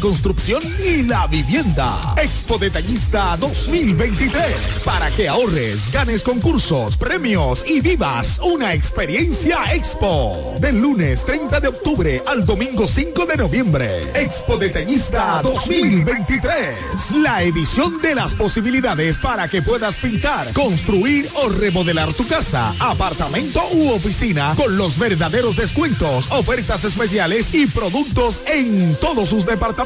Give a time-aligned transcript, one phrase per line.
[0.00, 2.14] construcción y la vivienda.
[2.16, 4.42] Expo Detallista 2023.
[4.84, 10.56] Para que ahorres, ganes concursos, premios y vivas una experiencia Expo.
[10.60, 14.02] Del lunes 30 de octubre al domingo 5 de noviembre.
[14.14, 17.12] Expo Detallista 2023.
[17.16, 23.60] La edición de las posibilidades para que puedas pintar, construir o remodelar tu casa, apartamento
[23.72, 29.85] u oficina con los verdaderos descuentos, ofertas especiales y productos en todos sus departamentos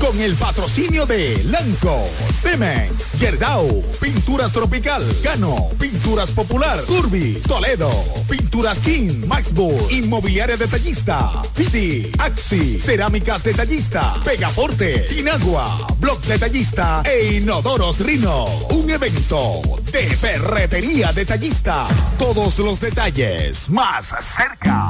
[0.00, 7.88] con el patrocinio de Lanco, Cemex, Yerdau, Pinturas Tropical, Cano, Pinturas Popular, Curvi, Toledo,
[8.28, 18.00] Pinturas King, Maxbull, Inmobiliaria Detallista, Fiti, Axi, Cerámicas Detallista, Pegaporte, Inagua, Blog Detallista e Inodoros
[18.00, 18.46] Rino.
[18.70, 21.86] Un evento de ferretería detallista.
[22.18, 24.88] Todos los detalles más cerca.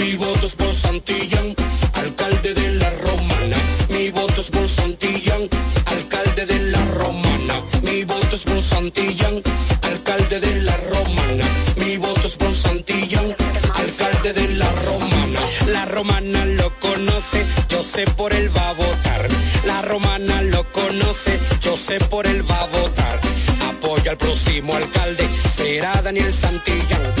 [0.00, 1.54] Mi voto es por Santillán,
[2.00, 3.56] alcalde de la Romana.
[3.90, 5.42] Mi voto es por Santillán,
[5.86, 7.54] alcalde de la Romana.
[7.82, 9.42] Mi voto es por Santillán,
[9.82, 11.44] alcalde de la Romana.
[11.76, 13.36] Mi voto es por Santillán,
[13.74, 15.40] alcalde de la Romana.
[15.66, 19.28] La Romana lo conoce, yo sé por él va a votar.
[19.66, 23.20] La Romana lo conoce, yo sé por él va a votar.
[23.68, 27.19] Apoya al próximo alcalde, será Daniel Santillán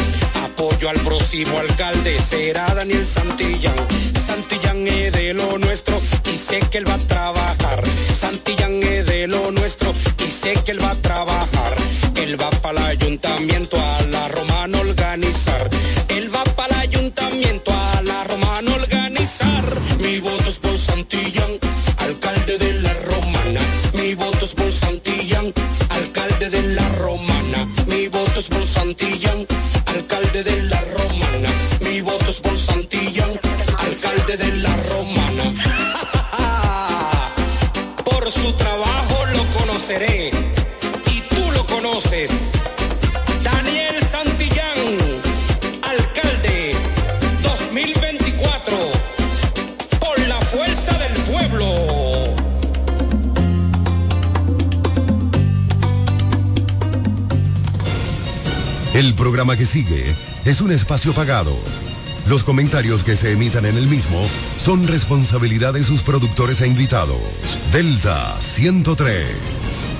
[0.60, 3.74] apoyo al próximo alcalde será Daniel Santillán.
[4.26, 5.96] Santillán es de lo nuestro
[6.30, 7.82] y sé que él va a trabajar.
[8.14, 11.76] Santillán es de lo nuestro y sé que él va a trabajar.
[12.16, 15.70] Él va para el ayuntamiento a la romana organizar.
[34.36, 35.42] De la romana.
[38.04, 40.30] por su trabajo lo conoceré.
[41.06, 42.30] Y tú lo conoces.
[43.42, 44.78] Daniel Santillán,
[45.82, 46.76] alcalde
[47.42, 48.76] 2024.
[49.98, 51.74] Por la fuerza del pueblo.
[58.94, 60.14] El programa que sigue
[60.44, 61.56] es un espacio pagado.
[62.30, 64.24] Los comentarios que se emitan en el mismo
[64.56, 67.18] son responsabilidad de sus productores e invitados.
[67.72, 69.99] Delta 103.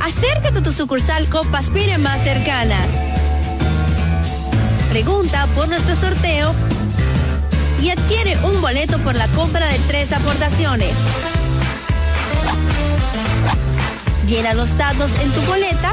[0.00, 2.76] Acércate a tu sucursal Copaspire más cercana.
[4.90, 6.54] Pregunta por nuestro sorteo
[7.82, 10.92] y adquiere un boleto por la compra de tres aportaciones.
[14.26, 15.92] Llena los datos en tu boleta.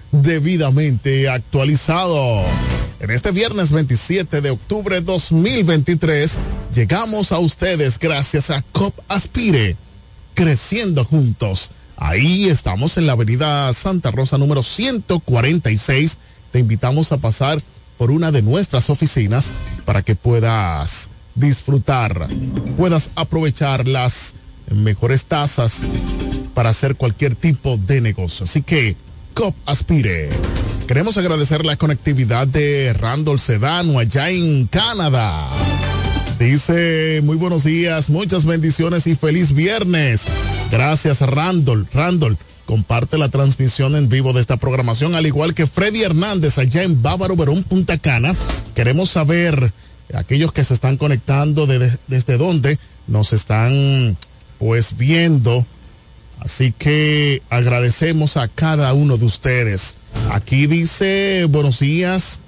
[0.11, 2.43] debidamente actualizado.
[2.99, 6.39] En este viernes 27 de octubre 2023
[6.73, 9.75] llegamos a ustedes gracias a COP Aspire,
[10.33, 11.71] creciendo juntos.
[11.97, 16.17] Ahí estamos en la avenida Santa Rosa número 146.
[16.51, 17.61] Te invitamos a pasar
[17.97, 19.53] por una de nuestras oficinas
[19.85, 22.27] para que puedas disfrutar,
[22.75, 24.33] puedas aprovechar las
[24.69, 25.83] mejores tasas
[26.53, 28.45] para hacer cualquier tipo de negocio.
[28.45, 28.95] Así que
[29.33, 30.29] COP Aspire.
[30.87, 35.47] Queremos agradecer la conectividad de Randall Sedano allá en Canadá.
[36.39, 40.25] Dice, muy buenos días, muchas bendiciones y feliz viernes.
[40.71, 41.87] Gracias Randall.
[41.93, 46.83] Randall, comparte la transmisión en vivo de esta programación, al igual que Freddy Hernández allá
[46.83, 48.33] en Bávaro Verón, Punta Cana.
[48.75, 49.71] Queremos saber,
[50.13, 54.17] aquellos que se están conectando, de, desde dónde nos están
[54.57, 55.65] pues viendo
[56.41, 59.95] Así que agradecemos a cada uno de ustedes.
[60.31, 62.39] Aquí dice, buenos días,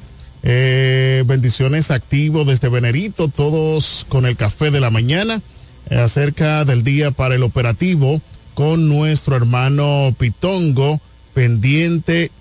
[0.42, 5.44] eh, bendiciones activo desde Venerito, todos con el café de la mañana,
[5.92, 8.20] eh, acerca del día para el operativo
[8.56, 11.00] con nuestro hermano Pitongo,
[11.36, 12.32] pendiente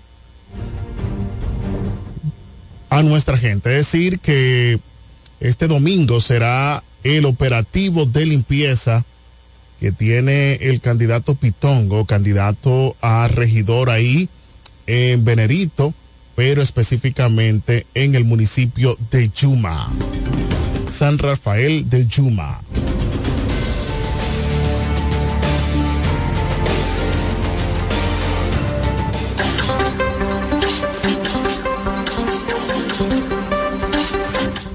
[2.89, 3.69] a nuestra gente.
[3.77, 4.79] Es decir, que
[5.39, 9.05] este domingo será el operativo de limpieza
[9.83, 14.29] que tiene el candidato Pitongo, candidato a regidor ahí
[14.87, 15.93] en Venerito,
[16.37, 19.91] pero específicamente en el municipio de Yuma.
[20.89, 22.61] San Rafael de Yuma.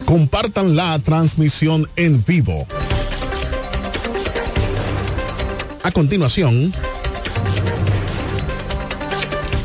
[0.04, 2.66] Compartan la transmisión en vivo.
[5.82, 6.72] A continuación,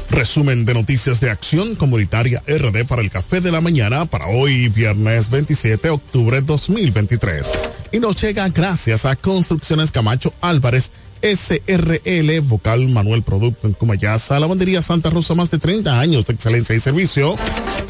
[0.09, 4.69] resumen de noticias de Acción Comunitaria RD para el Café de la Mañana para hoy,
[4.69, 7.59] viernes 27 de octubre 2023.
[7.91, 10.91] Y nos llega gracias a Construcciones Camacho Álvarez.
[11.23, 16.75] SRL, Vocal Manuel Producto en Cumayasa, Lavandería Santa Rosa, más de 30 años de excelencia
[16.75, 17.37] y servicio.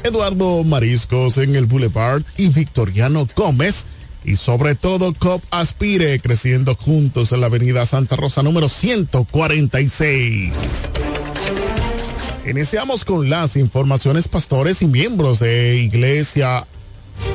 [0.03, 3.85] Eduardo Mariscos en el Boulevard y Victoriano Gómez
[4.25, 10.51] y sobre todo COP Aspire, creciendo juntos en la avenida Santa Rosa número 146.
[12.49, 16.65] Iniciamos con las informaciones pastores y miembros de Iglesia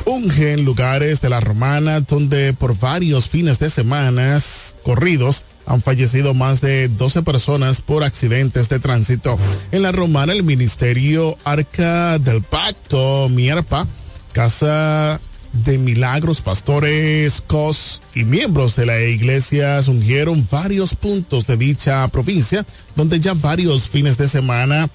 [0.05, 6.61] ungen lugares de la Romana donde por varios fines de semanas corridos han fallecido más
[6.61, 9.37] de 12 personas por accidentes de tránsito.
[9.71, 13.85] En la Romana el Ministerio Arca del Pacto, Mierpa,
[14.33, 15.19] Casa
[15.53, 22.65] de milagros, pastores, cos y miembros de la iglesia ungieron varios puntos de dicha provincia,
[22.95, 24.89] donde ya varios fines de semana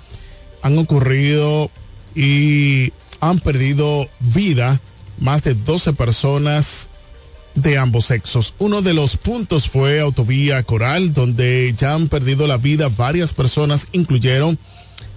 [0.62, 1.70] han ocurrido
[2.14, 4.80] y han perdido vida
[5.18, 6.88] más de 12 personas
[7.54, 8.54] de ambos sexos.
[8.58, 13.88] Uno de los puntos fue Autovía Coral, donde ya han perdido la vida varias personas,
[13.92, 14.58] incluyeron,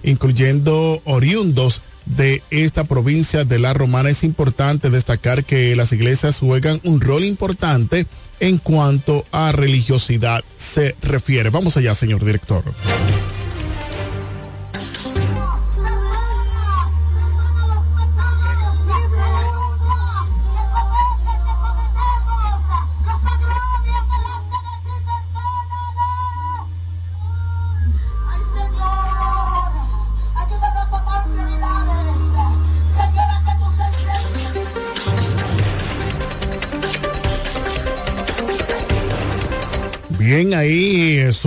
[0.02, 1.82] incluyendo oriundos
[2.16, 4.10] de esta provincia de la Romana.
[4.10, 8.06] Es importante destacar que las iglesias juegan un rol importante
[8.40, 11.50] en cuanto a religiosidad se refiere.
[11.50, 12.64] Vamos allá, señor director.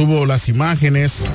[0.01, 1.29] Estuvo las imágenes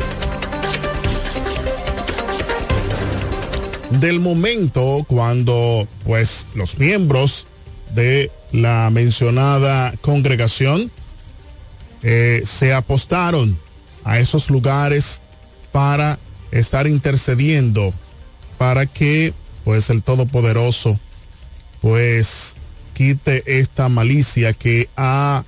[3.90, 7.46] del momento cuando pues los miembros
[7.94, 10.90] de la mencionada congregación
[12.02, 13.56] eh, se apostaron
[14.02, 15.22] a esos lugares
[15.70, 16.18] para
[16.50, 17.94] estar intercediendo
[18.58, 19.32] para que
[19.62, 20.98] pues el Todopoderoso
[21.80, 22.56] pues
[22.94, 25.44] quite esta malicia que ha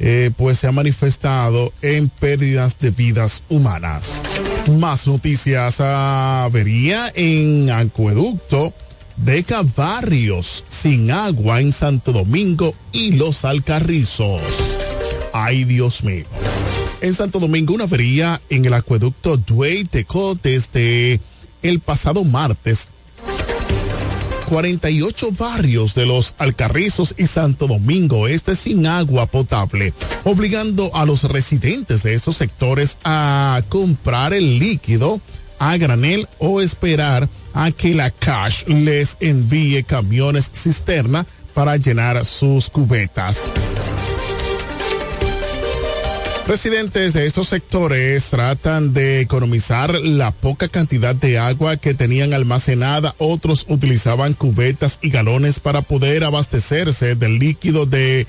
[0.00, 4.22] eh, pues se ha manifestado en pérdidas de vidas humanas.
[4.78, 8.72] Más noticias avería en acueducto
[9.16, 14.42] deja barrios sin agua en Santo Domingo y los Alcarrizos.
[15.32, 16.24] Ay Dios mío.
[17.00, 21.20] En Santo Domingo una avería en el acueducto Duey Teco desde
[21.62, 22.88] el pasado martes
[24.48, 29.92] 48 barrios de los Alcarrizos y Santo Domingo Este sin agua potable,
[30.24, 35.20] obligando a los residentes de estos sectores a comprar el líquido
[35.58, 42.70] a granel o esperar a que la Cash les envíe camiones cisterna para llenar sus
[42.70, 43.44] cubetas.
[46.48, 53.14] Residentes de estos sectores tratan de economizar la poca cantidad de agua que tenían almacenada.
[53.18, 58.26] Otros utilizaban cubetas y galones para poder abastecerse del líquido de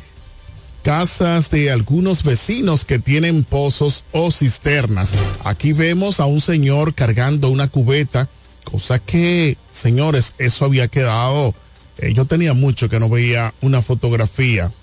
[0.83, 5.13] casas de algunos vecinos que tienen pozos o cisternas.
[5.45, 8.27] Aquí vemos a un señor cargando una cubeta,
[8.65, 11.55] cosa que, señores, eso había quedado.
[11.99, 14.73] Eh, yo tenía mucho que no veía una fotografía.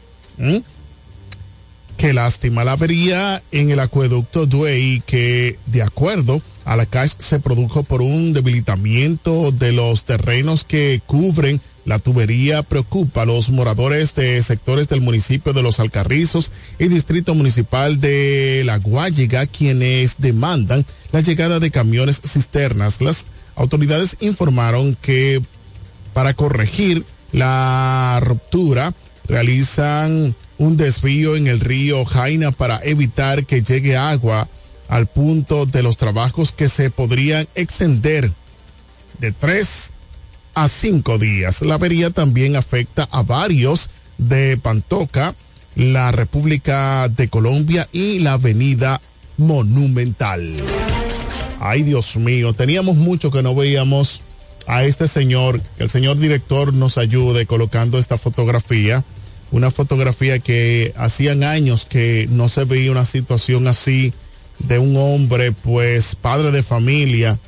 [1.96, 7.40] Qué lástima la avería en el acueducto Duey que, de acuerdo a la CAS, se
[7.40, 14.14] produjo por un debilitamiento de los terrenos que cubren la tubería preocupa a los moradores
[14.14, 20.85] de sectores del municipio de Los Alcarrizos y distrito municipal de La Guayiga, quienes demandan
[21.12, 23.00] la llegada de camiones cisternas.
[23.00, 25.40] Las autoridades informaron que
[26.12, 28.92] para corregir la ruptura
[29.28, 34.48] realizan un desvío en el río Jaina para evitar que llegue agua
[34.88, 38.32] al punto de los trabajos que se podrían extender
[39.18, 39.92] de tres
[40.54, 41.62] a cinco días.
[41.62, 45.34] La avería también afecta a varios de Pantoca,
[45.74, 49.00] la República de Colombia y la Avenida
[49.36, 50.56] Monumental.
[51.60, 54.22] Ay, Dios mío, teníamos mucho que no veíamos
[54.66, 59.04] a este señor, que el señor director nos ayude colocando esta fotografía
[59.50, 64.12] una fotografía que hacían años que no se veía una situación así
[64.59, 67.38] de un hombre, pues padre de familia,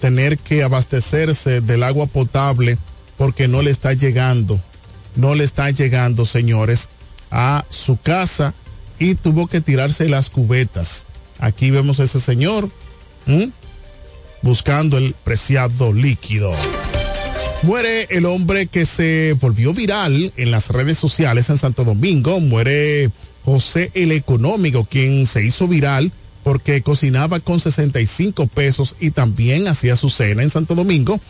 [0.00, 2.78] tener que abastecerse del agua potable
[3.16, 4.60] porque no le está llegando,
[5.16, 6.88] no le está llegando, señores,
[7.30, 8.54] a su casa
[8.98, 11.04] y tuvo que tirarse las cubetas.
[11.38, 12.68] Aquí vemos a ese señor
[14.42, 16.52] buscando el preciado líquido.
[17.62, 22.38] Muere el hombre que se volvió viral en las redes sociales en Santo Domingo.
[22.38, 23.10] Muere
[23.44, 26.12] José el Económico, quien se hizo viral
[26.44, 31.20] porque cocinaba con 65 pesos y también hacía su cena en Santo Domingo.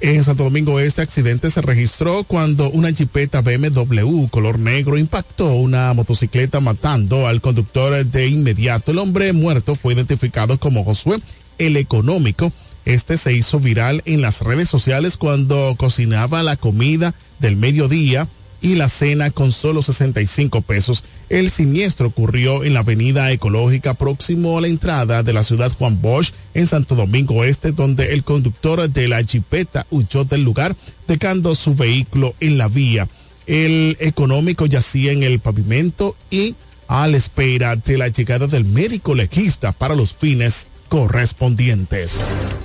[0.00, 5.92] En Santo Domingo este accidente se registró cuando una jipeta BMW color negro impactó una
[5.92, 8.90] motocicleta matando al conductor de inmediato.
[8.90, 11.18] El hombre muerto fue identificado como Josué
[11.58, 12.52] el Económico
[12.86, 18.28] este se hizo viral en las redes sociales cuando cocinaba la comida del mediodía
[18.62, 21.04] y la cena con solo 65 pesos.
[21.28, 26.00] El siniestro ocurrió en la avenida ecológica próximo a la entrada de la ciudad Juan
[26.00, 30.74] Bosch en Santo Domingo Este, donde el conductor de la jipeta huyó del lugar
[31.08, 33.08] dejando su vehículo en la vía.
[33.46, 36.54] El económico yacía en el pavimento y
[36.88, 42.24] a la espera de la llegada del médico legista para los fines correspondientes.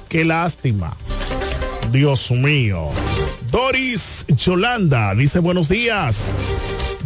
[0.10, 0.96] Qué lástima.
[1.92, 2.90] Dios mío.
[3.52, 6.34] Doris Cholanda dice buenos días.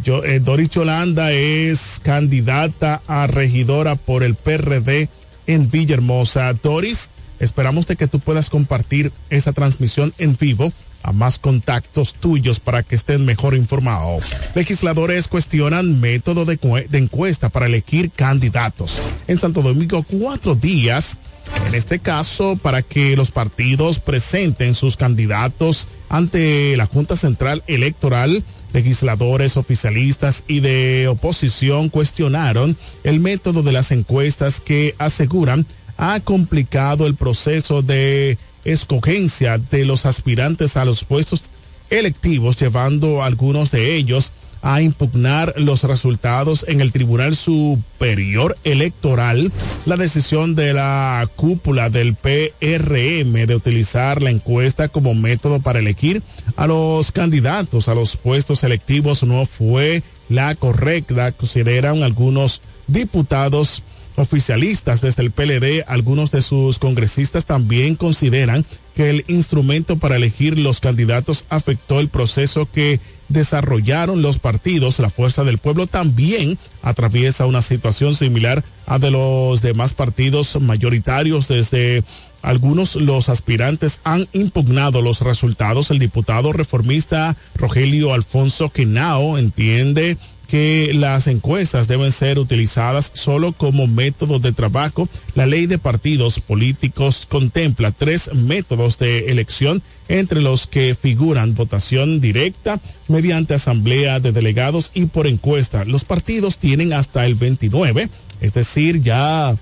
[0.04, 5.10] Yo, eh, Doris Cholanda es candidata a regidora por el PRD
[5.48, 6.54] en Villahermosa.
[6.54, 10.72] Doris, esperamos de que tú puedas compartir esa transmisión en vivo
[11.06, 14.26] a más contactos tuyos para que estén mejor informados.
[14.56, 16.58] Legisladores cuestionan método de,
[16.90, 19.02] de encuesta para elegir candidatos.
[19.28, 21.20] En Santo Domingo, cuatro días
[21.68, 28.44] en este caso, para que los partidos presenten sus candidatos ante la Junta Central Electoral,
[28.74, 37.08] legisladores, oficialistas y de oposición cuestionaron el método de las encuestas que aseguran ha complicado
[37.08, 41.44] el proceso de escogencia de los aspirantes a los puestos
[41.90, 44.34] electivos, llevando a algunos de ellos
[44.66, 49.52] a impugnar los resultados en el Tribunal Superior Electoral.
[49.86, 56.24] La decisión de la cúpula del PRM de utilizar la encuesta como método para elegir
[56.56, 63.84] a los candidatos a los puestos electivos no fue la correcta, consideran algunos diputados
[64.16, 70.58] oficialistas desde el PLD, algunos de sus congresistas también consideran que el instrumento para elegir
[70.58, 75.00] los candidatos afectó el proceso que desarrollaron los partidos.
[75.00, 81.48] La Fuerza del Pueblo también atraviesa una situación similar a de los demás partidos mayoritarios
[81.48, 82.04] desde
[82.46, 85.90] algunos los aspirantes han impugnado los resultados.
[85.90, 93.88] El diputado reformista Rogelio Alfonso Quenao entiende que las encuestas deben ser utilizadas solo como
[93.88, 95.08] método de trabajo.
[95.34, 102.22] La ley de partidos políticos contempla tres métodos de elección entre los que figuran votación
[102.22, 105.86] directa mediante asamblea de delegados y por encuesta.
[105.86, 108.10] Los partidos tienen hasta el 29,
[108.42, 109.56] es decir, ya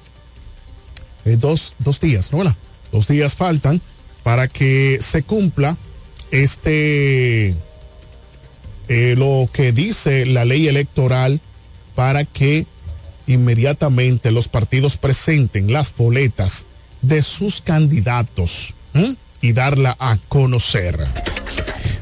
[1.26, 2.43] eh, dos, dos días, ¿no?
[2.91, 3.82] Dos días faltan
[4.24, 5.78] para que se cumpla
[6.32, 7.54] este
[8.88, 11.39] eh, lo que dice la ley electoral
[11.96, 12.65] para que
[13.28, 16.65] inmediatamente los partidos presenten las boletas
[17.02, 18.74] de sus candidatos
[19.41, 21.00] y darla a conocer.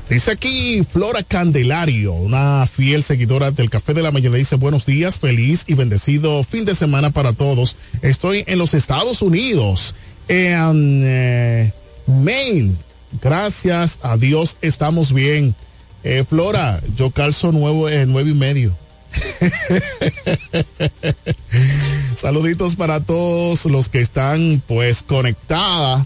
[0.09, 5.17] Dice aquí Flora Candelario, una fiel seguidora del Café de la Mañana, dice buenos días,
[5.17, 7.77] feliz y bendecido fin de semana para todos.
[8.01, 9.95] Estoy en los Estados Unidos,
[10.27, 11.71] en eh,
[12.07, 12.75] Maine.
[13.21, 15.55] Gracias a Dios estamos bien.
[16.03, 18.75] Eh, Flora, yo calzo nuevo, eh, nueve y medio.
[22.15, 26.05] Saluditos para todos los que están pues conectada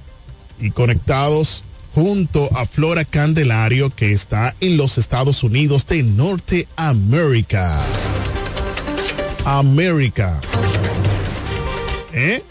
[0.60, 7.80] y conectados junto a Flora Candelario que está en los Estados Unidos de Norteamérica.
[9.46, 10.42] América.
[12.12, 12.44] ¿Eh?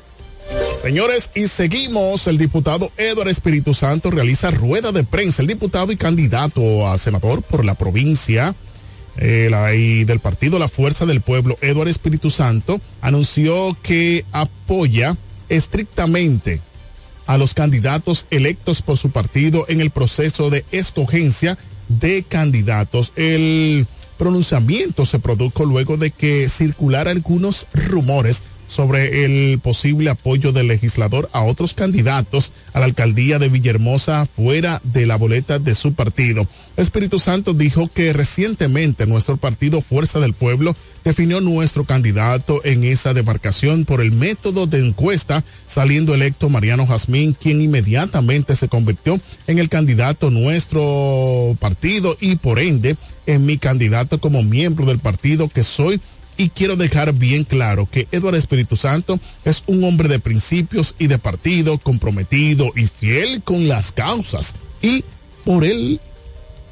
[0.84, 2.26] Señores, y seguimos.
[2.26, 5.40] El diputado Eduardo Espíritu Santo realiza rueda de prensa.
[5.40, 8.54] El diputado y candidato a senador por la provincia
[9.16, 15.16] eh, la, y del partido La Fuerza del Pueblo, Eduardo Espíritu Santo, anunció que apoya
[15.48, 16.60] estrictamente
[17.24, 21.56] a los candidatos electos por su partido en el proceso de escogencia
[21.88, 23.14] de candidatos.
[23.16, 23.86] El
[24.18, 28.42] pronunciamiento se produjo luego de que circularan algunos rumores
[28.74, 34.80] sobre el posible apoyo del legislador a otros candidatos a la alcaldía de Villahermosa fuera
[34.82, 36.44] de la boleta de su partido.
[36.76, 43.14] Espíritu Santo dijo que recientemente nuestro partido Fuerza del Pueblo definió nuestro candidato en esa
[43.14, 49.58] demarcación por el método de encuesta, saliendo electo Mariano Jazmín, quien inmediatamente se convirtió en
[49.58, 55.62] el candidato nuestro partido y por ende en mi candidato como miembro del partido que
[55.62, 56.00] soy
[56.36, 61.06] y quiero dejar bien claro que Eduardo Espíritu Santo es un hombre de principios y
[61.06, 64.54] de partido, comprometido y fiel con las causas.
[64.82, 65.04] Y
[65.44, 66.00] por él,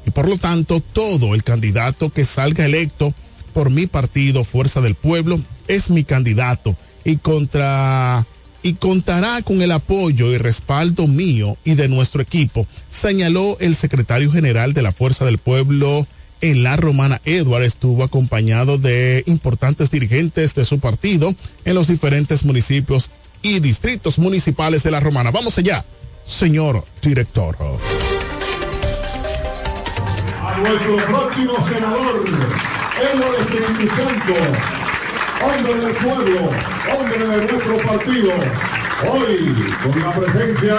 [0.05, 3.13] y por lo tanto, todo el candidato que salga electo
[3.53, 6.75] por mi partido, Fuerza del Pueblo, es mi candidato.
[7.05, 8.25] Y contra
[8.65, 14.31] y contará con el apoyo y respaldo mío y de nuestro equipo, señaló el secretario
[14.31, 16.07] general de la Fuerza del Pueblo,
[16.43, 22.43] en la Romana Edward estuvo acompañado de importantes dirigentes de su partido en los diferentes
[22.43, 25.31] municipios y distritos municipales de la Romana.
[25.31, 25.85] Vamos allá,
[26.25, 27.55] señor director.
[30.45, 32.25] A nuestro próximo senador,
[35.43, 36.39] hombre del pueblo,
[36.91, 38.31] hombre de nuestro partido,
[39.11, 40.75] hoy con la presencia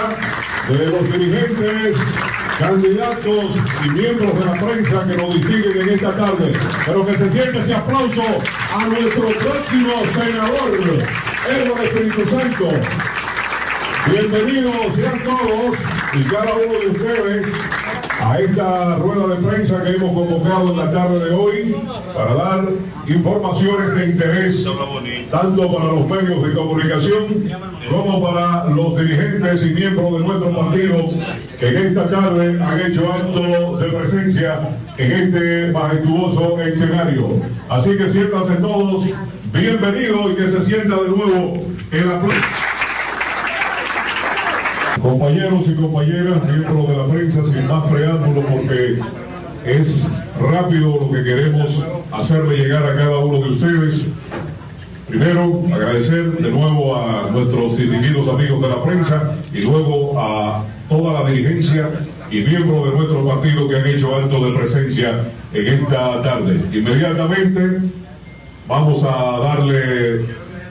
[0.69, 1.97] de los dirigentes
[2.57, 3.45] candidatos
[3.85, 6.53] y miembros de la prensa que nos distinguen en esta tarde.
[6.85, 8.23] Pero que se siente ese aplauso
[8.75, 11.05] a nuestro próximo senador,
[11.49, 12.69] Edward Espíritu Santo.
[14.11, 15.77] Bienvenidos sean todos
[16.13, 17.47] y cada uno de ustedes
[18.21, 21.75] a esta rueda de prensa que hemos convocado en la tarde de hoy
[22.13, 22.65] para dar
[23.07, 24.67] informaciones de interés
[25.31, 27.49] tanto para los medios de comunicación
[27.89, 31.09] como para los dirigentes y miembros de nuestro partido
[31.59, 34.59] que en esta tarde han hecho acto de presencia
[34.97, 37.41] en este majestuoso escenario.
[37.69, 39.05] Así que siéntanse todos
[39.51, 41.53] bienvenidos y que se sienta de nuevo
[41.91, 42.64] el aplauso.
[45.05, 48.97] Compañeros y compañeras, miembros de la prensa, sin más preámbulo, porque
[49.63, 54.07] es rápido lo que queremos hacerle llegar a cada uno de ustedes.
[55.07, 61.21] Primero, agradecer de nuevo a nuestros distinguidos amigos de la prensa y luego a toda
[61.21, 61.87] la dirigencia
[62.31, 65.21] y miembros de nuestro partido que han hecho acto de presencia
[65.53, 66.59] en esta tarde.
[66.73, 67.81] Inmediatamente
[68.67, 70.25] vamos a darle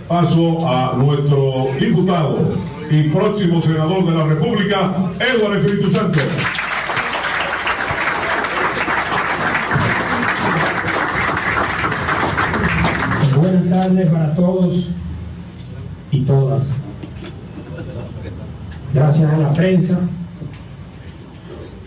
[0.08, 6.18] paso a nuestro diputado y próximo senador de la República, Eduardo Espíritu Santo.
[13.36, 14.90] Buenas tardes para todos
[16.10, 16.64] y todas.
[18.92, 19.98] Gracias a la prensa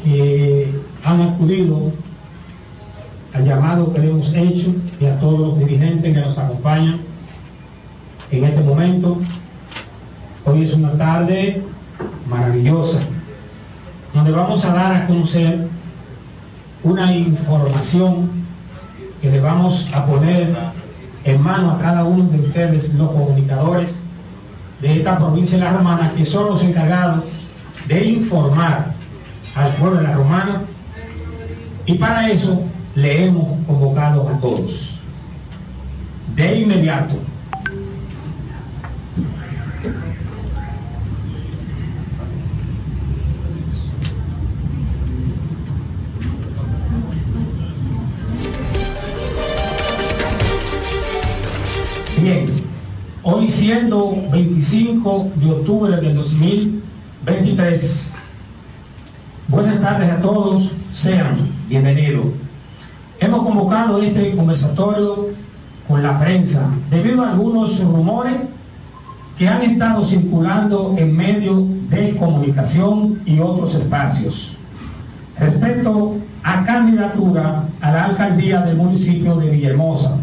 [0.04, 0.70] que
[1.04, 1.92] han acudido
[3.34, 7.00] al llamado que le hemos hecho y a todos los dirigentes que nos acompañan
[8.32, 9.20] en este momento.
[10.50, 11.62] Hoy es una tarde
[12.30, 13.00] maravillosa,
[14.14, 15.68] donde vamos a dar a conocer
[16.84, 18.30] una información
[19.22, 20.56] que le vamos a poner
[21.26, 24.00] en mano a cada uno de ustedes, los comunicadores
[24.80, 27.26] de esta provincia de La Romana, que son los encargados
[27.86, 28.94] de informar
[29.54, 30.62] al pueblo de La Romana.
[31.86, 32.64] Y para eso
[32.96, 35.02] le hemos convocado a todos.
[36.38, 37.16] De inmediato.
[53.68, 58.16] Siendo 25 de octubre del 2023,
[59.50, 61.36] buenas tardes a todos, sean
[61.68, 62.28] bienvenidos.
[63.20, 65.32] Hemos convocado este conversatorio
[65.86, 68.36] con la prensa debido a algunos rumores
[69.38, 74.54] que han estado circulando en medios de comunicación y otros espacios
[75.38, 80.20] respecto a candidatura a la alcaldía del municipio de Villahermosa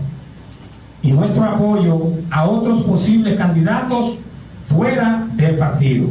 [1.05, 4.17] y nuestro apoyo a otros posibles candidatos
[4.75, 6.09] fuera del partido.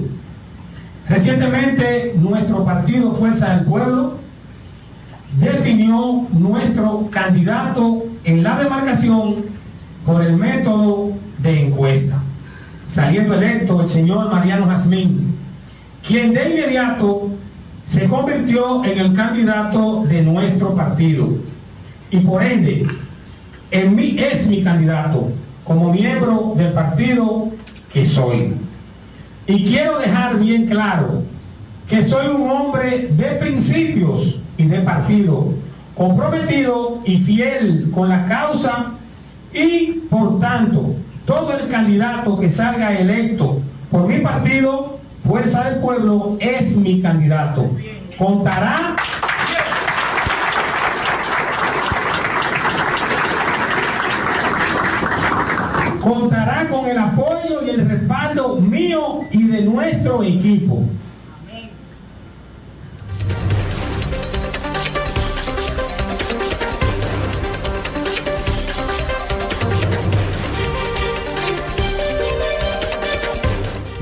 [1.10, 4.18] Recientemente nuestro partido Fuerza del Pueblo
[5.40, 9.38] definió nuestro candidato en la demarcación
[10.06, 12.20] por el método de encuesta,
[12.88, 15.36] saliendo electo el señor Mariano Jazmín,
[16.08, 17.30] quien de inmediato
[17.88, 21.30] se convirtió en el candidato de nuestro partido
[22.12, 22.86] y por ende
[23.74, 25.32] en mí es mi candidato
[25.64, 27.50] como miembro del partido
[27.92, 28.54] que soy.
[29.48, 31.24] Y quiero dejar bien claro
[31.88, 35.54] que soy un hombre de principios y de partido,
[35.96, 38.92] comprometido y fiel con la causa
[39.52, 43.60] y por tanto todo el candidato que salga electo
[43.90, 47.70] por mi partido, Fuerza del Pueblo, es mi candidato.
[48.18, 48.96] Contará
[56.04, 60.84] contará con el apoyo y el respaldo mío y de nuestro equipo.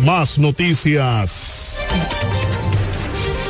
[0.04, 1.80] Más noticias.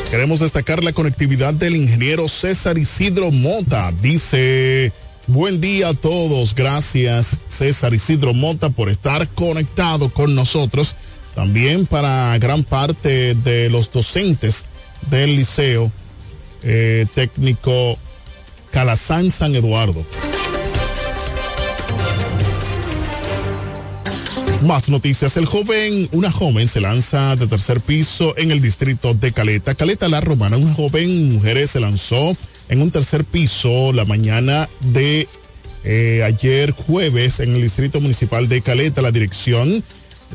[0.10, 3.94] Queremos destacar la conectividad del ingeniero César Isidro Mota.
[4.02, 4.92] Dice,
[5.28, 6.56] buen día a todos.
[6.56, 10.96] Gracias César Isidro Mota por estar conectado con nosotros.
[11.36, 14.66] También para gran parte de los docentes
[15.10, 15.92] del Liceo
[16.64, 17.98] eh, Técnico
[18.72, 20.06] Calazán San Eduardo.
[24.62, 25.38] Más noticias.
[25.38, 29.74] El joven, una joven se lanza de tercer piso en el distrito de Caleta.
[29.74, 32.36] Caleta La Romana, una joven mujer se lanzó
[32.70, 35.28] en un tercer piso la mañana de
[35.84, 39.02] eh, ayer jueves en el distrito municipal de Caleta.
[39.02, 39.84] La dirección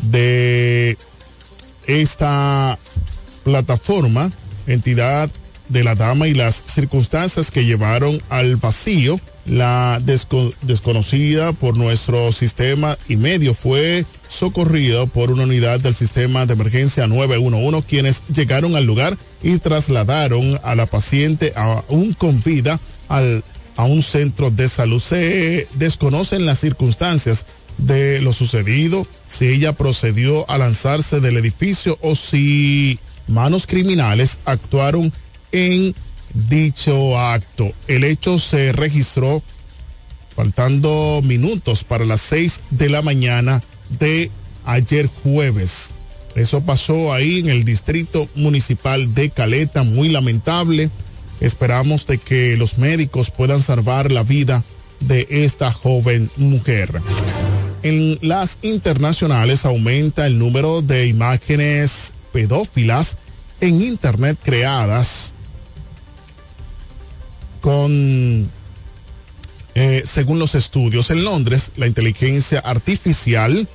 [0.03, 0.99] de
[1.87, 2.79] esta
[3.45, 4.29] plataforma,
[4.67, 5.31] entidad
[5.69, 12.33] de la dama y las circunstancias que llevaron al vacío la desco desconocida por nuestro
[12.33, 18.75] sistema y medio fue socorrido por una unidad del sistema de emergencia 911 quienes llegaron
[18.77, 23.45] al lugar y trasladaron a la paciente aún con vida al,
[23.77, 25.01] a un centro de salud.
[25.01, 27.47] Se desconocen las circunstancias
[27.79, 35.13] de lo sucedido, si ella procedió a lanzarse del edificio o si manos criminales actuaron
[35.53, 35.95] en
[36.49, 37.73] dicho acto.
[37.89, 39.43] El hecho se registró
[40.35, 43.63] faltando minutos para las seis de la mañana
[43.99, 44.31] de
[44.65, 45.91] ayer jueves.
[46.35, 50.91] Eso pasó ahí en el distrito municipal de Caleta, muy lamentable.
[51.41, 54.63] Esperamos de que los médicos puedan salvar la vida
[55.01, 57.01] de esta joven mujer.
[57.83, 63.17] En las internacionales aumenta el número de imágenes pedófilas
[63.61, 65.33] en Internet creadas
[67.67, 68.49] con,
[69.75, 73.67] eh, según los estudios en Londres, la inteligencia artificial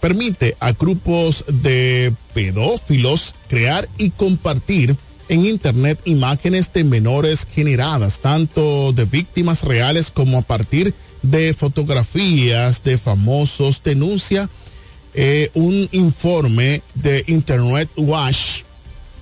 [0.00, 4.96] permite a grupos de pedófilos crear y compartir
[5.28, 12.82] en Internet imágenes de menores generadas, tanto de víctimas reales como a partir de fotografías
[12.82, 14.48] de famosos, denuncia
[15.12, 18.62] eh, un informe de Internet Watch,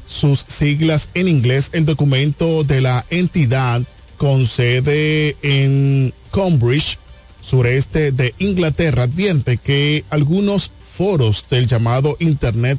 [0.06, 3.82] sus siglas en inglés, el documento de la entidad
[4.22, 6.96] con sede en Cambridge,
[7.42, 12.78] sureste de Inglaterra, advierte que algunos foros del llamado Internet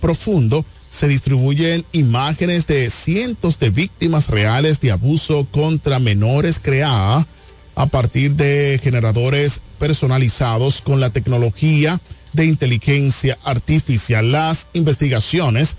[0.00, 7.26] profundo se distribuyen imágenes de cientos de víctimas reales de abuso contra menores creadas
[7.74, 11.98] a partir de generadores personalizados con la tecnología
[12.32, 14.30] de inteligencia artificial.
[14.30, 15.76] Las investigaciones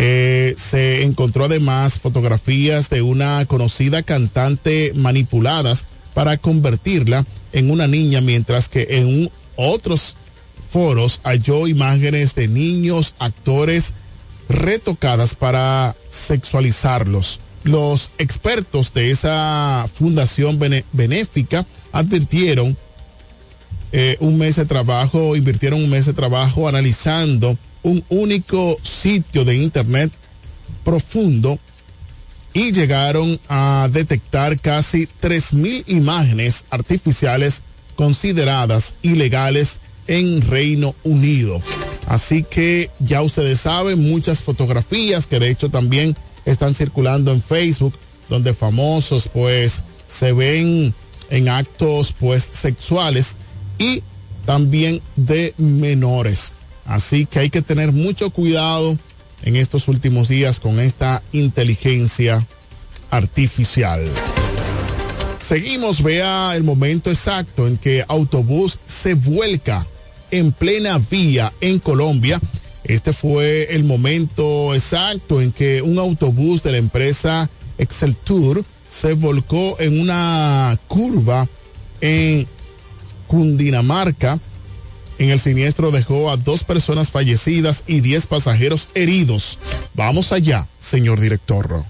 [0.00, 8.20] eh, se encontró además fotografías de una conocida cantante manipuladas para convertirla en una niña,
[8.20, 10.14] mientras que en otros
[10.70, 13.92] foros halló imágenes de niños, actores
[14.48, 17.40] retocadas para sexualizarlos.
[17.64, 20.60] Los expertos de esa fundación
[20.92, 22.76] benéfica advirtieron
[23.90, 27.58] eh, un mes de trabajo, invirtieron un mes de trabajo analizando
[27.88, 30.12] un único sitio de internet
[30.84, 31.58] profundo
[32.54, 37.62] y llegaron a detectar casi 3.000 imágenes artificiales
[37.94, 41.60] consideradas ilegales en Reino Unido.
[42.06, 47.94] Así que ya ustedes saben, muchas fotografías que de hecho también están circulando en Facebook,
[48.28, 50.94] donde famosos pues se ven
[51.30, 53.36] en actos pues sexuales
[53.78, 54.02] y
[54.46, 56.54] también de menores.
[56.88, 58.96] Así que hay que tener mucho cuidado
[59.42, 62.44] en estos últimos días con esta inteligencia
[63.10, 64.04] artificial.
[65.38, 69.86] Seguimos, vea el momento exacto en que autobús se vuelca
[70.30, 72.40] en plena vía en Colombia.
[72.84, 79.12] Este fue el momento exacto en que un autobús de la empresa Excel Tour se
[79.12, 81.46] volcó en una curva
[82.00, 82.46] en
[83.26, 84.40] Cundinamarca.
[85.18, 89.58] En el siniestro dejó a dos personas fallecidas y diez pasajeros heridos.
[89.94, 91.84] Vamos allá, señor director.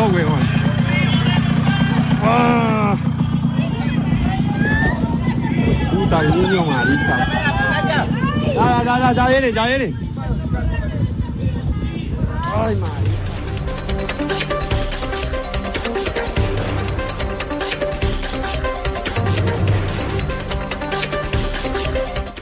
[0.00, 0.40] volvió, weón.
[2.22, 2.96] Ah.
[5.92, 7.49] Puta el niño, marica.
[8.60, 9.94] Ya, ya, ya, viene, ya viene.
[12.54, 13.00] Ay, marica.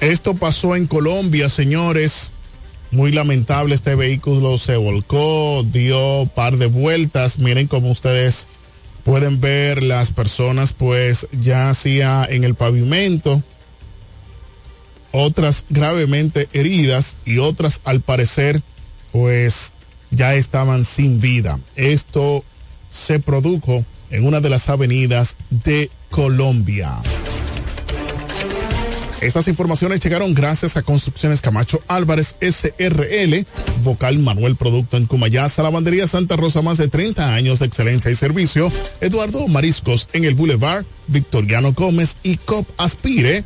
[0.00, 2.32] Esto pasó en Colombia, señores.
[2.90, 7.38] Muy lamentable, este vehículo se volcó, dio par de vueltas.
[7.38, 8.46] Miren como ustedes
[9.04, 13.42] pueden ver las personas pues ya hacía en el pavimento.
[15.12, 18.62] Otras gravemente heridas y otras al parecer
[19.12, 19.72] pues
[20.10, 21.58] ya estaban sin vida.
[21.76, 22.44] Esto
[22.90, 26.98] se produjo en una de las avenidas de Colombia.
[29.20, 33.44] Estas informaciones llegaron gracias a Construcciones Camacho Álvarez SRL,
[33.82, 38.14] Vocal Manuel Producto en Cumayasa, Lavandería Santa Rosa, más de 30 años de excelencia y
[38.14, 43.42] servicio, Eduardo Mariscos en el Boulevard, Victoriano Gómez y COP Aspire,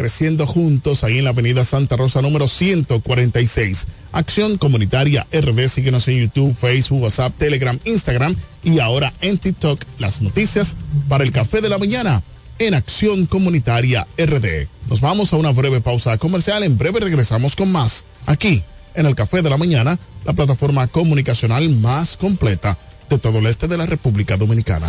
[0.00, 3.86] creciendo juntos ahí en la Avenida Santa Rosa número 146.
[4.12, 8.34] Acción Comunitaria RD, síguenos en YouTube, Facebook, WhatsApp, Telegram, Instagram
[8.64, 9.84] y ahora en TikTok.
[9.98, 10.78] Las noticias
[11.10, 12.22] para el café de la mañana
[12.58, 14.68] en Acción Comunitaria RD.
[14.88, 16.62] Nos vamos a una breve pausa comercial.
[16.62, 18.62] En breve regresamos con más aquí
[18.94, 22.78] en el Café de la Mañana, la plataforma comunicacional más completa
[23.10, 24.88] de todo el este de la República Dominicana.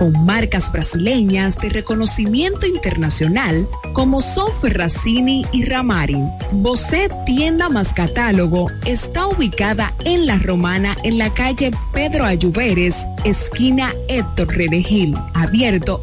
[0.00, 6.26] con marcas brasileñas de reconocimiento internacional como son Ferracini y Ramarin.
[6.52, 13.92] Bocet Tienda más Catálogo está ubicada en La Romana en la calle Pedro Ayuberes, esquina
[14.08, 16.02] Héctor Redegil, abierto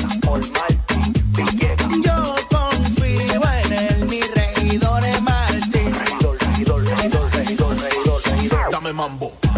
[9.01, 9.50] Mambo.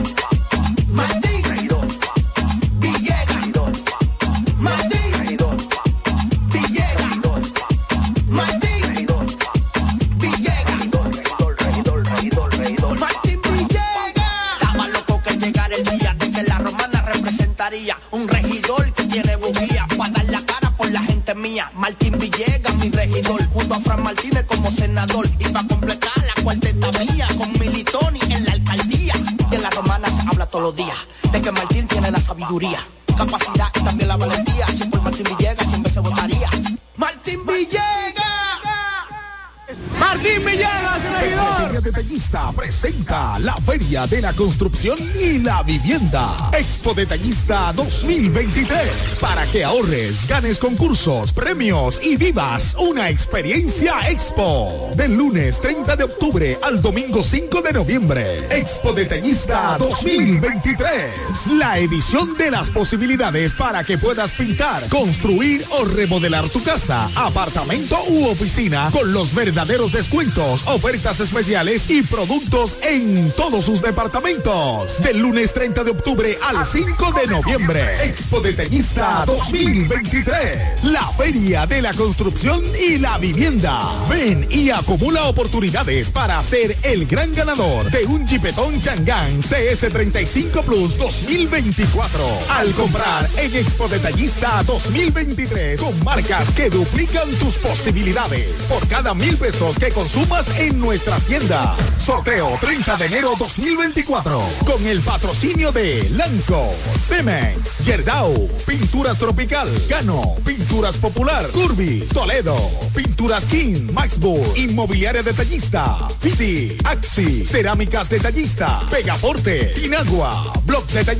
[44.07, 46.51] De la Construcción y la Vivienda.
[46.57, 48.79] Expo Detallista 2023.
[49.21, 54.91] Para que ahorres, ganes concursos, premios y vivas una experiencia Expo.
[54.95, 58.25] Del lunes 30 de octubre al domingo 5 de noviembre.
[58.49, 61.11] Expo Detallista 2023.
[61.49, 67.97] La edición de las posibilidades para que puedas pintar, construir o remodelar tu casa, apartamento
[68.09, 75.01] u oficina con los verdaderos descuentos, ofertas especiales y productos en todos sus departamentos.
[75.01, 78.05] Del lunes 30 de octubre al 5 de noviembre.
[78.05, 80.83] Expo Detallista 2023.
[80.83, 83.75] La Feria de la Construcción y la Vivienda.
[84.07, 90.95] Ven y acumula oportunidades para ser el gran ganador de un Jeepetón Changán CS35 Plus
[91.23, 92.21] 2024.
[92.49, 98.47] Al comprar en Expo Detallista 2023 con marcas que duplican tus posibilidades.
[98.67, 101.77] Por cada mil pesos que consumas en nuestras tiendas.
[101.97, 110.35] Sorteo 30 de enero 2024 con el patrocinio de Lanco, Cemex, Yerdau, Pinturas Tropical, Cano,
[110.45, 112.57] Pinturas Popular, Curvi, Toledo,
[112.93, 121.12] Pinturas King, Maxburg, Inmobiliaria Detallista, Fiti, Axi, Cerámicas Detallista, Pegaforte, Inagua, Blog Detallista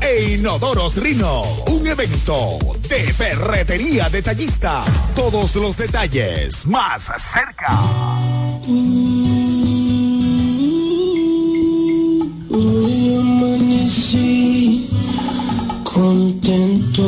[0.00, 1.42] e Inodoros Rino.
[1.66, 4.82] Un evento de ferretería detallista.
[5.14, 7.68] Todos los detalles más cerca.
[15.84, 17.02] Contento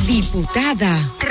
[0.00, 0.98] diputada,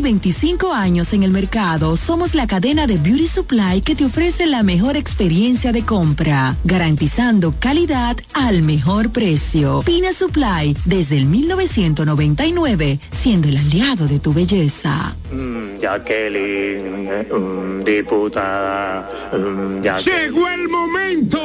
[0.00, 4.62] 25 años en el mercado, somos la cadena de Beauty Supply que te ofrece la
[4.62, 9.82] mejor experiencia de compra, garantizando calidad al mejor precio.
[9.84, 15.16] Pina Supply, desde el 1999, siendo el aliado de tu belleza.
[15.32, 19.10] Mm, Jacqueline, mm, diputada.
[19.32, 20.22] mm, Jacqueline.
[20.22, 21.38] Llegó el momento,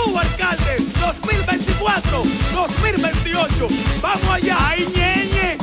[0.03, 2.23] Tu alcalde, 2024,
[2.53, 3.67] 2028.
[4.01, 5.57] Vamos allá, ay ñeñe,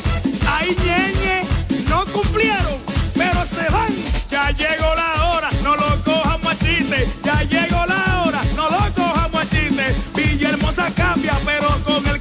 [0.49, 1.43] ay ñeñe,
[1.89, 2.79] no cumplieron,
[3.15, 3.95] pero se van.
[4.31, 7.07] Ya llegó la hora, no lo cojamos a.
[7.25, 9.95] Ya llegó la hora, no lo cojamos a chiste.
[10.15, 12.21] Villahermosa cambia, pero con el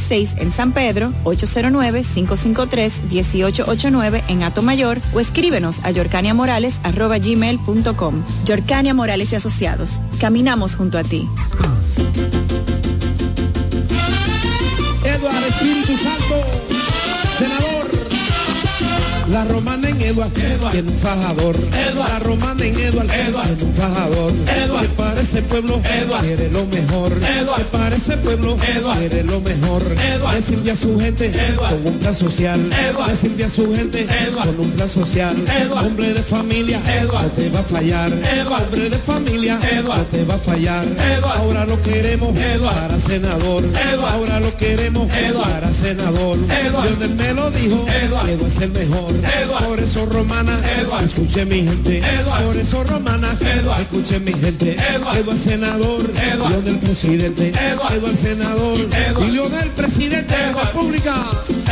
[0.00, 8.24] 809-529-6466 en San Pedro, 809-553-1889 en Atomayor o escríbenos a yorcaniamorales.gmail.com.
[8.44, 9.90] Yorcania Morales y Asociados.
[10.20, 11.28] Caminamos junto a ti.
[19.30, 20.30] La romana en Eduard,
[20.72, 21.56] tiene un fajador.
[21.94, 24.32] La romana en Eduard, tiene un fajador.
[24.80, 25.80] Que para ese pueblo
[26.20, 27.12] quiere lo mejor.
[27.56, 28.56] Que para ese pueblo
[28.98, 29.82] quiere lo mejor.
[30.34, 32.60] Que sirve a su gente con un plan social.
[33.06, 35.36] Que sirve a su gente con un plan social.
[35.70, 38.10] Hombre de familia, no te va a fallar.
[38.10, 40.84] Hombre de familia, no te va a fallar.
[41.36, 43.62] Ahora lo queremos para senador.
[44.10, 46.38] Ahora lo queremos para senador.
[46.82, 49.19] Lionel me lo dijo, Eduard es el mejor.
[49.64, 50.58] Por eso romana,
[51.04, 52.02] escuche mi gente.
[52.44, 53.28] Por eso romana,
[53.80, 54.76] escuche mi gente.
[54.94, 56.10] Eduard senador,
[56.48, 57.48] Lionel presidente.
[57.50, 58.78] Eduard senador,
[59.26, 61.14] y Lionel presidente de la República.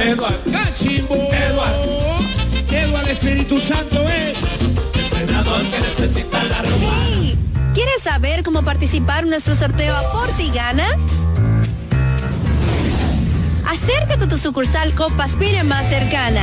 [0.05, 1.15] Eduard Cachimbo.
[1.15, 2.29] Eduard.
[2.71, 7.35] Eduard Espíritu Santo es el senador que necesita la romana.
[7.75, 10.89] ¿Quieres saber cómo participar en nuestro sorteo Aporte y Gana?
[13.67, 16.43] Acércate a tu sucursal Copaspire más cercana.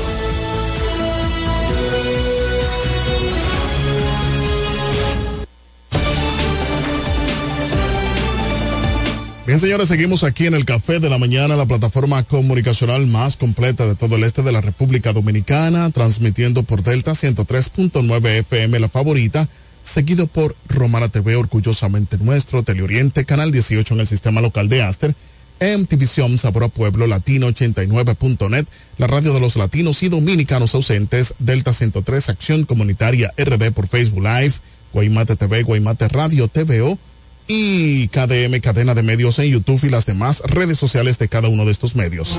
[9.47, 13.87] Bien, señores, seguimos aquí en el Café de la Mañana, la plataforma comunicacional más completa
[13.87, 19.49] de todo el este de la República Dominicana, transmitiendo por Delta 103.9 FM, la favorita,
[19.83, 25.15] seguido por Romana TV, orgullosamente nuestro, Teleoriente, Canal 18 en el sistema local de Aster,
[25.59, 28.67] MTVision, Sabor Pueblo, Latino 89.net,
[28.99, 34.23] la radio de los latinos y dominicanos ausentes, Delta 103, Acción Comunitaria RD por Facebook
[34.23, 34.53] Live,
[34.93, 36.99] Guaymate TV, Guaymate Radio TVO,
[37.47, 41.65] y KDM Cadena de Medios en YouTube y las demás redes sociales de cada uno
[41.65, 42.37] de estos medios.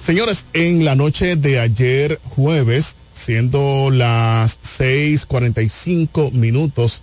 [0.00, 7.02] Señores, en la noche de ayer jueves, siendo las 6:45 minutos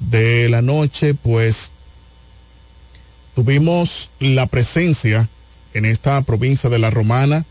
[0.00, 1.72] de la noche, pues
[3.34, 5.28] tuvimos la presencia
[5.74, 7.44] en esta provincia de La Romana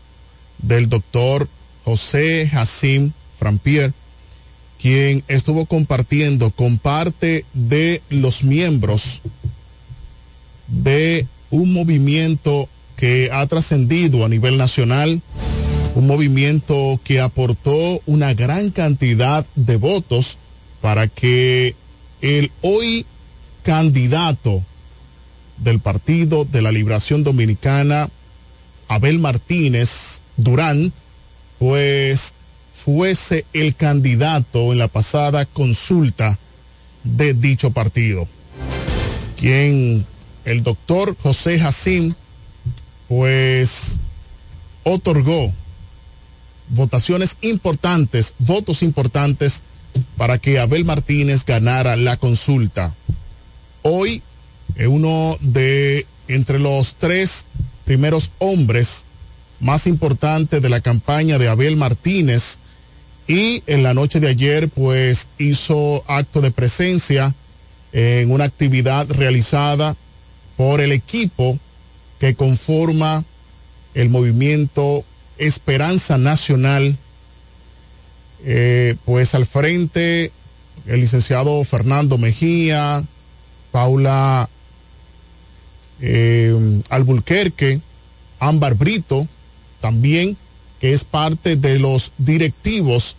[0.58, 1.48] del doctor
[1.84, 3.92] José Jacim Frampier,
[4.86, 9.20] quien estuvo compartiendo con parte de los miembros
[10.68, 15.22] de un movimiento que ha trascendido a nivel nacional,
[15.96, 20.38] un movimiento que aportó una gran cantidad de votos
[20.80, 21.74] para que
[22.22, 23.06] el hoy
[23.64, 24.62] candidato
[25.58, 28.08] del Partido de la Liberación Dominicana,
[28.86, 30.92] Abel Martínez Durán,
[31.58, 32.34] pues
[32.76, 36.38] fuese el candidato en la pasada consulta
[37.02, 38.28] de dicho partido.
[39.38, 40.06] Quien
[40.44, 42.14] el doctor José Jacín,
[43.08, 43.96] pues
[44.84, 45.52] otorgó
[46.68, 49.62] votaciones importantes, votos importantes
[50.16, 52.94] para que Abel Martínez ganara la consulta.
[53.82, 54.22] Hoy,
[54.86, 57.46] uno de entre los tres
[57.84, 59.04] primeros hombres
[59.60, 62.58] más importantes de la campaña de Abel Martínez
[63.28, 67.34] y en la noche de ayer pues hizo acto de presencia
[67.92, 69.96] en una actividad realizada
[70.56, 71.58] por el equipo
[72.18, 73.24] que conforma
[73.94, 75.04] el movimiento
[75.38, 76.96] Esperanza Nacional,
[78.44, 80.32] eh, pues al frente
[80.86, 83.04] el licenciado Fernando Mejía,
[83.72, 84.48] Paula
[86.00, 87.80] eh, Albulquerque,
[88.38, 89.26] Ámbar Brito,
[89.80, 90.36] también,
[90.80, 93.16] que es parte de los directivos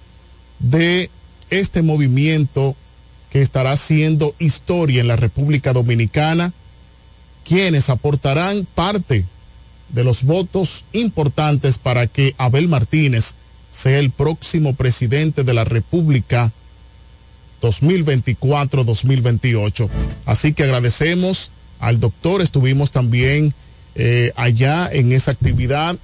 [0.60, 1.10] de
[1.50, 2.76] este movimiento
[3.30, 6.54] que estará haciendo historia en la República Dominicana,
[7.44, 9.26] quienes aportarán parte
[9.90, 13.36] de los votos importantes para que Abel Martínez
[13.72, 16.52] sea el próximo presidente de la República
[17.62, 19.88] 2024-2028.
[20.26, 23.54] Así que agradecemos al doctor, estuvimos también
[23.96, 25.98] eh, allá en esa actividad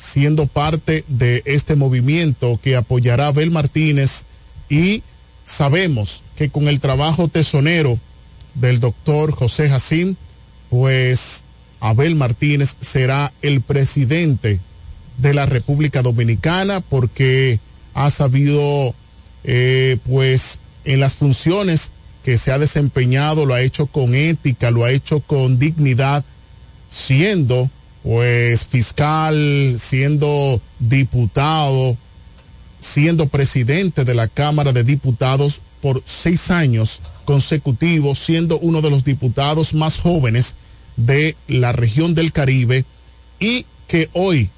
[0.00, 4.24] siendo parte de este movimiento que apoyará a Abel Martínez
[4.70, 5.02] y
[5.44, 7.98] sabemos que con el trabajo tesonero
[8.54, 10.16] del doctor José Jacín,
[10.70, 11.44] pues
[11.80, 14.58] Abel Martínez será el presidente
[15.18, 17.60] de la República Dominicana porque
[17.92, 18.94] ha sabido,
[19.44, 21.90] eh, pues, en las funciones
[22.24, 26.24] que se ha desempeñado, lo ha hecho con ética, lo ha hecho con dignidad,
[26.88, 27.70] siendo
[28.02, 31.96] pues fiscal, siendo diputado,
[32.80, 39.04] siendo presidente de la Cámara de Diputados por seis años consecutivos, siendo uno de los
[39.04, 40.56] diputados más jóvenes
[40.96, 42.84] de la región del Caribe
[43.38, 44.50] y que hoy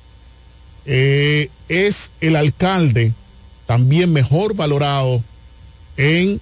[0.85, 3.13] eh, es el alcalde
[3.67, 5.23] también mejor valorado
[5.97, 6.41] en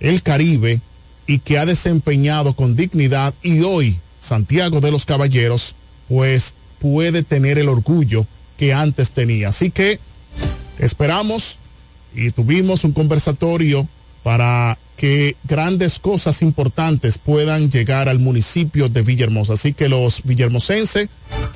[0.00, 0.80] el Caribe
[1.26, 5.74] y que ha desempeñado con dignidad y hoy Santiago de los Caballeros
[6.12, 8.26] pues puede tener el orgullo
[8.58, 9.48] que antes tenía.
[9.48, 9.98] Así que
[10.78, 11.56] esperamos
[12.14, 13.88] y tuvimos un conversatorio
[14.22, 19.54] para que grandes cosas importantes puedan llegar al municipio de Villahermosa.
[19.54, 21.08] Así que los villahermosenses,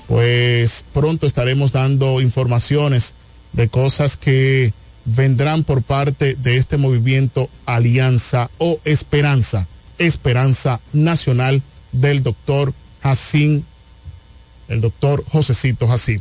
[0.09, 3.13] pues pronto estaremos dando informaciones
[3.53, 4.73] de cosas que
[5.05, 11.61] vendrán por parte de este movimiento Alianza o Esperanza, Esperanza Nacional
[11.93, 13.67] del doctor Jacín
[14.69, 16.21] el doctor Josecito Jacín.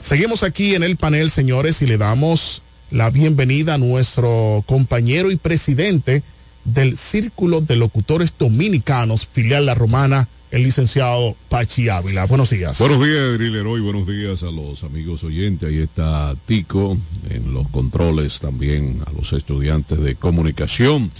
[0.00, 5.36] Seguimos aquí en el panel, señores, y le damos la bienvenida a nuestro compañero y
[5.36, 6.22] presidente
[6.64, 12.26] del Círculo de Locutores Dominicanos, filial La Romana, el licenciado Pachi Ávila.
[12.26, 12.78] Buenos días.
[12.78, 13.66] Buenos días, Driller.
[13.66, 15.68] Hoy buenos días a los amigos oyentes.
[15.68, 16.96] Ahí está Tico,
[17.30, 21.10] en los controles también a los estudiantes de comunicación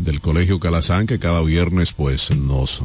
[0.00, 2.82] del Colegio Calazán que cada viernes pues nos,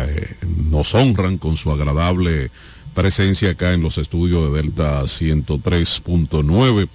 [0.00, 0.36] eh,
[0.70, 2.50] nos honran con su agradable
[2.94, 6.88] presencia acá en los estudios de Delta 103.9.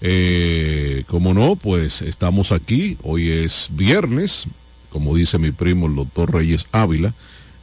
[0.00, 4.44] Eh, como no, pues estamos aquí, hoy es viernes,
[4.90, 7.14] como dice mi primo el doctor Reyes Ávila,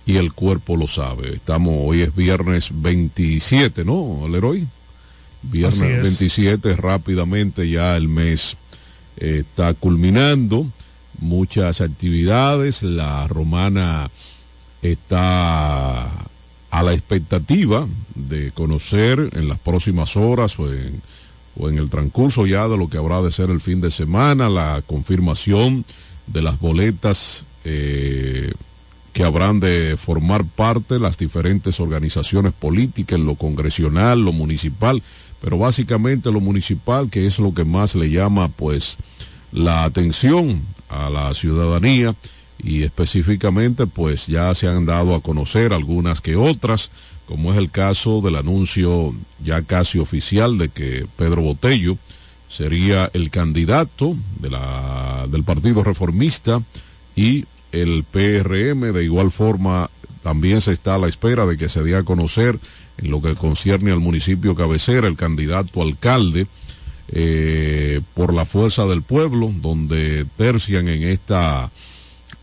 [0.06, 1.36] y el cuerpo lo sabe.
[1.36, 4.68] Estamos, hoy es viernes 27, ¿no, Leroy?
[5.42, 6.02] Viernes Así es.
[6.02, 8.58] 27, rápidamente ya el mes
[9.18, 10.70] eh, está culminando,
[11.20, 14.10] muchas actividades, la romana
[14.82, 16.06] está
[16.72, 21.02] a la expectativa de conocer en las próximas horas o en,
[21.58, 24.50] o en el transcurso ya de lo que habrá de ser el fin de semana,
[24.50, 25.86] la confirmación
[26.28, 28.52] de las boletas eh,
[29.14, 35.02] que habrán de formar parte las diferentes organizaciones políticas, lo congresional, lo municipal,
[35.40, 38.98] pero básicamente lo municipal, que es lo que más le llama pues
[39.54, 42.16] la atención a la ciudadanía
[42.58, 46.92] y específicamente pues ya se han dado a conocer algunas que otras,
[47.28, 49.14] como es el caso del anuncio
[49.44, 51.98] ya casi oficial de que Pedro Botello
[52.50, 56.62] sería el candidato de la, del Partido Reformista
[57.16, 58.94] y el PRM.
[58.94, 59.90] De igual forma,
[60.24, 62.58] también se está a la espera de que se dé a conocer
[62.98, 66.48] en lo que concierne al municipio cabecera el candidato alcalde
[67.10, 71.70] eh, por la fuerza del pueblo, donde tercian en esta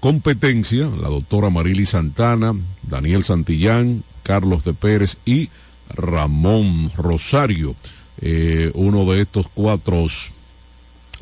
[0.01, 5.49] competencia la doctora Marily Santana, Daniel Santillán, Carlos de Pérez y
[5.89, 7.75] Ramón Rosario.
[8.21, 10.07] Eh, uno de estos cuatro,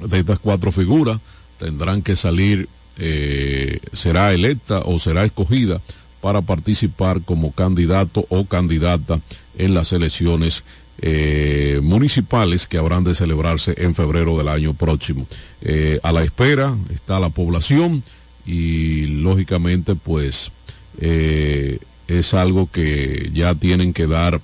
[0.06, 1.18] de estas cuatro figuras,
[1.58, 2.68] tendrán que salir,
[2.98, 5.80] eh, será electa o será escogida
[6.20, 9.20] para participar como candidato o candidata
[9.56, 10.64] en las elecciones
[11.02, 15.26] eh, municipales que habrán de celebrarse en febrero del año próximo.
[15.62, 18.02] Eh, a la espera está la población
[18.46, 20.52] y lógicamente pues
[21.00, 24.40] eh, es algo que ya tienen que dar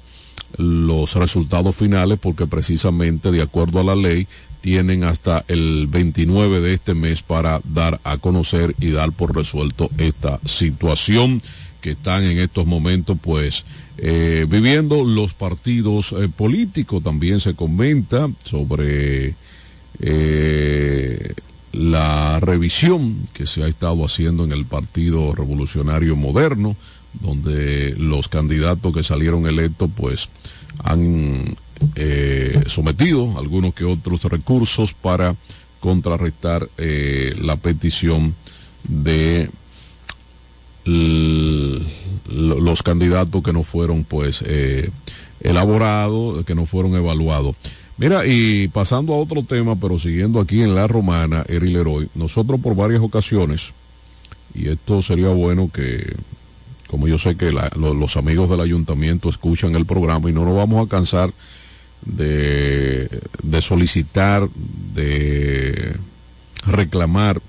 [0.56, 4.26] los resultados finales porque precisamente de acuerdo a la ley
[4.62, 9.90] tienen hasta el 29 de este mes para dar a conocer y dar por resuelto
[9.98, 11.42] esta situación
[11.86, 13.64] que están en estos momentos pues
[13.96, 17.00] eh, viviendo los partidos eh, políticos.
[17.00, 19.36] También se comenta sobre
[20.00, 21.32] eh,
[21.70, 26.74] la revisión que se ha estado haciendo en el Partido Revolucionario Moderno,
[27.20, 30.28] donde los candidatos que salieron electos pues
[30.82, 31.54] han
[32.66, 35.36] sometido algunos que otros recursos para
[35.78, 38.34] contrarrestar la petición
[38.88, 39.50] de
[40.86, 44.90] los candidatos que no fueron pues eh,
[45.40, 47.56] elaborados, que no fueron evaluados.
[47.98, 52.60] Mira, y pasando a otro tema, pero siguiendo aquí en la romana, Eri Leroy, nosotros
[52.60, 53.72] por varias ocasiones,
[54.54, 56.14] y esto sería bueno que,
[56.88, 60.44] como yo sé que la- lo- los amigos del ayuntamiento escuchan el programa y no
[60.44, 61.32] nos vamos a cansar
[62.04, 63.08] de,
[63.42, 64.46] de solicitar,
[64.94, 65.96] de
[66.66, 67.40] reclamar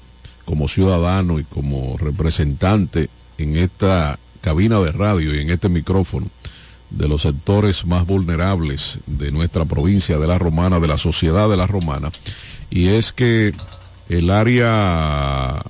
[0.45, 6.27] como ciudadano y como representante en esta cabina de radio y en este micrófono
[6.89, 11.57] de los sectores más vulnerables de nuestra provincia de la Romana, de la sociedad de
[11.57, 12.11] la Romana,
[12.69, 13.53] y es que
[14.09, 15.61] el área,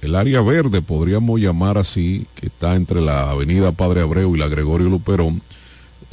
[0.00, 4.48] el área verde, podríamos llamar así, que está entre la avenida Padre Abreu y la
[4.48, 5.42] Gregorio Luperón,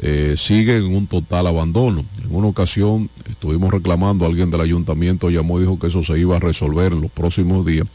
[0.01, 2.05] eh, sigue en un total abandono.
[2.23, 6.37] En una ocasión estuvimos reclamando, alguien del ayuntamiento llamó y dijo que eso se iba
[6.37, 7.85] a resolver en los próximos días.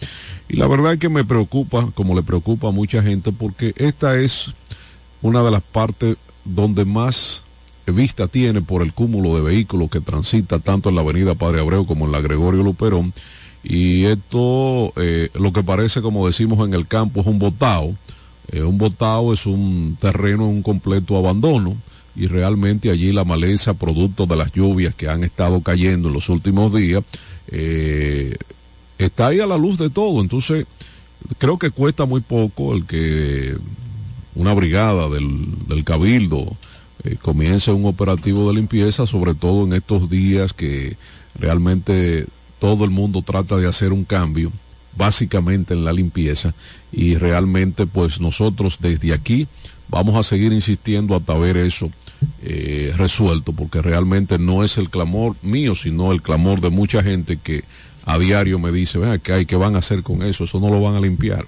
[0.48, 4.18] Y la verdad es que me preocupa, como le preocupa a mucha gente, porque esta
[4.20, 4.54] es
[5.22, 7.42] una de las partes donde más
[7.86, 11.86] vista tiene por el cúmulo de vehículos que transita tanto en la avenida Padre Abreu
[11.86, 13.14] como en la Gregorio Luperón.
[13.62, 17.94] Y esto, eh, lo que parece, como decimos en el campo, es un botao.
[18.52, 21.74] Eh, un botao es un terreno en un completo abandono
[22.16, 26.28] y realmente allí la maleza, producto de las lluvias que han estado cayendo en los
[26.28, 27.02] últimos días,
[27.48, 28.36] eh,
[28.98, 30.20] está ahí a la luz de todo.
[30.20, 30.66] Entonces,
[31.38, 33.56] creo que cuesta muy poco el que
[34.34, 36.56] una brigada del, del cabildo
[37.04, 40.96] eh, comience un operativo de limpieza, sobre todo en estos días que
[41.38, 42.26] realmente
[42.60, 44.52] todo el mundo trata de hacer un cambio,
[44.96, 46.54] básicamente en la limpieza,
[46.92, 49.48] y realmente pues nosotros desde aquí
[49.88, 51.90] vamos a seguir insistiendo hasta ver eso
[52.42, 57.38] eh, resuelto, porque realmente no es el clamor mío, sino el clamor de mucha gente
[57.38, 57.64] que
[58.06, 60.44] a diario me dice, ven acá, ¿y qué van a hacer con eso?
[60.44, 61.46] Eso no lo van a limpiar.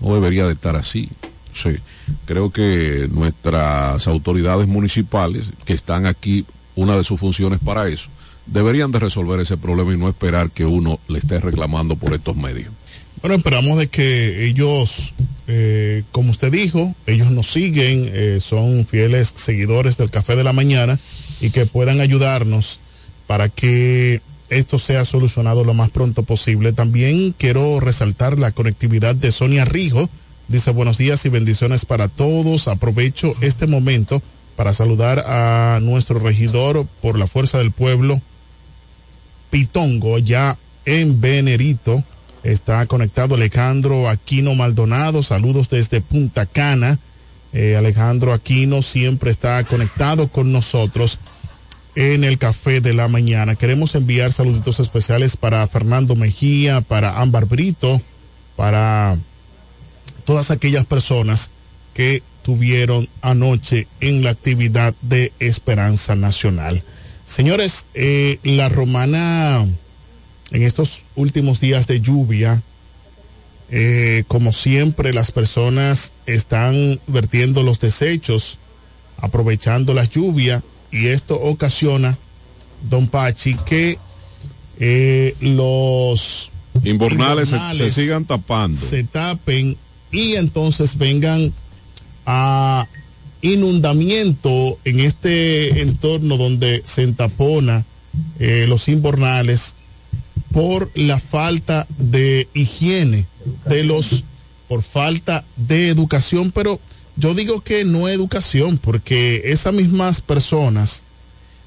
[0.00, 1.08] No debería de estar así.
[1.52, 1.76] Sí,
[2.24, 8.08] creo que nuestras autoridades municipales, que están aquí, una de sus funciones para eso,
[8.46, 12.34] deberían de resolver ese problema y no esperar que uno le esté reclamando por estos
[12.34, 12.72] medios.
[13.20, 15.14] Bueno, esperamos de que ellos,
[15.46, 20.52] eh, como usted dijo, ellos nos siguen, eh, son fieles seguidores del Café de la
[20.52, 20.98] Mañana
[21.40, 22.80] y que puedan ayudarnos
[23.26, 26.72] para que esto sea solucionado lo más pronto posible.
[26.72, 30.08] También quiero resaltar la conectividad de Sonia Rijo.
[30.48, 32.68] Dice buenos días y bendiciones para todos.
[32.68, 34.22] Aprovecho este momento
[34.56, 38.20] para saludar a nuestro regidor por la Fuerza del Pueblo,
[39.50, 42.04] Pitongo, ya en Venerito.
[42.44, 45.22] Está conectado Alejandro Aquino Maldonado.
[45.22, 46.98] Saludos desde Punta Cana.
[47.54, 51.18] Eh, Alejandro Aquino siempre está conectado con nosotros
[51.94, 53.54] en el café de la mañana.
[53.54, 57.98] Queremos enviar saluditos especiales para Fernando Mejía, para Ámbar Brito,
[58.56, 59.16] para
[60.26, 61.50] todas aquellas personas
[61.94, 66.82] que tuvieron anoche en la actividad de Esperanza Nacional.
[67.24, 69.64] Señores, eh, la romana
[70.54, 72.62] en estos últimos días de lluvia,
[73.70, 78.58] eh, como siempre, las personas están vertiendo los desechos,
[79.18, 82.16] aprovechando la lluvia, y esto ocasiona,
[82.88, 83.98] don Pachi, que
[84.78, 86.50] eh, los
[86.84, 88.76] Inbornales, se- se, sigan tapando.
[88.76, 89.76] se tapen
[90.12, 91.52] y entonces vengan
[92.26, 92.86] a
[93.42, 97.84] inundamiento en este entorno donde se entapona
[98.38, 99.74] eh, los inbornales
[100.54, 103.26] por la falta de higiene
[103.68, 104.24] de los
[104.68, 106.80] por falta de educación pero
[107.16, 111.02] yo digo que no educación porque esas mismas personas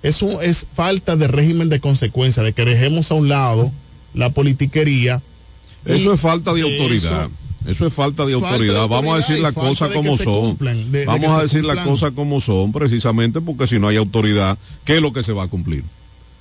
[0.04, 3.72] es, un- es falta de régimen de consecuencia de que dejemos a un lado
[4.14, 5.22] la politiquería
[5.86, 7.30] Eso es falta de eso- autoridad.
[7.68, 8.88] Eso es falta de Falta de autoridad.
[8.88, 10.42] Vamos a decir las cosas de como son.
[10.42, 13.98] cumplan, de- de Vamos a decir las cosas como son, precisamente porque si no hay
[13.98, 15.84] autoridad, ¿qué es lo que se va a cumplir?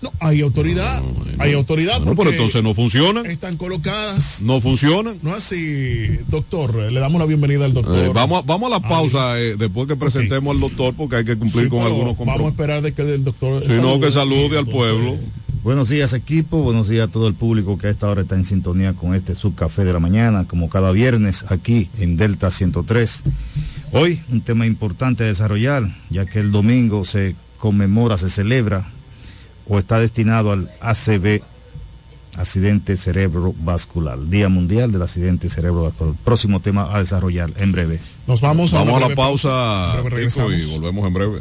[0.03, 1.03] No, hay autoridad,
[1.39, 3.25] hay autoridad Bueno, porque pero entonces no funcionan.
[3.27, 4.43] están colocadas.
[4.43, 5.17] No funcionan.
[5.23, 7.99] No así, doctor, le damos la bienvenida al doctor.
[7.99, 11.25] Eh, vamos, a- vamos a la pausa eh, después que presentemos al doctor porque hay
[11.25, 12.53] que cumplir Sí, con algunos Vamos a compromisos.
[12.53, 13.63] esperar de que el doctor.
[13.67, 15.17] Si no, que salude al pueblo.
[15.65, 18.45] Buenos días equipo, buenos días a todo el público que a esta hora está en
[18.45, 23.23] sintonía con este subcafé de la mañana, como cada viernes aquí en Delta 103.
[23.93, 28.89] Hoy un tema importante a desarrollar, ya que el domingo se conmemora, se celebra
[29.69, 31.43] o está destinado al ACV,
[32.37, 36.15] accidente cerebrovascular, Día Mundial del Accidente Cerebrovascular.
[36.25, 38.01] Próximo tema a desarrollar en breve.
[38.27, 41.41] Nos vamos a Vamos a la pausa Rico, y volvemos en breve.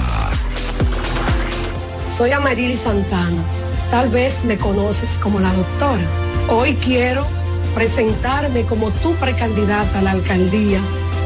[2.09, 3.43] Soy Amarili Santana.
[3.91, 6.07] Tal vez me conoces como la doctora.
[6.49, 7.27] Hoy quiero
[7.75, 10.81] presentarme como tu precandidata a la alcaldía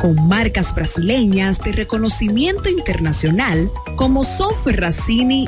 [0.00, 4.52] con marcas brasileñas de reconocimiento internacional como son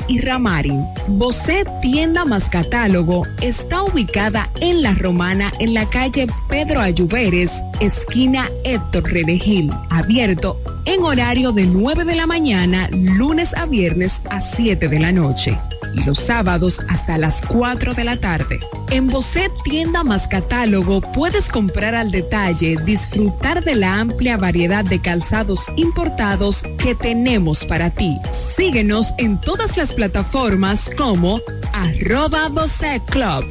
[0.07, 0.85] y Ramarin.
[1.07, 8.49] Bocet Tienda más Catálogo está ubicada en La Romana en la calle Pedro Ayuberes, esquina
[8.63, 14.87] Héctor Redegil, abierto en horario de 9 de la mañana, lunes a viernes a 7
[14.87, 15.57] de la noche
[15.93, 18.59] y los sábados hasta las 4 de la tarde.
[18.91, 24.99] En Bocet Tienda más Catálogo puedes comprar al detalle, disfrutar de la amplia variedad de
[24.99, 28.17] calzados importados que tenemos para ti.
[28.31, 31.39] Síguenos en todas las plataformas como
[31.73, 33.45] arroba Bocet Club.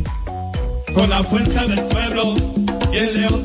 [0.95, 2.37] Con la fuerza del pueblo
[2.93, 3.45] el león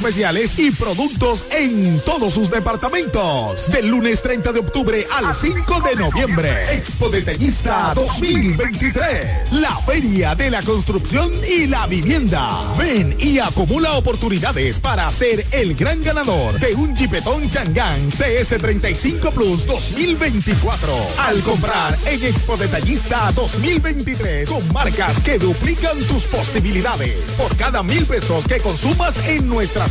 [0.57, 3.71] y productos en todos sus departamentos.
[3.71, 6.75] Del lunes 30 de octubre al 5 de noviembre.
[6.75, 9.53] Expo Detallista 2023.
[9.61, 12.41] La feria de la construcción y la vivienda.
[12.79, 19.67] Ven y acumula oportunidades para ser el gran ganador de un Jeepetón Changán CS35 Plus
[19.67, 20.93] 2024.
[21.19, 27.35] Al comprar en Expo Detallista 2023 con marcas que duplican tus posibilidades.
[27.37, 29.90] Por cada mil pesos que consumas en nuestras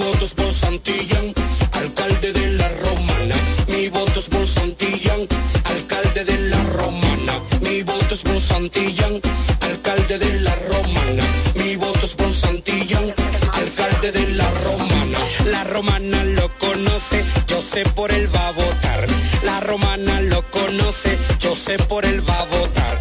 [0.00, 1.34] Voto es por Santillán,
[1.72, 3.36] alcalde de la Romana.
[3.68, 5.28] Mi voto es por Santillán,
[5.64, 7.34] alcalde de la Romana.
[7.60, 9.20] Mi voto es por Santillán,
[9.60, 11.22] alcalde de la Romana.
[11.54, 13.14] Mi voto es por Santillán,
[13.52, 15.18] alcalde de la Romana.
[15.44, 19.06] La Romana lo conoce, yo sé por él va a votar.
[19.44, 22.98] La Romana lo conoce, yo sé por él va a votar.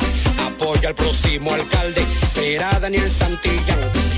[0.48, 4.09] Apoyo al próximo alcalde, será Daniel Santillán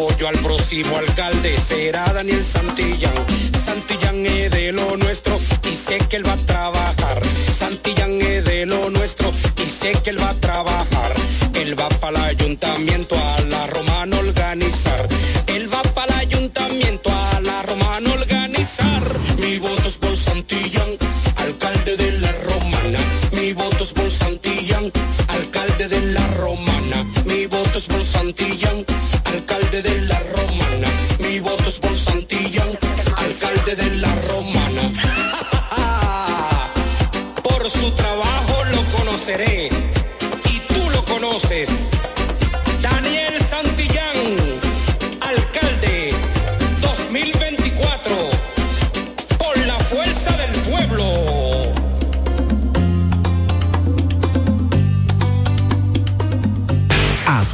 [0.00, 3.12] apoyo al próximo alcalde será Daniel Santillán.
[3.52, 5.38] Santillán es de lo nuestro
[5.70, 7.20] y sé que él va a trabajar.
[7.58, 9.30] Santillán es de lo nuestro
[9.62, 11.14] y sé que él va a trabajar.
[11.54, 13.66] Él va para el ayuntamiento a la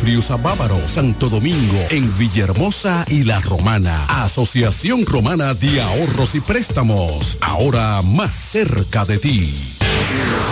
[0.00, 4.04] Friusa Bávaro, Santo Domingo, en Villahermosa y La Romana.
[4.08, 9.54] Asociación Romana de Ahorros y Préstamos, ahora más cerca de ti.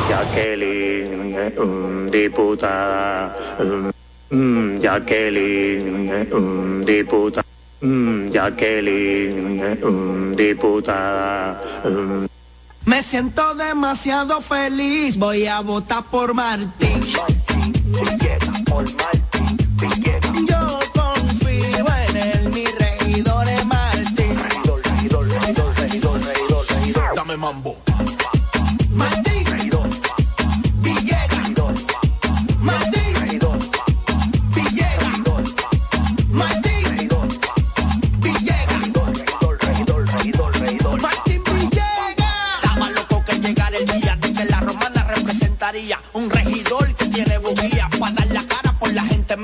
[0.09, 3.36] Jacqueline, mm, diputada.
[4.31, 7.44] mm, mm, Jacqueline, diputada.
[8.31, 11.60] Jacqueline, diputada.
[12.85, 17.01] Me siento demasiado feliz, voy a votar por Martín.
[27.17, 27.77] Dame mambo.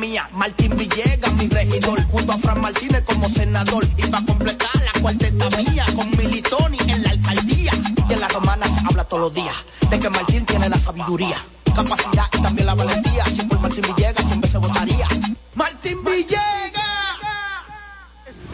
[0.08, 0.28] Mía.
[0.32, 3.86] Martín Villegas, mi regidor, junto a Fran Martínez como senador.
[3.96, 7.72] Y para completar la cuarteta mía con Militoni en la alcaldía.
[8.08, 9.56] Y en la romana se habla todos los días
[9.90, 11.36] de que Martín tiene la sabiduría,
[11.74, 13.24] capacidad y también la valentía.
[13.26, 15.08] Si por Martín Villegas siempre se votaría.
[15.54, 16.78] Martín Villegas.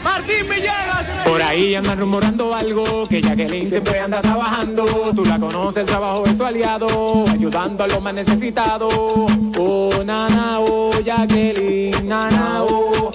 [0.02, 0.84] Martín Villegas.
[1.24, 4.84] Por ahí andan rumorando algo, que Jacqueline siempre anda trabajando.
[5.14, 8.92] Tú la conoces, el trabajo es su aliado, ayudando a los más necesitados.
[8.94, 10.73] Oh, nana, oh,
[11.04, 13.10] Jacqueline, nana, oh,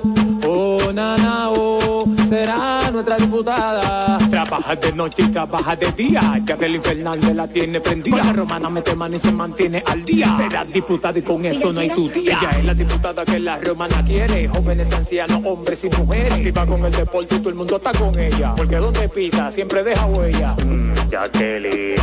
[0.45, 4.19] oh, nana, oh, será nuestra diputada.
[4.29, 8.17] Trabaja de noche y trabaja de día, Jacqueline Fernández la tiene prendida.
[8.17, 10.37] La romana mete mano y se mantiene al día.
[10.37, 12.37] Será diputada y con eso no hay tu día.
[12.39, 16.33] Ella es la diputada que la romana quiere, jóvenes, ancianos, hombres y mujeres.
[16.33, 18.53] Activa con el deporte y todo el mundo está con ella.
[18.55, 20.53] Porque donde pisa siempre deja huella.
[20.63, 21.95] Mm, Jacqueline,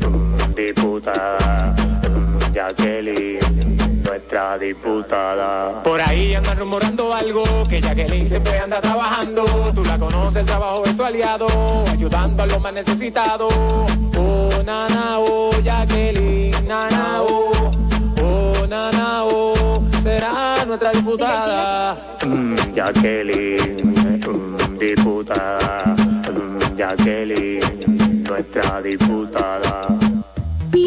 [0.00, 1.74] mm, diputada.
[2.02, 3.38] mm, Jacqueline,
[4.10, 5.84] nuestra diputada.
[5.84, 9.44] Por ahí andan rumorando algo, que Jacqueline siempre anda trabajando.
[9.72, 11.46] Tú la conoces, el trabajo es su aliado,
[11.88, 13.54] ayudando a los más necesitados.
[14.18, 17.70] Oh, nana, oh, Jacqueline, nana, oh,
[18.20, 21.96] oh, nana, oh, será nuestra diputada.
[22.26, 23.76] Mm, Jacqueline,
[24.26, 25.94] mm, diputada.
[26.34, 29.99] Mm, Jacqueline, nuestra diputada.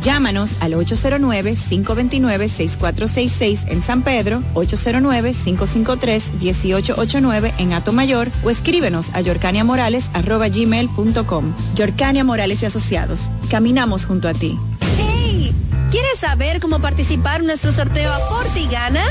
[0.00, 11.54] Llámanos al 809-529-6466 en San Pedro, 809-553-1889 en Atomayor o escríbenos a yorcaniamorales.com.
[11.74, 13.20] Yorcania Morales y Asociados.
[13.50, 14.58] Caminamos junto a ti.
[14.96, 15.54] ¡Hey!
[15.90, 19.04] ¿Quieres saber cómo participar en nuestro sorteo Aporte y Gana?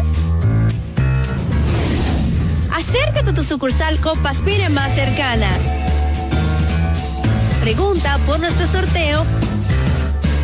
[2.74, 5.49] Acércate a tu sucursal Copaspire más cercana.
[7.61, 9.26] Pregunta por nuestro sorteo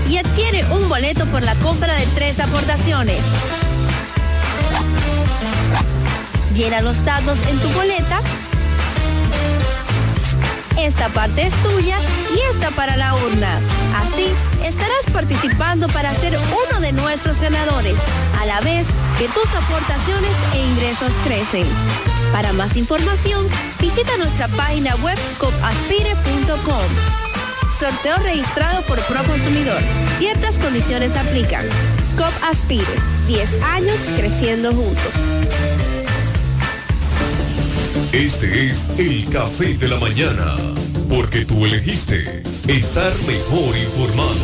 [0.10, 3.20] y adquiere un boleto por la compra de tres aportaciones.
[6.54, 8.22] Llena los datos en tu boleta.
[10.78, 11.98] Esta parte es tuya
[12.36, 13.60] y esta para la urna.
[13.98, 14.28] Así
[14.64, 17.98] estarás participando para ser uno de nuestros ganadores,
[18.42, 18.88] a la vez
[19.18, 21.68] que tus aportaciones e ingresos crecen.
[22.32, 23.48] Para más información,
[23.80, 27.25] visita nuestra página web copaspire.com.
[27.78, 29.82] Sorteo registrado por Proconsumidor.
[30.18, 31.66] Ciertas condiciones aplican.
[32.18, 32.86] COP Aspire.
[33.28, 35.12] 10 años creciendo juntos.
[38.14, 40.56] Este es el café de la mañana,
[41.10, 44.40] porque tú elegiste estar mejor informado.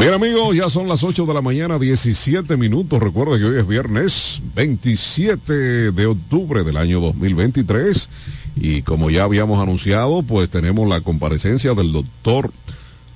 [0.00, 3.02] Bien amigos, ya son las 8 de la mañana, 17 minutos.
[3.02, 8.08] Recuerda que hoy es viernes 27 de octubre del año 2023
[8.56, 12.50] y como ya habíamos anunciado, pues tenemos la comparecencia del doctor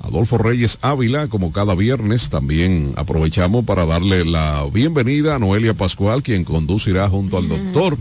[0.01, 2.29] Adolfo Reyes Ávila, como cada viernes.
[2.29, 7.97] También aprovechamos para darle la bienvenida a Noelia Pascual, quien conducirá junto al doctor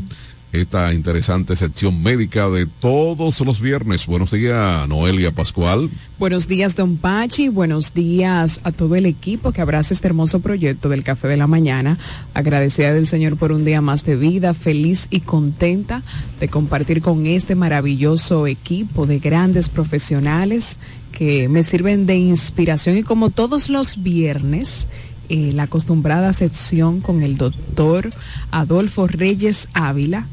[0.54, 4.06] esta interesante sección médica de todos los viernes.
[4.06, 5.90] Buenos días, Noelia Pascual.
[6.20, 7.50] Buenos días, don Pachi.
[7.50, 11.48] Buenos días a todo el equipo que abraza este hermoso proyecto del Café de la
[11.48, 11.98] Mañana.
[12.36, 16.04] Agradecida del Señor por un día más de vida, feliz y contenta
[16.40, 20.78] de compartir con este maravilloso equipo de grandes profesionales
[21.12, 24.88] que me sirven de inspiración y como todos los viernes,
[25.34, 28.12] eh, la acostumbrada sección con el doctor
[28.52, 30.28] Adolfo Reyes Ávila.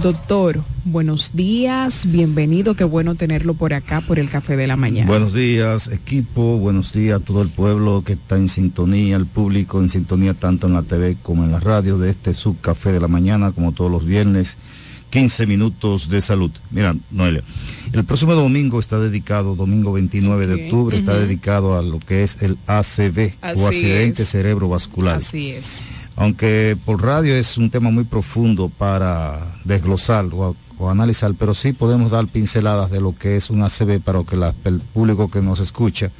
[0.00, 5.08] Doctor, buenos días, bienvenido, qué bueno tenerlo por acá por el café de la mañana.
[5.08, 9.80] Buenos días, equipo, buenos días a todo el pueblo que está en sintonía, el público
[9.80, 13.08] en sintonía tanto en la TV como en la radio de este subcafé de la
[13.08, 14.56] mañana, como todos los viernes.
[15.10, 16.52] 15 minutos de salud.
[16.70, 17.42] Mira, Noelia,
[17.94, 22.42] el próximo domingo está dedicado, domingo 29 de octubre, está dedicado a lo que es
[22.42, 24.28] el ACV Así o accidente es.
[24.30, 25.18] cerebrovascular.
[25.18, 25.82] Así es.
[26.16, 31.72] Aunque por radio es un tema muy profundo para desglosar o, o analizar, pero sí
[31.72, 35.40] podemos dar pinceladas de lo que es un ACV para que la- el público que
[35.42, 36.10] nos escucha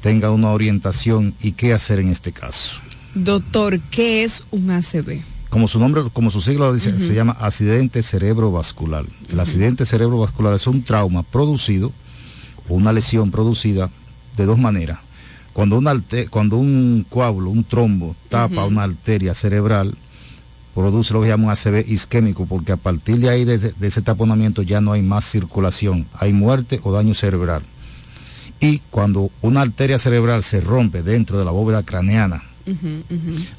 [0.00, 2.76] tenga una orientación y qué hacer en este caso.
[3.14, 5.20] Doctor, ¿qué es un ACV?
[5.52, 9.04] Como su nombre, como su siglo lo dice, se llama accidente cerebrovascular.
[9.30, 11.92] El accidente cerebrovascular es un trauma producido
[12.70, 13.90] o una lesión producida
[14.38, 15.00] de dos maneras.
[15.52, 15.94] Cuando, una
[16.30, 19.94] cuando un coágulo, un trombo, tapa una arteria cerebral,
[20.74, 24.62] produce lo que llama un ACV isquémico, porque a partir de ahí, de ese taponamiento,
[24.62, 27.60] ya no hay más circulación, hay muerte o daño cerebral.
[28.58, 32.42] Y cuando una arteria cerebral se rompe dentro de la bóveda craneana,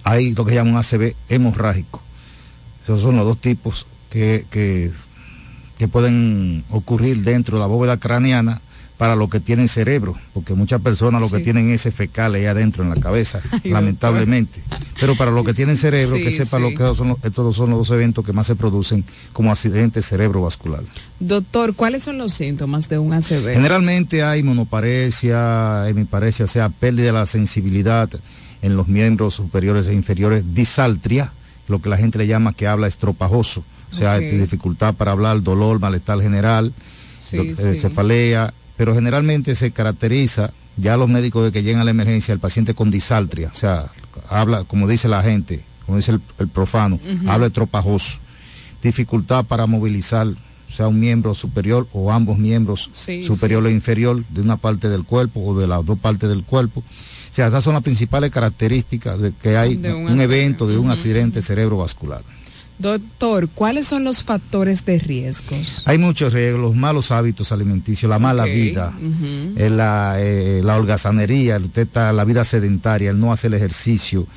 [0.04, 2.02] hay lo que se llama un ACV hemorrágico.
[2.84, 4.92] Esos son los dos tipos que, que,
[5.78, 8.62] que pueden ocurrir dentro de la bóveda craneana
[8.98, 12.46] para los que tienen cerebro, porque muchas personas lo que tienen es ese fecal ahí
[12.46, 14.62] adentro en la cabeza, Ay, lamentablemente.
[15.00, 16.70] Pero para los que tienen cerebro, Sí, que sepan sí.
[16.72, 19.04] lo que son los- estos son los dos eventos que más se producen
[19.34, 20.84] como accidente cerebrovascular.
[21.20, 23.54] Doctor, ¿cuáles son los síntomas de un ACV?
[23.54, 28.10] Generalmente hay monoparesia, hemiparesia, o sea, pérdida de la sensibilidad
[28.64, 31.32] en los miembros superiores e inferiores, disaltria,
[31.68, 35.80] lo que la gente le llama que habla estropajoso, o sea, dificultad para hablar, dolor,
[35.80, 36.74] malestar general,
[37.22, 37.80] Sí, eh, sí.
[37.80, 42.40] cefalea, pero generalmente se caracteriza ya los médicos de que llegan a la emergencia el
[42.40, 43.86] paciente con disaltria, o sea,
[44.30, 48.18] habla, como dice la gente, como dice el, el profano, habla estropajoso,
[48.82, 54.24] dificultad para movilizar, o sea, un miembro superior o ambos miembros Sí, superior e inferior
[54.30, 56.84] de una parte del cuerpo o de las dos partes del cuerpo.
[57.34, 60.92] O sea, esas son las principales características de que hay De un evento de un
[60.92, 62.22] accidente cerebrovascular.
[62.78, 65.82] Doctor, ¿cuáles son los factores de riesgos?
[65.86, 68.94] Hay muchos riesgos, los malos hábitos alimenticios, la mala vida,
[69.56, 74.28] eh, la, eh, la holgazanería, el- está- la vida sedentaria, el no hacer el ejercicio,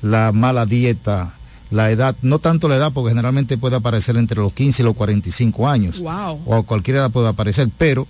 [0.00, 1.34] la mala dieta,
[1.70, 4.94] la edad, no tanto la edad, porque generalmente puede aparecer entre los 15 y los
[4.96, 6.40] 45 años, Wow.
[6.46, 8.06] o a cualquier edad puede aparecer, pero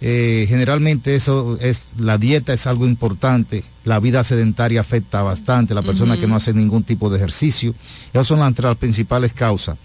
[0.00, 5.82] eh, generalmente eso es, la dieta es algo importante, la vida sedentaria afecta bastante, la
[5.82, 7.74] persona que no hace ningún tipo de ejercicio,
[8.12, 9.76] esas son las, las principales causas.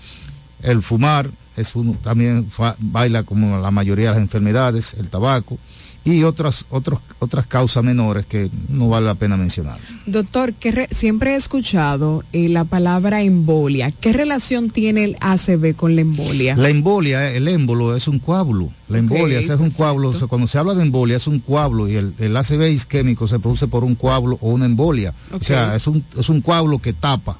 [0.61, 5.57] El fumar es uno, también fa- baila como la mayoría de las enfermedades, el tabaco
[6.06, 9.80] y otras, otros, otras causas menores que no vale la pena mencionar.
[10.06, 13.90] Doctor, ¿qué re- siempre he escuchado eh, la palabra embolia.
[13.91, 16.56] ¿Qué relación tiene el ACV con la embolia?
[16.56, 18.69] La embolia, el émbolo es un coágulo.
[18.88, 20.10] La embolia Ok, ese es un coágulo.
[20.10, 23.27] O sea, cuando se habla de embolia es un coágulo y el, el ACV isquémico
[23.27, 25.11] se produce por un coágulo o una embolia.
[25.32, 27.40] O sea, es un, es un coágulo que tapa,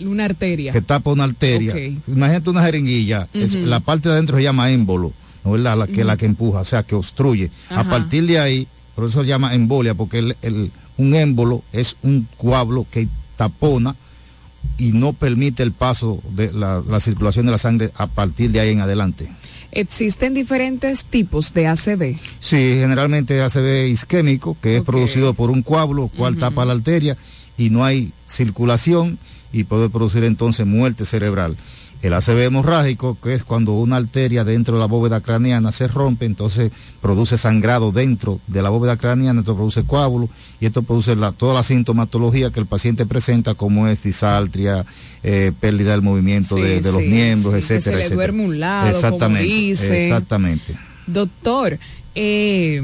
[0.00, 0.70] Una arteria.
[0.72, 1.74] que tapa una arteria.
[2.06, 3.26] Imagínate una jeringuilla.
[3.34, 5.12] es- la parte de adentro se llama émbolo,
[5.44, 5.78] ¿no es verdad?
[5.78, 7.50] La que, la que empuja, o sea, que obstruye.
[7.70, 11.96] A partir de ahí, por eso se llama embolia, porque el, el- un émbolo es
[12.02, 13.96] un coágulo que tapona
[14.78, 18.60] y no permite el paso de la, la circulación de la sangre a partir de
[18.60, 19.28] ahí en adelante.
[19.72, 22.16] Existen diferentes tipos de ACV.
[22.40, 27.16] Sí, generalmente ACV isquémico, que es producido por un coágulo, cual tapa la arteria
[27.58, 29.18] y no hay circulación
[29.52, 31.56] y puede producir entonces muerte cerebral.
[32.04, 36.26] El ACV hemorrágico, que es cuando una arteria dentro de la bóveda craneana se rompe,
[36.26, 36.70] entonces
[37.00, 40.28] produce sangrado dentro de la bóveda craneana, esto produce coágulo
[40.60, 44.84] y esto produce la- toda la sintomatología que el paciente presenta, como es disaltria,
[45.22, 47.96] eh, pérdida del movimiento Sí, de, de los miembros, sí, que se etcétera,
[48.44, 50.76] un lado, como exactamente, exactamente.
[51.06, 51.78] Doctor,
[52.14, 52.82] eh,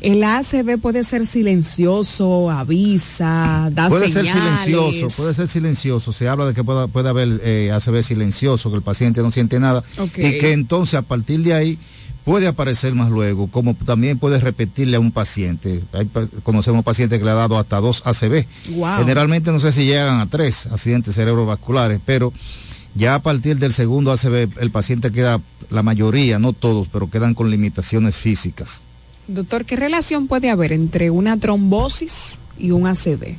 [0.00, 6.12] el ACV puede ser silencioso, avisa, da puede ser silencioso, puede ser silencioso.
[6.12, 9.58] Se habla de que pueda, puede haber eh, ACV silencioso, que el paciente no siente
[9.58, 9.82] nada
[10.16, 11.78] y que entonces a partir de ahí
[12.24, 15.82] puede aparecer más luego, como también puede repetirle a un paciente.
[15.92, 16.10] Hay
[16.42, 18.44] conocemos pacientes que le ha dado hasta dos ACV.
[18.76, 18.98] Wow.
[18.98, 22.32] Generalmente no sé si llegan a tres accidentes cerebrovasculares, pero
[22.96, 25.40] ya a partir del segundo ACV el paciente queda,
[25.70, 28.82] la mayoría, no todos, pero quedan con limitaciones físicas.
[29.28, 33.36] Doctor, ¿qué relación puede haber entre una trombosis y un ACV?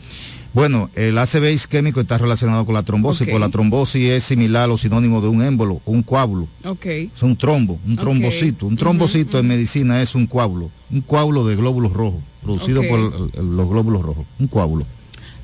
[0.53, 3.27] Bueno, el ACV isquémico está relacionado con la trombosis, Ok.
[3.31, 6.47] porque la trombosis es similar o sinónimo de un émbolo, un coágulo.
[6.65, 6.85] Ok.
[6.85, 8.65] Es un trombo, un trombocito.
[8.65, 13.69] Un trombocito en medicina es un coágulo, un coágulo de glóbulos rojos, producido por los
[13.69, 14.85] glóbulos rojos, un coágulo.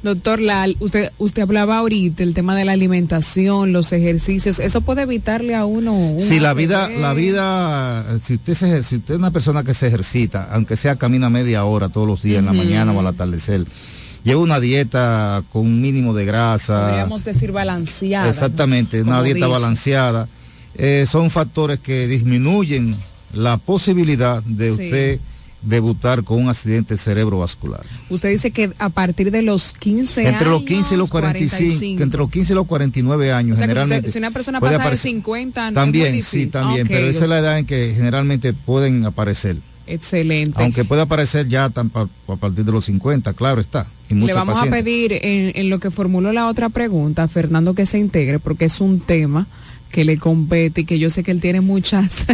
[0.03, 5.03] Doctor, la, usted, usted hablaba ahorita el tema de la alimentación, los ejercicios, ¿eso puede
[5.03, 9.13] evitarle a uno un Si la vida, la vida, si usted, se, ejer- si usted
[9.13, 12.47] es una persona que se ejercita, aunque sea camina media hora todos los días, en
[12.47, 13.63] la mañana o al atardecer,
[14.25, 18.27] lleva una dieta con un mínimo de grasa, Podríamos decir balanceada.
[18.29, 19.47] Exactamente, una dieta dice.
[19.47, 20.27] balanceada.
[20.75, 22.93] Eh, son factores que disminuyen
[23.33, 24.83] la posibilidad de Sí.
[24.83, 25.19] usted
[25.63, 27.81] debutar con un accidente cerebrovascular.
[28.09, 32.03] Usted dice que a partir de los 15 Entre los años, 15 y los 45,
[32.03, 34.11] entre los 15 y los 49 años O sea, que generalmente.
[34.11, 37.29] si una persona puede pasa de aparecer- 50 no También, sí, también, pero esa es
[37.29, 39.57] la edad en que generalmente pueden aparecer.
[39.87, 40.61] Excelente.
[40.61, 43.85] Aunque puede aparecer ya tan pa- a partir de los 50, claro está.
[44.09, 44.81] Y Le vamos pacientes.
[44.81, 48.65] a pedir en, en lo que formuló la otra pregunta Fernando que se integre porque
[48.65, 49.47] es un tema
[49.91, 52.25] que le compete y que yo sé que él tiene muchas...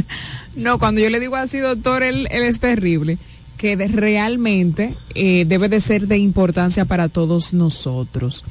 [0.60, 3.18] no, cuando yo le digo así, doctor, él, él es terrible
[3.58, 8.44] que de- realmente eh, debe de ser de importancia para todos nosotros.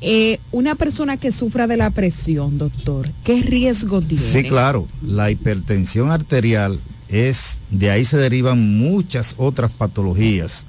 [0.00, 4.22] Eh, una persona que sufra de la presión, doctor, ¿qué riesgo tiene?
[4.22, 4.86] Sí, claro.
[5.06, 10.66] La hipertensión arterial es, de ahí se derivan muchas otras patologías,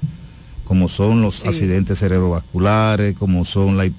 [0.64, 3.90] como son los accidentes cerebrovasculares, como son la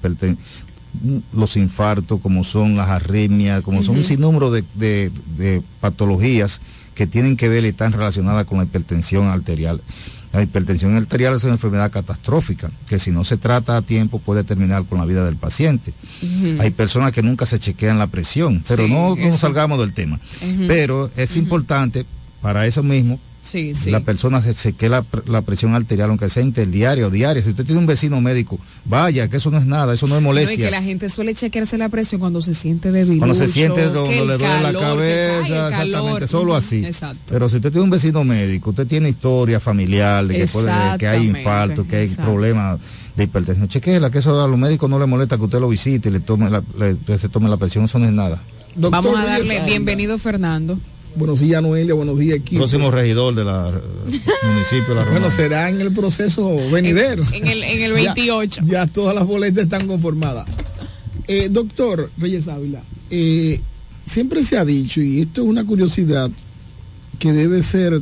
[1.34, 6.60] los infartos, como son las arritmias, como son un sinnúmero de, de- de patologías
[6.96, 9.80] que tienen que ver y están relacionadas con la hipertensión arterial.
[10.32, 14.44] La hipertensión arterial es una enfermedad catastrófica que si no se trata a tiempo puede
[14.44, 15.92] terminar con la vida del paciente.
[16.58, 20.18] Hay personas que nunca se chequean la presión, pero Sí, no, salgamos del tema.
[20.66, 22.06] Pero es importante
[22.40, 23.20] para eso mismo
[23.50, 23.90] Sí, sí.
[23.92, 27.42] la persona se chequee la, pr- la presión arterial, aunque sea interdiario o diaria.
[27.42, 30.22] Si usted tiene un vecino médico, vaya, que eso no es nada, eso no es
[30.22, 30.64] No, y molestia.
[30.66, 33.18] que la gente suele chequearse la presión cuando se siente débil.
[33.18, 36.84] Cuando se siente cuando le duele la cabeza, exactamente, solo así.
[36.84, 37.22] Exacto.
[37.28, 41.06] Pero si usted tiene un vecino médico, usted tiene historia familiar de que, puede, que
[41.06, 42.78] hay infarto, que hay problemas
[43.16, 46.08] de hipertensión, chequela, que eso a los médicos no le molesta que usted lo visite
[46.08, 48.42] y le tome la, le- se tome la presión, eso no es nada.
[48.74, 50.78] Vamos a darle bienvenido, Fernando.
[51.16, 51.94] Buenos días, Noelia.
[51.94, 52.60] Buenos días, equipo.
[52.60, 53.72] Próximo regidor de la
[54.42, 55.30] municipio de la Bueno, Romana.
[55.30, 57.24] será en el proceso venidero.
[57.32, 58.62] En el, en el Ya- 28.
[58.66, 60.46] Ya, todas las boletas están conformadas.
[61.26, 63.60] Eh, doctor Reyes Ávila, eh,
[64.04, 66.30] siempre se ha dicho, y esto es una curiosidad
[67.18, 67.94] que debe ser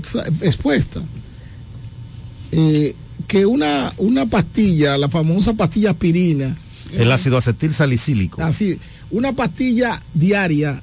[0.42, 1.00] expuesta,
[2.52, 2.94] eh,
[3.28, 6.56] que una, una pastilla, la famosa pastilla aspirina,
[6.92, 8.42] El ácido acetil salicílico.
[8.42, 8.78] así,
[9.10, 10.82] una pastilla diaria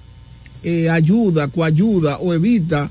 [0.63, 2.89] eh, ayuda, coayuda o evita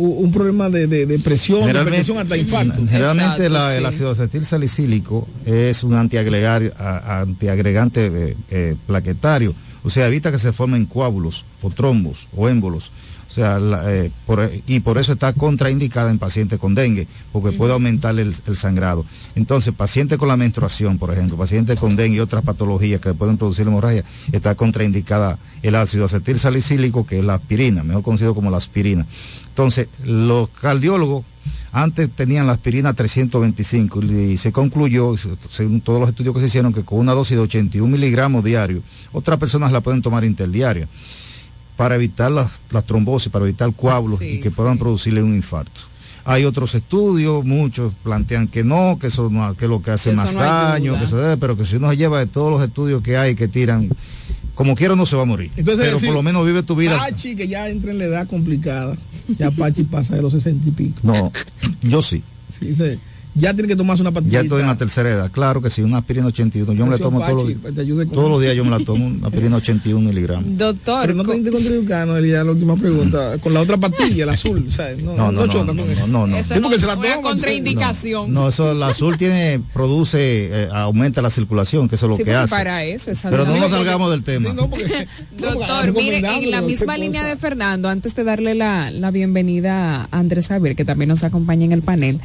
[0.00, 2.86] un problema de, de, de presión, de Generalmente, hipertensión hasta infarto.
[2.88, 9.90] generalmente la- el ácido acetil salicílico es un antiagregar- a- antiagregante eh, eh, plaquetario, o
[9.90, 12.92] sea, evita que se formen coágulos o trombos o émbolos.
[13.28, 17.52] O sea, la, eh, por- y por eso está contraindicada en pacientes con dengue, porque
[17.52, 19.04] puede aumentar el, el sangrado.
[19.36, 23.36] Entonces, pacientes con la menstruación, por ejemplo, pacientes con dengue y otras patologías que pueden
[23.36, 24.02] producir hemorragia,
[24.32, 29.06] está contraindicada el ácido acetil salicílico, que es la aspirina, mejor conocido como la aspirina.
[29.50, 31.24] Entonces, los cardiólogos
[31.72, 35.14] antes tenían la aspirina 325 y se concluyó,
[35.50, 38.80] según todos los estudios que se hicieron, que con una dosis de 81 miligramos diario,
[39.12, 40.88] otras personas la pueden tomar interdiaria
[41.78, 45.80] para evitar las, las trombosis, para evitar coágulos y que puedan producirle un infarto.
[46.24, 50.10] Hay otros estudios, muchos plantean que no, que eso no, que es lo que hace
[50.10, 52.50] Que más no daño, que eso debe, pero que si uno se lleva de todos
[52.50, 53.88] los estudios que hay que tiran,
[54.56, 55.52] como quiera no se va a morir.
[55.56, 56.98] Entonces, pero decir, por lo menos vive tu vida.
[56.98, 58.96] Pachi, que ya entra en la edad complicada.
[59.38, 60.98] Ya Pachi pasa de los 60 y pico.
[61.04, 61.32] No,
[61.82, 62.24] yo sí.
[62.58, 62.98] Sí, sí.
[63.38, 64.38] Ya tiene que tomarse una pastilla.
[64.38, 66.72] Ya estoy en la tercera edad, claro que sí, una aspirina 81.
[66.72, 68.40] Yo me la tomo todos los, ayude con todos los eso.
[68.42, 70.44] días, yo me la tomo, una aspirina 81 miligramos.
[70.58, 71.02] Doctor.
[71.02, 73.38] Pero no te te contradicando, Elia, la última pregunta.
[73.42, 74.70] Con la otra pastilla, la azul.
[74.70, 76.06] Sea, no, No, no, no, choca no, con no, eso.
[76.06, 76.36] no, no.
[76.42, 78.32] Sí, porque se la Una toma, contraindicación.
[78.32, 80.18] No, eso, el azul tiene, produce,
[80.50, 82.54] eh, aumenta la circulación, que eso es lo Sí, que porque hace.
[82.56, 84.50] para eso es Pero no nos salgamos del tema.
[85.38, 90.18] Doctor, mire, en la misma línea de Fernando, antes de darle la, la bienvenida a
[90.18, 92.20] Andrés Javier, que también nos acompaña en el panel,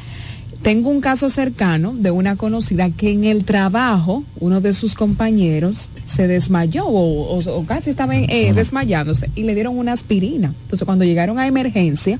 [0.64, 5.90] tengo un caso cercano de una conocida que en el trabajo, uno de sus compañeros
[6.06, 10.52] se desmayó o, o- o casi estaba eh, desmayándose y le dieron una aspirina.
[10.62, 12.18] Entonces, cuando llegaron a emergencia,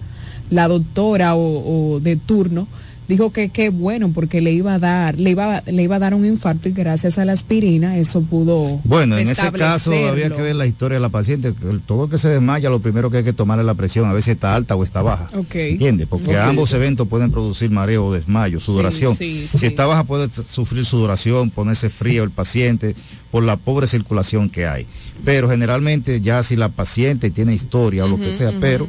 [0.50, 2.68] la doctora o, o de turno
[3.08, 6.14] dijo que qué bueno porque le iba a dar, le iba, le iba a dar
[6.14, 10.42] un infarto y gracias a la aspirina eso pudo Bueno, en ese caso había que
[10.42, 11.52] ver la historia de la paciente.
[11.86, 14.22] Todo que se desmaya, lo primero que hay que tomar es la presión, a ver
[14.22, 15.28] si está alta o está baja.
[15.36, 15.54] Ok.
[15.54, 16.06] ¿Entiendes?
[16.06, 19.16] Porque ambos eventos pueden producir mareo o desmayo, sudoración.
[19.16, 19.66] sí, si sí.
[19.66, 22.94] está baja puede sufrir sudoración, ponerse frío el paciente
[23.30, 24.86] por la pobre circulación que hay.
[25.24, 28.88] Pero generalmente ya si la paciente tiene historia o lo que sea, pero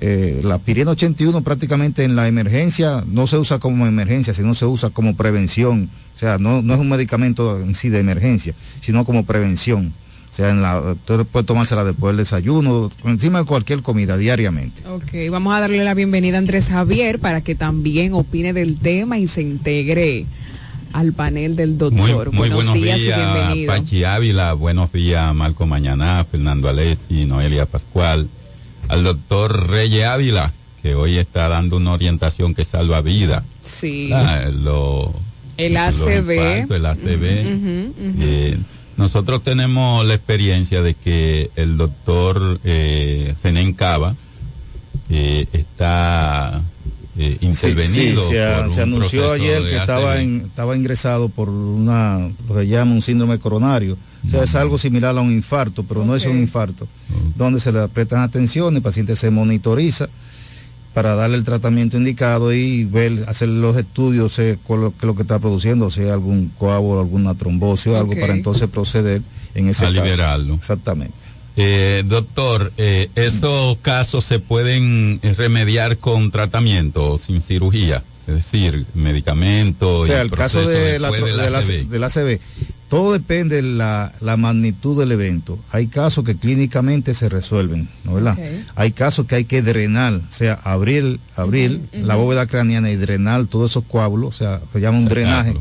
[0.00, 4.66] eh, la aspirina 81 prácticamente en la emergencia no se usa como emergencia, sino se
[4.66, 5.88] usa como prevención.
[6.16, 9.94] O sea, no, no es un medicamento en sí de emergencia, sino como prevención.
[10.30, 14.82] O sea, en la, usted puede tomársela después del desayuno, encima de cualquier comida, diariamente.
[14.86, 19.18] Ok, vamos a darle la bienvenida a Andrés Javier para que también opine del tema
[19.18, 20.26] y se integre
[20.92, 22.32] al panel del Muy, doctor.
[22.32, 23.72] muy buenos, buenos días, días, y bienvenido.
[23.72, 28.28] Pachi Ávila, buenos días, Marco Mañaná, Fernando Alessi, Noelia Pascual,
[28.88, 30.52] al doctor Reyes Ávila,
[30.82, 33.44] que hoy está dando una orientación que salva vida.
[33.64, 34.10] Sí.
[34.12, 35.12] Ah, lo-
[35.56, 36.06] El infartos,
[36.68, 37.46] el.
[37.46, 38.18] Ujú, ujú.
[38.22, 38.58] Eh,
[38.96, 44.14] nosotros tenemos la experiencia de que el doctor eh, Zenén Cava
[45.08, 46.60] eh, está
[47.18, 48.20] eh, intervenido.
[48.22, 51.48] Sí, sí, se, a- por un se anunció ayer que estaba, en- estaba ingresado por
[51.48, 53.96] una, lo que llama un síndrome coronario.
[54.26, 56.86] O sea, es algo similar a un infarto, pero no es un infarto,
[57.36, 60.08] donde se le prestan atención, el paciente se monitoriza
[60.92, 65.04] para darle el tratamiento indicado y ver, hacer los estudios, sé cuál lo- qué es
[65.04, 69.22] lo que está produciendo, si hay algún coágulo, alguna trombosis o algo, para entonces proceder
[69.54, 70.02] en ese A caso.
[70.04, 70.54] liberarlo.
[70.56, 71.14] Exactamente.
[71.62, 78.02] Eh, doctor, eh, ¿esos casos se pueden eh, remediar con tratamiento, sin cirugía?
[78.26, 80.04] Es decir, medicamentos.
[80.04, 81.10] O sea, y el caso de la,
[81.44, 81.98] de la-
[82.90, 85.60] todo depende de la, la magnitud del evento.
[85.70, 88.36] Hay casos que clínicamente se resuelven, ¿no verdad?
[88.74, 93.46] Hay casos que hay que drenar, o sea, abrir, abrir la bóveda craneana y drenar
[93.46, 95.54] todos esos coágulos, o sea, se llama un drenaje,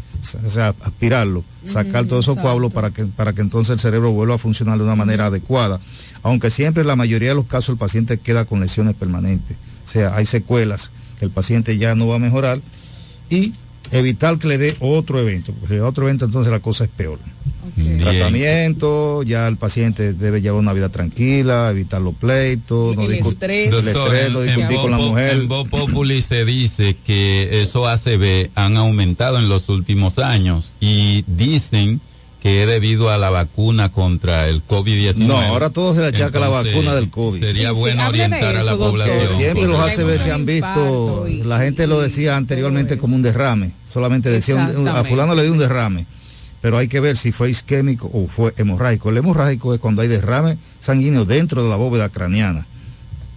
[0.43, 2.41] o sea, aspirarlo, sacar todos esos exacto.
[2.41, 5.80] coágulos para que, para que entonces el cerebro vuelva a funcionar de una manera adecuada.
[6.23, 9.88] Aunque siempre en la mayoría de los casos el paciente queda con lesiones permanentes, o
[9.88, 10.89] sea, hay secuelas
[11.19, 12.60] que el paciente ya no va a mejorar
[13.30, 13.53] y
[13.91, 16.83] evitar que le dé otro evento, porque si le da otro evento entonces la cosa
[16.85, 17.19] es peor.
[17.99, 23.73] Tratamiento, ya el paciente debe llevar una vida tranquila, evitar los pleitos, no El estrés.
[23.73, 25.33] el Doctor, estrés, no en- discutir en con la mujer.
[25.37, 31.23] En Voz Populi se dice que esos ACV han aumentado en los últimos años y
[31.27, 32.01] dicen
[32.41, 35.15] que es debido a la vacuna contra el COVID-19.
[35.17, 37.41] No, ahora todo se le achaca a la Entonces, vacuna del COVID.
[37.43, 38.91] Sería bueno orientar a la doctor.
[38.91, 39.27] población.
[39.37, 43.71] Siempre los Sí, ACV se han visto, la gente lo decía anteriormente como un derrame,
[43.87, 46.05] solamente decía un- a fulano le dio un derrame,
[46.61, 49.09] pero hay que ver si fue isquémico o fue hemorrágico.
[49.09, 52.65] El hemorrágico es cuando hay derrame sanguíneo dentro de la bóveda craneana,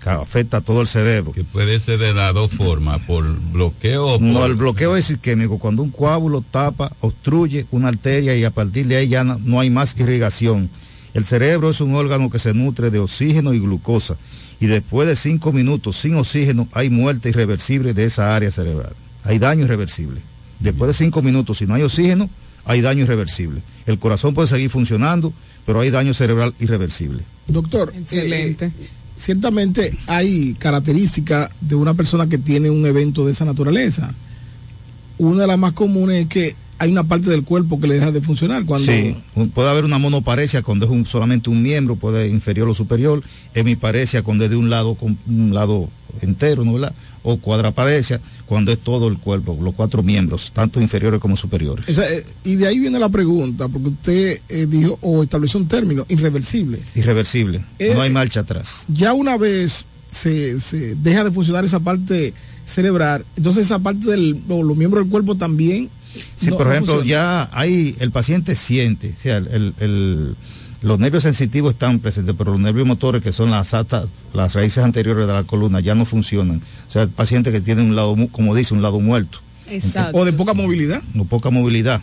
[0.07, 1.33] afecta a todo el cerebro.
[1.33, 4.27] Que puede ser de las dos formas, por bloqueo o por...
[4.27, 8.87] No, el bloqueo es isquémico, cuando un coágulo tapa, obstruye una arteria y a partir
[8.87, 10.69] de ahí ya no, no hay más irrigación.
[11.15, 14.17] El cerebro es un órgano que se nutre de oxígeno y glucosa
[14.61, 18.93] y después de cinco minutos sin oxígeno hay muerte irreversible de esa área cerebral.
[19.25, 20.21] Hay daño irreversible.
[20.61, 22.31] Después de cinco minutos, si no hay oxígeno,
[22.65, 23.61] hay daño irreversible.
[23.87, 25.33] El corazón puede seguir funcionando,
[25.67, 27.25] pero hay daño cerebral irreversible.
[27.49, 28.67] Doctor, Excelente.
[28.67, 28.89] eh,
[29.23, 34.13] ciertamente hay características de una persona que tiene un evento de esa naturaleza.
[35.19, 38.11] Una de las más comunes es que hay una parte del cuerpo que le deja
[38.11, 39.15] de funcionar cuando Sí,
[39.55, 43.23] puede haber una monoparesia cuando es un- solamente un miembro, puede inferior o superior,
[43.55, 45.89] hemiparesia cuando es de un lado un lado
[46.23, 46.93] entero, ¿no verdad?
[47.25, 51.89] O cuadraparesia cuando es todo el cuerpo, los cuatro miembros, tanto inferiores como superiores.
[51.89, 55.69] Esa, eh, y de ahí viene la pregunta, porque usted eh, dijo o estableció un
[55.69, 56.81] término irreversible.
[56.95, 58.85] Irreversible, Eh, no hay marcha atrás.
[58.89, 62.35] Ya una vez se, se deja de funcionar esa parte
[62.67, 65.89] cerebral, entonces esa parte del o los miembros del cuerpo también.
[66.37, 70.35] Sí, no- por ejemplo, ya hay, el paciente siente, o sea, el- el- el-
[70.83, 73.73] los nervios sensitivos están presentes, pero los nervios motores, que son las
[74.35, 76.61] las raíces anteriores de la columna, ya no funcionan.
[76.89, 79.39] O sea, el paciente que tiene un lado, como dice, un lado muerto.
[79.69, 80.19] Exacto.
[80.19, 81.03] O de poca movilidad.
[81.17, 82.03] o poca movilidad.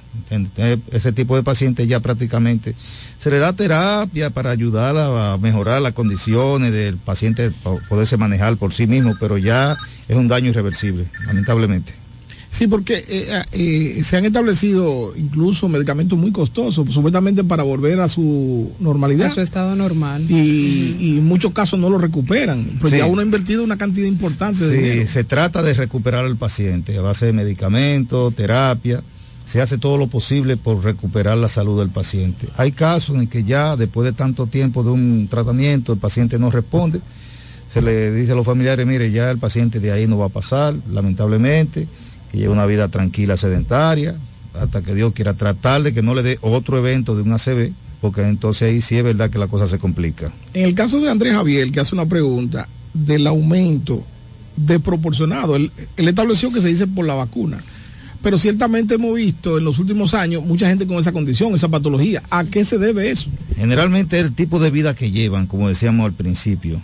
[0.91, 2.73] Ese tipo de pacientes ya prácticamente
[3.17, 7.51] se le da terapia para ayudar a, a mejorar las condiciones del paciente
[7.89, 9.75] poderse manejar por sí mismo, pero ya
[10.07, 11.98] es un daño irreversible, lamentablemente.
[12.51, 18.07] Sí, porque eh, eh, se han establecido incluso medicamentos muy costosos, supuestamente para volver a
[18.07, 19.27] su normalidad.
[19.27, 20.25] A su estado normal.
[20.29, 22.77] Y, y en muchos casos no lo recuperan.
[22.81, 22.97] Pues Sí.
[22.97, 25.07] ya uno ha invertido una cantidad importante de Sí, dinero.
[25.09, 29.03] se trata de recuperar al paciente a base de medicamentos, terapia.
[29.45, 32.47] Se hace todo lo posible por recuperar la salud del paciente.
[32.55, 36.49] Hay casos en que ya después de tanto tiempo de un tratamiento el paciente no
[36.51, 36.99] responde.
[37.71, 40.29] Se le dice a los familiares, mire, ya el paciente de ahí no va a
[40.29, 41.87] pasar, lamentablemente,
[42.31, 44.15] que lleve una vida tranquila, sedentaria,
[44.53, 47.71] hasta que Dios quiera tratar de que no le dé otro evento de un ACV,
[48.01, 50.31] porque entonces ahí sí es verdad que la cosa se complica.
[50.53, 54.03] En el caso de Andrés Javier, que hace una pregunta del aumento
[54.55, 57.61] desproporcionado, él, él estableció que se dice por la vacuna.
[58.21, 62.21] Pero ciertamente hemos visto en los últimos años mucha gente con esa condición, esa patología.
[62.29, 63.29] ¿A qué se debe eso?
[63.55, 66.81] Generalmente el tipo de vida que llevan, como decíamos al principio,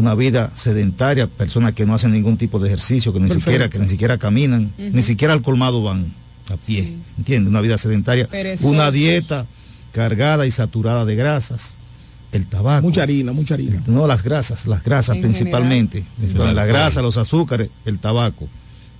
[0.00, 3.50] una vida sedentaria, personas que no hacen ningún tipo de ejercicio, que ni Perfecto.
[3.50, 6.12] siquiera, que ni siquiera caminan, ni siquiera al colmado van
[6.50, 7.50] a pie, ¿entiendes?
[7.50, 8.70] Una vida sedentaria, Perezosos.
[8.72, 9.46] una dieta
[9.92, 11.74] cargada y saturada de grasas,
[12.32, 12.86] el tabaco.
[12.86, 13.82] Mucha harina, mucha harina.
[13.86, 16.04] No, las grasas, las grasas En principalmente.
[16.20, 16.54] general.
[16.54, 18.48] La grasa, los azúcares, el tabaco.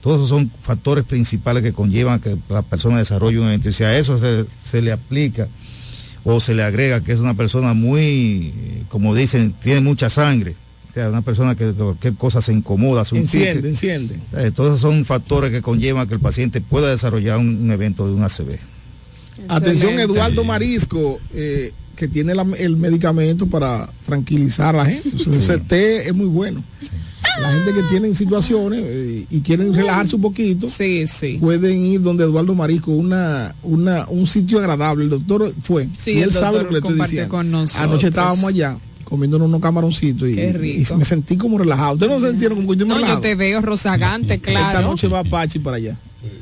[0.02, 3.68] Todos esos son factores principales que conllevan que la persona desarrolle un evento.
[3.68, 5.48] Y si a eso se, se le aplica
[6.24, 10.54] o se le agrega que es una persona muy, eh, como dicen, tiene mucha sangre.
[10.98, 13.68] Sea, una persona que de cualquier cosa se incomoda, se Enciende, pique.
[13.68, 14.16] enciende.
[14.36, 18.06] Eh, todos esos son factores que conllevan que el paciente pueda desarrollar un, un evento
[18.08, 18.58] de un ACV.
[19.48, 19.98] Atención.
[20.00, 25.10] Eduardo Marisco, eh, que tiene la- el medicamento para tranquilizar a la gente.
[25.14, 26.62] O sea, Ese té es muy bueno.
[27.40, 30.66] La gente que tiene situaciones eh, y quieren relajarse un poquito,
[31.38, 35.04] pueden ir donde Eduardo Marisco, una, una, un sitio agradable.
[35.04, 37.38] El doctor fue Sí, y él sabe lo que le estoy diciendo.
[37.38, 38.76] Anoche estábamos allá
[39.08, 41.94] comiéndonos unos camaroncitos y, y me sentí como relajado.
[41.94, 43.20] ¿Usted no se sentieron como que yo me No, yo relajado?
[43.22, 44.82] te veo rozagante, Esta claro.
[44.88, 45.96] noche va Pachi para allá.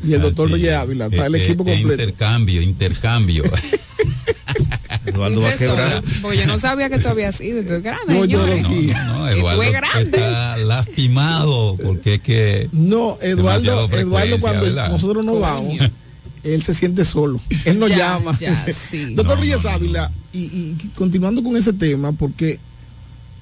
[0.06, 2.02] Y el doctor Reyes Ávila, está el Eh, equipo eh, completo.
[2.02, 3.44] Intercambio, intercambio.
[5.06, 6.02] Eduardo va a quebrar.
[6.22, 8.92] Porque yo no sabía que tú habías ido, tú eres grande, No, yo sí.
[9.06, 10.02] No, tú Eduardo es grande.
[10.16, 14.90] está lastimado porque es que No, Eduardo, Eduardo cuando ¿verdad?
[14.90, 15.78] nosotros nos vamos,
[16.54, 17.40] él se siente solo.
[17.64, 18.36] Él nos Ya, llama.
[18.38, 19.06] ya, sí.
[19.14, 22.58] Doctor No, Reyes no, no, Ávila, Y, y continuando con ese tema, porque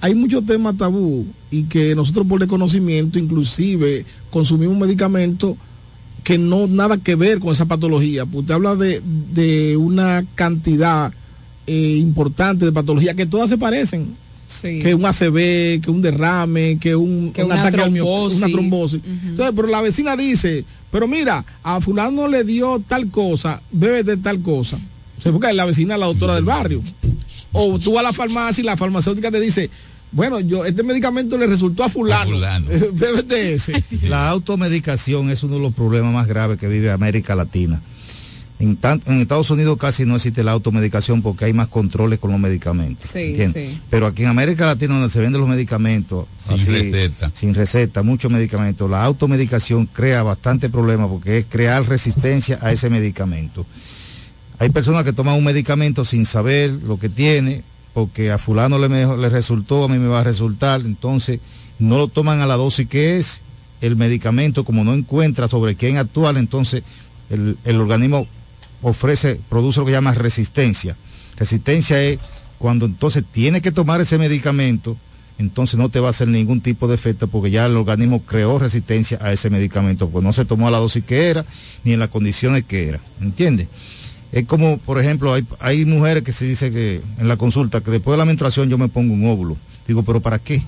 [0.01, 5.57] hay muchos temas tabú y que nosotros por desconocimiento inclusive consumimos medicamentos
[6.23, 8.25] que no nada que ver con esa patología.
[8.27, 9.03] Pues usted habla de,
[9.33, 11.13] de una cantidad
[11.67, 14.15] eh, importante de patologías que todas se parecen.
[14.61, 14.79] Sí.
[14.79, 18.39] Que un ACV, que un derrame, que un, Que un una ataque al mio- trombosis.
[18.39, 19.01] una trombosis.
[19.05, 24.17] Entonces, pero la vecina dice, pero mira, a fulano le dio tal cosa, bebe de
[24.17, 24.79] tal cosa.
[25.19, 26.83] O sea, porque la vecina es la doctora del barrio.
[27.53, 29.71] O tú vas a la farmacia y la farmacéutica te dice,
[30.13, 32.37] bueno, yo este medicamento le resultó a fulano.
[32.93, 33.83] Bébete ese.
[34.09, 37.81] La automedicación es uno de los problemas más graves que vive América Latina.
[38.65, 42.31] En, tan- en Estados Unidos casi no existe la automedicación porque hay más controles con
[42.31, 43.11] los medicamentos.
[43.11, 43.73] Sí, ¿entiendes?
[43.73, 43.81] sí.
[43.91, 47.31] Pero aquí en América Latina, donde se venden los medicamentos Sin receta.
[47.35, 52.89] sin receta, muchos medicamentos, la automedicación crea bastante problemas porque es crear resistencia a ese
[52.89, 53.67] medicamento.
[54.59, 57.63] Hay personas que toman un medicamento sin saber lo que tiene,
[57.93, 61.41] porque a fulano le, me- le resultó, a mí me va a resultar, entonces
[61.79, 63.41] no lo toman a la dosis que es
[63.81, 66.83] el medicamento, como no encuentra sobre quién actuar, entonces
[67.31, 68.27] el, el organismo
[68.85, 70.97] ofrece, produce lo que llama resistencia.
[71.37, 72.19] Resistencia es
[72.59, 74.97] cuando entonces tiene que tomar ese medicamento,
[75.39, 78.59] entonces no te va a hacer ningún tipo de efecto porque ya el organismo creó
[78.59, 81.45] resistencia a ese medicamento, pues no se tomó a la dosis que era,
[81.83, 83.69] ni en las condiciones que era, ¿entiendes?
[84.31, 87.91] Es como, por ejemplo, hay, hay mujeres que se dice que en la consulta que
[87.91, 89.57] después de la menstruación yo me pongo un óvulo.
[89.87, 90.63] Digo, pero ¿para qué?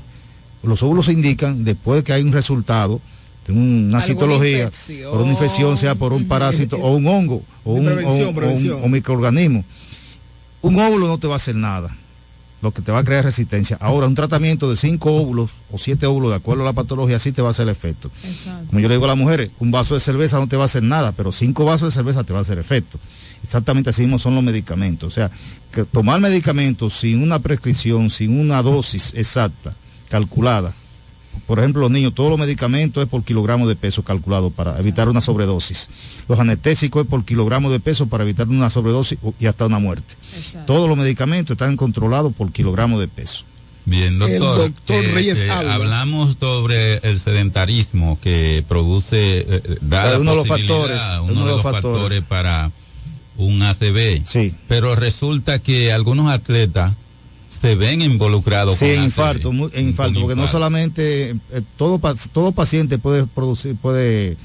[0.63, 3.01] Los óvulos se indican después de que hay un resultado
[3.47, 5.11] de una citología, infección.
[5.13, 8.35] por una infección, sea por un parásito o un hongo o un, prevención, o un-
[8.35, 8.73] prevención.
[8.75, 9.65] o un- o microorganismo.
[10.63, 11.95] Un óvulo no te va a hacer nada,
[12.63, 13.77] lo que te va a crear resistencia.
[13.81, 17.31] Ahora, un tratamiento de cinco óvulos o siete óvulos, de acuerdo a la patología, sí
[17.31, 18.11] te va a hacer efecto.
[18.69, 20.67] Como yo le digo a las mujeres, un vaso de cerveza no te va a
[20.67, 22.99] hacer nada, pero cinco vasos de cerveza te va a hacer efecto.
[23.45, 25.07] Exactamente así mismo son los medicamentos.
[25.13, 25.31] O sea,
[25.71, 29.75] que tomar medicamentos sin una prescripción, sin una dosis exacta,
[30.09, 30.73] calculada.
[31.47, 35.09] Por ejemplo, los niños, todos los medicamentos es por kilogramo de peso calculado para evitar
[35.09, 35.89] una sobredosis.
[36.29, 40.15] Los anestésicos es por kilogramo de peso para evitar una sobredosis y hasta una muerte.
[40.67, 43.45] Todos los medicamentos están controlados por kilogramo de peso.
[43.87, 44.59] Bien, doctor.
[44.59, 50.33] doctor eh, Reyes eh, hablamos sobre el sedentarismo que produce, eh, eh, da la uno
[50.33, 52.73] de los posibilidad, factores, uno de los factores para
[53.37, 54.23] un ACV.
[54.27, 54.53] Sí.
[54.67, 56.95] Pero resulta que algunos atletas
[57.61, 60.53] se ven involucrados Sí, con infarto, mu- en infarto, Con porque no infarto.
[60.59, 62.01] solamente eh, todo,
[62.33, 64.37] todo paciente puede producir, puede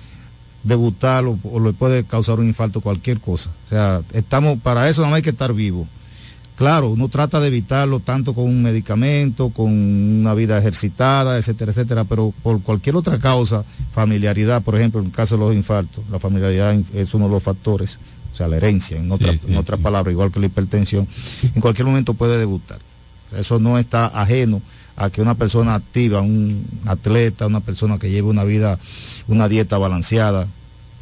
[0.63, 3.49] debutar o, o le puede causar un infarto, cualquier cosa.
[3.65, 5.88] O sea, estamos, para eso no hay que estar vivo.
[6.55, 12.03] Claro, uno trata de evitarlo tanto con un medicamento, con una vida ejercitada, etcétera, etcétera,
[12.03, 13.63] pero por cualquier otra causa,
[13.95, 17.41] familiaridad, por ejemplo, en el caso de los infartos, la familiaridad es uno de los
[17.41, 17.97] factores,
[18.31, 21.07] o sea, la herencia, en otra, en otras palabras, igual que la hipertensión,
[21.55, 22.77] en cualquier momento puede debutar.
[23.37, 24.61] Eso no está ajeno
[24.97, 28.77] a que una persona activa, un atleta, una persona que lleve una vida,
[29.27, 30.47] una dieta balanceada,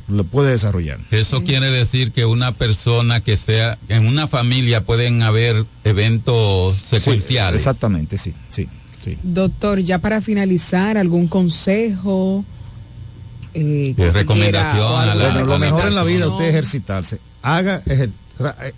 [0.07, 0.99] lo puede desarrollar.
[1.11, 7.61] Eso quiere decir que una persona que sea, en una familia pueden haber eventos secuenciales.
[7.61, 8.67] exactamente, sí, sí,
[9.03, 9.17] sí.
[9.21, 12.43] Doctor, ya para finalizar, ¿algún consejo?
[13.53, 17.19] Eh, recomendación quiera, a la- Bueno, lo mejor en la vida es usted ejercitarse.
[17.41, 18.13] Haga ejer- ra-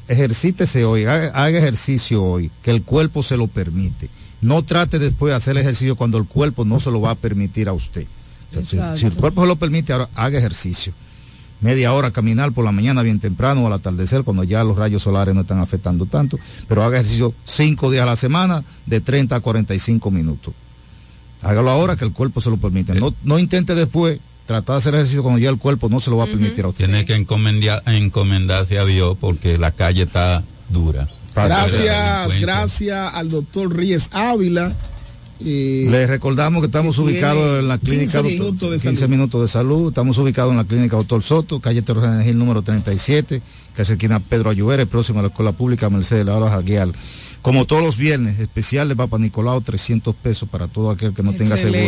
[0.08, 4.10] ejercítese hoy, haga, haga ejercicio hoy, que el cuerpo se lo permite.
[4.42, 7.70] No trate después de hacer ejercicio cuando el cuerpo no se lo va a permitir
[7.70, 8.06] a usted.
[8.50, 9.00] O sea, si- Exacto.
[9.00, 10.94] si, el cuerpo se lo permite, ahora haga ejercicio.
[11.62, 15.04] Media hora caminar por la mañana bien temprano o al atardecer cuando ya los rayos
[15.04, 19.36] solares no están afectando tanto, pero haga ejercicio cinco días a la semana de 30
[19.36, 20.56] a 45 minutos.
[21.44, 22.96] Hágalo ahora que el cuerpo se lo permite.
[22.96, 24.20] No, no intente después
[24.52, 26.70] tratar de hacer ejercicio cuando ya el cuerpo no se lo va a permitir a
[26.70, 26.86] usted.
[26.86, 31.08] Tiene que encomendar- encomendarse a Dios porque la calle está dura.
[31.34, 34.76] Gracias, gracias al doctor Ríez Ávila
[35.44, 39.10] eh, Les recordamos que estamos que ubicados en la clínica 15 doctor- de 15 salud.
[39.10, 39.88] minutos de salud.
[39.90, 43.42] Estamos ubicados en la clínica Doctor Soto, calle Torres Gil número 37,
[43.76, 46.94] que es esquina Pedro Ayuberes, próximo a la Escuela Pública Mercedes La Hora Jaguial.
[47.42, 51.34] Como todos los viernes, especial de Papa Nicolau, 300 pesos para todo aquel que no
[51.34, 51.80] tenga seguro.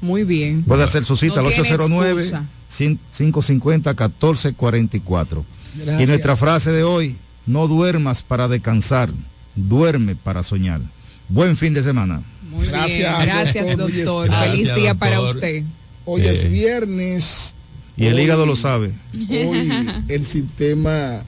[0.00, 0.62] Muy bien.
[0.62, 2.44] Puede hacer su cita No al tiene 809 excusa.
[2.76, 5.44] 550 1444.
[5.74, 6.08] Y Gracias.
[6.08, 7.16] nuestra frase de hoy,
[7.46, 9.10] no duermas para descansar,
[9.54, 10.80] duerme para soñar.
[11.28, 12.22] Buen fin de semana.
[12.50, 13.06] Muy bien.
[13.24, 14.30] Gracias, doctor.
[14.32, 15.64] Feliz día para usted.
[16.04, 16.30] Hoy Eh.
[16.30, 17.54] es viernes.
[17.96, 18.92] Y el Hoy- hígado lo sabe.
[19.28, 19.70] Hoy
[20.08, 21.22] el sistema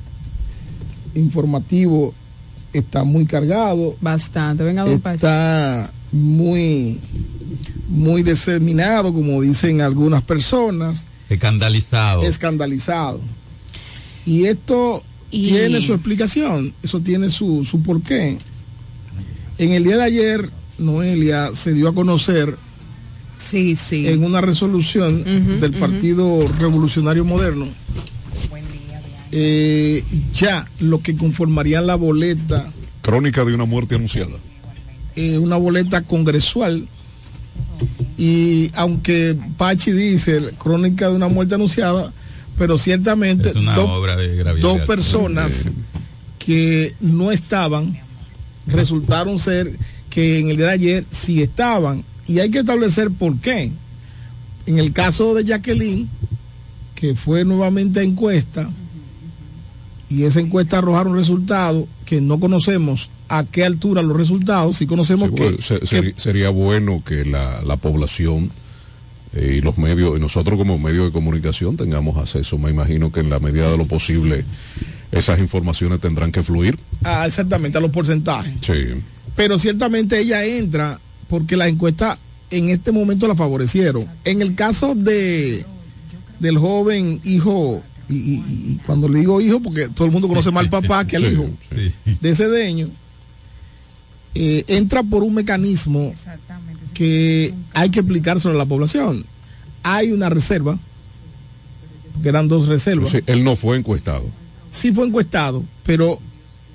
[1.15, 2.15] informativo
[2.73, 3.97] está muy cargado.
[4.01, 4.62] Bastante.
[4.65, 5.15] Venga, don Pacho.
[5.16, 6.99] Está muy,
[7.89, 12.23] muy diseminado, como dicen algunas personas, Escandalizado.
[12.23, 13.20] escandalizado.
[14.24, 18.39] Y esto Y- tiene su explicación, eso tiene su, su porqué.
[19.59, 22.56] En el día de ayer, Noelia se dio a conocer
[23.39, 24.06] sí, sí.
[24.06, 25.24] en una resolución
[25.60, 25.73] del.
[25.73, 27.66] Partido Revolucionario Moderno
[29.32, 32.70] eh, ya lo que conformaría la boleta,
[33.02, 34.36] Crónica de una muerte anunciada.
[35.16, 36.86] eh, una boleta congresual.
[38.19, 42.12] Y aunque Pachi dice crónica de una muerte anunciada,
[42.59, 43.86] pero ciertamente dos-
[44.81, 45.69] de personas
[46.39, 47.97] que no estaban
[48.66, 49.73] resultaron ser
[50.11, 52.03] que en el día de ayer sí estaban.
[52.27, 53.70] Y hay que establecer por qué.
[54.66, 56.09] En el caso de Jacqueline,
[56.97, 58.69] que fue nuevamente a encuesta,
[60.11, 65.28] y esa encuesta arrojaron resultados que no conocemos a qué altura los resultados, si conocemos
[65.30, 68.50] Sí, que, bueno, se- seri- sería bueno que la, la población
[69.34, 72.56] eh, y los medios, y nosotros como medios de comunicación tengamos acceso.
[72.59, 74.44] Me imagino que en la medida de lo posible
[75.12, 76.78] esas informaciones tendrán que fluir.
[77.05, 78.52] ah, exactamente a los porcentajes.
[78.62, 78.74] Sí.
[79.36, 80.98] pero ciertamente ella entra
[81.28, 82.18] porque la encuesta
[82.50, 84.05] en este momento la favorecieron.
[84.24, 85.64] En el caso de
[86.40, 90.50] del joven hijo, y, y- y cuando le digo hijo, porque todo el mundo conoce
[90.50, 91.48] más al papá que al Sí, hijo
[92.22, 92.88] de Cedeño,
[94.40, 96.15] eh, entra por un mecanismo
[96.94, 99.24] que hay que explicárselo a la población.
[99.82, 100.78] Hay una reserva,
[102.23, 104.24] que eran dos reservas él no fue encuestado.
[104.73, 106.19] sí fue encuestado, pero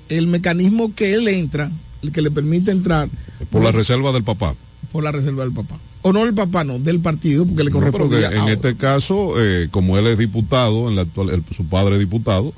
[0.08, 1.70] el mecanismo que él entra,
[2.02, 3.08] el que le permite entrar
[3.50, 4.54] Por la reserva del papá.
[4.92, 5.78] por la reserva del papá.
[6.02, 7.80] O no del papá, no, del partido, porque le No,
[8.10, 11.64] que en a- este caso, eh, como él es diputado, en la actual, el- su
[11.66, 12.52] padre es diputado,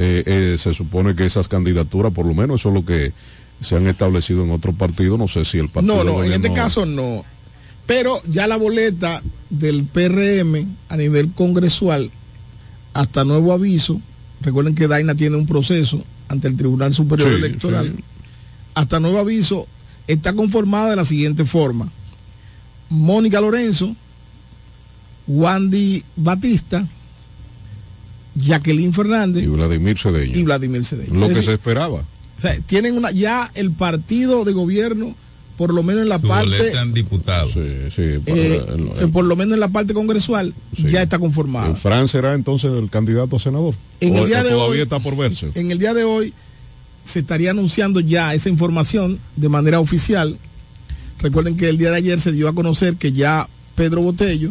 [0.00, 3.12] eh, eh, se supone que esas candidaturas, por lo menos eso es lo que
[3.60, 6.02] se han establecido en otros partidos, no sé si el partido...
[6.02, 7.24] no, no, en este caso no.
[7.86, 12.10] Pero ya la boleta del PRM a nivel congresual,
[12.94, 14.00] hasta nuevo aviso,
[14.40, 18.04] recuerden que Daina tiene un proceso ante el Tribunal Superior Sí, Electoral, sí.
[18.74, 19.66] hasta nuevo aviso,
[20.06, 21.90] está conformada de la siguiente forma.
[22.88, 23.94] Mónica Lorenzo,
[25.26, 26.86] Wandy Batista,
[28.36, 30.36] Jacqueline Fernández Y Vladimir Cedeño.
[30.38, 31.14] y Vladimir Cedeño.
[31.14, 32.02] Lo Es que decir, se esperaba.
[32.36, 35.14] O sea, tienen una, ya el partido de gobierno,
[35.56, 37.48] por lo menos en la Su parte, boleta en diputado.
[37.48, 37.60] Sí,
[37.94, 38.02] sí.
[38.02, 41.68] eh, el- eh, por lo menos en la parte congresual, ya está conformada.
[41.70, 43.74] el Fran será entonces el candidato a senador.
[44.00, 45.50] En O- el día de todavía hoy- está por verse.
[45.54, 46.32] En el día de hoy
[47.04, 50.38] se estaría anunciando ya esa información de manera oficial.
[51.20, 54.50] Recuerden que el día de ayer se dio a conocer que ya Pedro Botello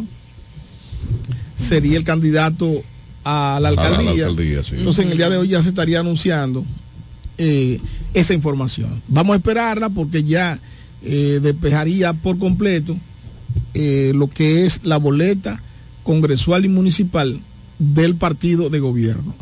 [1.56, 2.82] sería el candidato
[3.24, 4.26] a la A la alcaldía.
[4.26, 4.74] alcaldía, sí.
[4.76, 6.64] Entonces en el día de hoy ya se estaría anunciando
[7.38, 7.80] eh,
[8.12, 9.02] esa información.
[9.08, 10.58] Vamos a esperarla porque ya
[11.02, 12.96] eh, despejaría por completo
[13.74, 15.60] eh, lo que es la boleta
[16.02, 17.40] congresual y municipal
[17.78, 19.34] del partido de gobierno.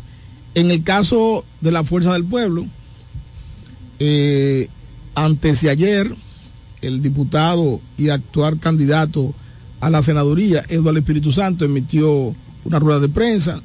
[0.55, 2.65] En el caso de la Fuerza del Pueblo,
[5.15, 6.13] antes de ayer,
[6.81, 9.33] el diputado y actual candidato
[9.79, 13.61] a la senaduría, Eduardo Espíritu Santo, emitió una rueda de prensa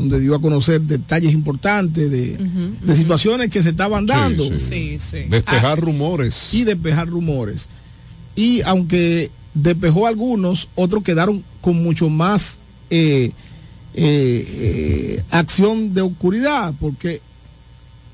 [0.00, 2.38] donde dio a conocer detalles importantes de,
[2.82, 4.44] de situaciones que se estaban dando.
[4.44, 5.18] Sí, Sí, sí.
[5.28, 6.54] Despejar rumores.
[6.54, 7.68] Y despejar rumores.
[8.34, 12.58] Y aunque despejó algunos, otros quedaron con mucho más
[12.88, 13.32] eh,
[13.94, 17.20] eh, eh, acción de oscuridad, porque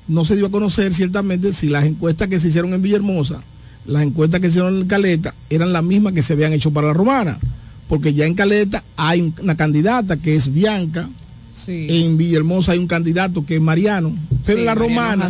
[0.07, 3.41] no se dio a conocer ciertamente si las encuestas que se hicieron en Villahermosa,
[3.85, 6.87] las encuestas que se hicieron en Caleta, eran las mismas que se habían hecho para
[6.87, 7.39] la romana.
[7.87, 11.07] Porque ya en Caleta hay una candidata que es Bianca,
[11.67, 11.85] Sí.
[11.89, 14.15] en Villahermosa hay un candidato que es Mariano,
[14.45, 15.29] pero Sí, en la romana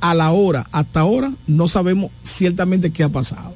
[0.00, 3.54] a la hora, hasta ahora, no sabemos ciertamente qué ha pasado.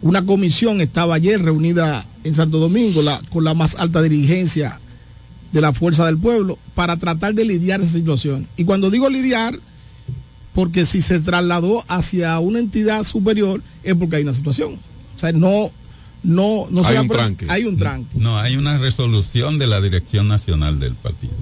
[0.00, 4.78] Una comisión estaba ayer reunida en Santo Domingo la- con la más alta dirigencia
[5.52, 8.46] de la Fuerza del Pueblo para tratar de lidiar esa situación.
[8.56, 9.58] Y cuando digo lidiar,
[10.54, 14.74] porque si se trasladó hacia una entidad superior es porque hay una situación.
[15.16, 15.70] O sea, no,
[16.22, 17.46] no, no Hay se un tranque.
[17.48, 18.16] Hay un tranque.
[18.18, 21.32] No, hay una resolución de la Dirección Nacional del partido.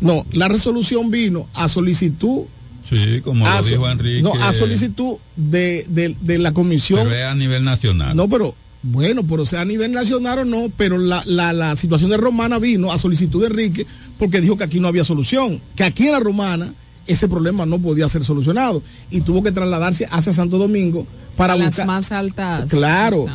[0.00, 2.42] No, la resolución vino a solicitud.
[2.88, 4.22] Sí, como a lo dijo Enrique.
[4.22, 7.00] No, a solicitud de, de- de la comisión.
[7.04, 8.16] Pero es a nivel nacional.
[8.16, 12.10] No, pero bueno, pero sea a nivel nacional o no, pero la, la, la situación
[12.10, 13.86] de Romana vino a solicitud de Enrique
[14.18, 16.72] porque dijo que aquí no había solución, que aquí en la Romana
[17.06, 21.06] ese problema no podía ser solucionado y tuvo que trasladarse hacia Santo Domingo
[21.38, 21.86] para las buscar.
[21.86, 23.26] más altas Claro.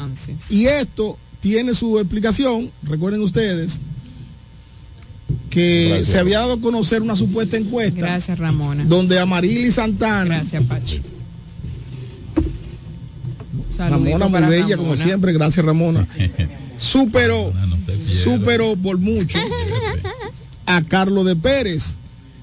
[0.49, 3.81] Y esto tiene su explicación, recuerden ustedes,
[5.49, 6.07] que Gracias.
[6.09, 7.99] se había dado a conocer una supuesta encuesta.
[7.99, 8.84] Gracias, Ramona.
[8.85, 10.35] Donde Amarili Santana.
[10.39, 11.01] Gracias, Pachi.
[13.77, 16.07] Ramona muy bella, como siempre, gracias Ramona.
[16.77, 17.51] Superó,
[18.23, 19.39] superó por mucho
[20.65, 21.97] a Carlos de Pérez.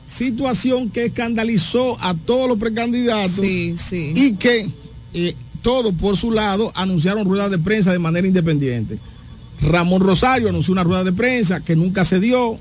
[0.07, 4.69] Situación que escandalizó a todos los precandidatos y que
[5.15, 8.99] eh, todos por su lado anunciaron ruedas de prensa de manera independiente.
[9.63, 12.59] Ramón Rosario anunció una rueda de prensa que nunca se dio.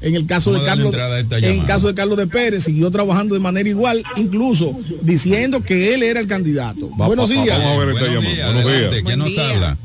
[0.00, 3.34] En el caso de Vamos Carlos, en el caso de Carlos de Pérez siguió trabajando
[3.34, 6.90] de manera igual, incluso diciendo que él era el candidato.
[7.00, 7.56] Va- Buenos días.
[7.56, 8.34] vamos a ver esta Buenos llamada.
[8.34, 9.02] días, Buenos días.
[9.04, 9.76] ¿Quién nos habla?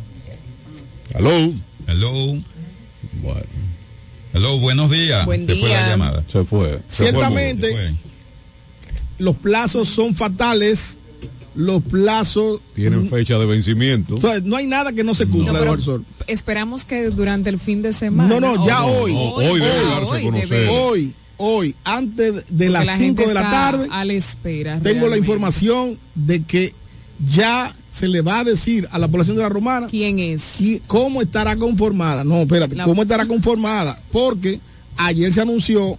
[1.14, 1.54] Aló.
[1.88, 2.38] Hello.
[4.34, 5.26] Hello, buenos días.
[5.26, 5.90] Buen Se fue la día.
[5.90, 6.24] llamada.
[6.32, 6.80] Se fue.
[6.90, 7.96] Ciertamente,
[9.20, 10.98] los plazos son fatales.
[11.58, 12.62] Los plazos.
[12.76, 14.16] Tienen fecha de vencimiento.
[14.16, 17.82] Entonces, no hay nada que no se cumpla, No, pero esperamos que durante el fin
[17.82, 18.30] de semana.
[18.30, 19.12] No, no, ya o- hoy.
[19.14, 20.48] o- hoy debe darse a hoy conocer.
[20.50, 24.06] debe- Hoy, hoy, antes de porque las la 5 gente de la está tarde, A
[24.06, 24.80] la espera.
[24.82, 26.74] tengo la información de que
[27.28, 30.80] ya se le va a decir a la población de la romana quién es y
[30.86, 32.24] cómo estará conformada.
[32.24, 34.60] No, espérate, La- cómo estará conformada, porque
[34.98, 35.98] ayer se anunció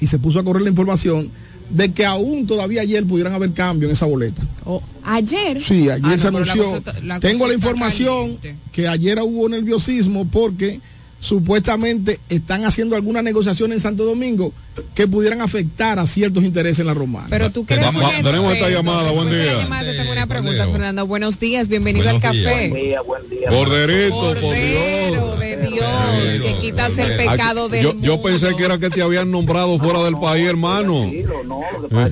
[0.00, 1.30] y se puso a correr la información
[1.70, 4.42] de que aún todavía ayer pudieran haber cambio en esa boleta.
[4.64, 5.60] O- ayer.
[5.62, 6.64] Sí, ayer Ah, no, se la anunció.
[6.82, 8.56] cosa Tengo la información caliente.
[8.72, 10.80] que ayer hubo nerviosismo porque
[11.20, 14.52] supuestamente están haciendo algunas negociaciones en Santo Domingo
[14.94, 17.26] que pudieran afectar a ciertos intereses en la romana.
[17.28, 19.58] Pero tú crees Vamos, un tenemos esta llamada, buen día.
[19.62, 21.06] llamada, te tengo una pregunta, Fernando.
[21.06, 22.44] Buenos días, bienvenido Buenos al días.
[22.52, 22.68] café.
[22.68, 23.50] Buen día, buen día.
[23.50, 25.40] Borderito, por Cordero Dios.
[25.40, 29.02] de Dios, que quitas el pecado Aquí- del yo, yo pensé que era que te
[29.02, 31.04] habían nombrado fuera del país, hermano.
[31.06, 31.24] Eh.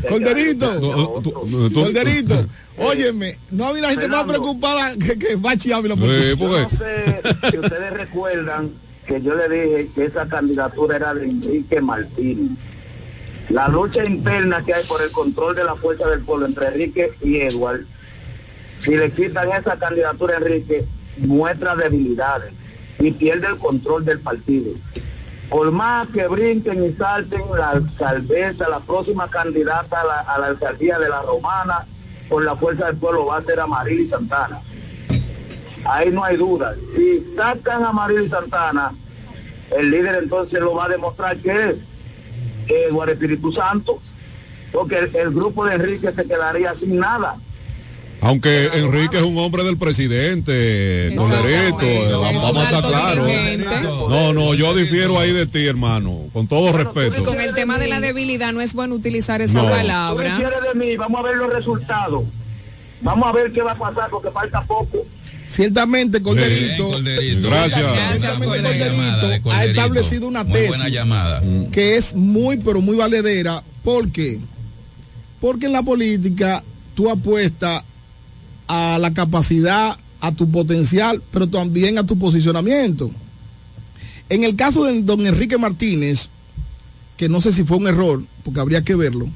[0.08, 1.32] Corderito, tú-
[1.72, 2.44] Corderito,
[2.78, 5.94] óyeme, no había gente más preocupada que, que Bachi Ávila.
[5.94, 6.00] Sí,
[6.38, 7.15] porque- No sé
[7.50, 8.70] si ustedes recuerdan
[9.06, 12.58] que yo le dije que esa candidatura era de Enrique Martínez.
[13.48, 17.12] La lucha interna que hay por el control de la fuerza del pueblo entre Enrique
[17.22, 17.82] y Edward,
[18.84, 20.84] si le quitan esa candidatura a Enrique,
[21.18, 22.52] muestra debilidades
[22.98, 24.72] y pierde el control del partido.
[25.48, 31.08] Por más que brinquen y salten la alcaldesa, la próxima candidata a la, alcaldía de
[31.08, 31.86] la Romana,
[32.28, 34.60] por la fuerza del pueblo va a ser Amarili Santana.
[35.88, 36.74] Ahí no hay duda.
[36.96, 38.92] Si sacan a Maril Santana,
[39.76, 41.76] el líder entonces lo va a demostrar que es
[42.68, 44.00] Eduardo Espíritu Santo,
[44.72, 47.36] porque el, el grupo de Enrique se quedaría sin nada.
[48.22, 53.28] Aunque Enrique es un hombre del presidente, eh, vamos, a estar claros.
[54.08, 57.24] No, no, yo difiero ahí de ti, hermano, con todo Y respeto.
[57.24, 59.64] con el tema de la debilidad no es bueno utilizar esa No.
[59.68, 60.36] Tú palabra.
[60.38, 62.24] quieres de mí, vamos a ver los resultados.
[63.02, 65.04] Vamos a ver qué va a pasar porque falta poco.
[65.48, 66.90] Ciertamente, Corderito,
[67.43, 67.81] Gracias.
[67.81, 71.43] llamada ha establecido una tesis buena llamada.
[71.73, 73.62] que es muy, pero muy valedera.
[73.82, 74.40] ¿Por qué?
[75.40, 76.64] Porque en la política
[76.94, 77.85] tú apuestas
[78.66, 83.10] a la capacidad, a tu potencial, pero también a tu posicionamiento.
[84.28, 86.28] En el caso de don Enrique Martínez,
[87.16, 89.28] que no sé si fue un error, porque habría que verlo,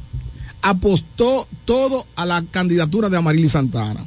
[0.62, 4.04] apostó todo a la candidatura de Amarili Santana.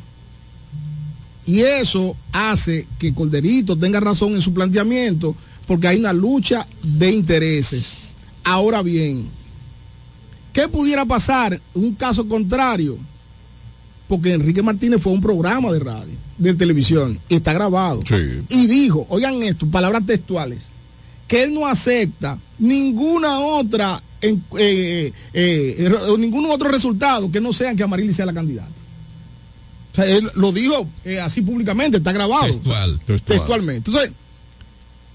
[1.46, 5.36] Y eso hace que Corderito tenga razón en su planteamiento,
[5.68, 7.84] porque hay una lucha de intereses.
[8.44, 9.28] Ahora bien,
[10.54, 11.60] ¿qué pudiera pasar?
[11.74, 12.98] Un caso contrario,
[14.08, 18.02] porque Enrique Martínez fue a un programa de radio, de televisión, y está grabado.
[18.50, 20.60] Y dijo, oigan esto, palabras textuales,
[21.28, 27.52] que él no acepta ninguna otra, en- eh, eh, eh, ningún otro resultado que no
[27.54, 28.70] sea que Amarili sea la candidata.
[29.94, 32.46] O sea, él lo dijo eh, así públicamente, está grabado.
[32.48, 33.00] Textual.
[33.26, 33.90] Textualmente.
[33.92, 34.12] Entonces,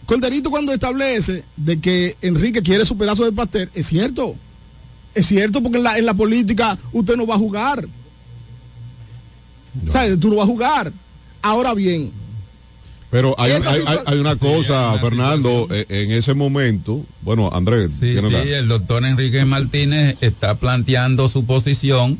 [0.06, 4.34] Corderito cuando establece de que Enrique quiere su pedazo de pastel, es cierto.
[5.14, 7.86] Es cierto porque en la, en la política usted no va a jugar.
[9.86, 10.92] O sea, tú no vas a jugar.
[11.42, 12.10] Ahora bien,
[13.10, 17.92] Pero hay, hay, hay- situa- hay una cosa, Fernando, eh, en ese momento, bueno, Andrés,
[17.94, 22.18] Sí, tiene la- sí, el doctor Enrique Martínez está planteando su posición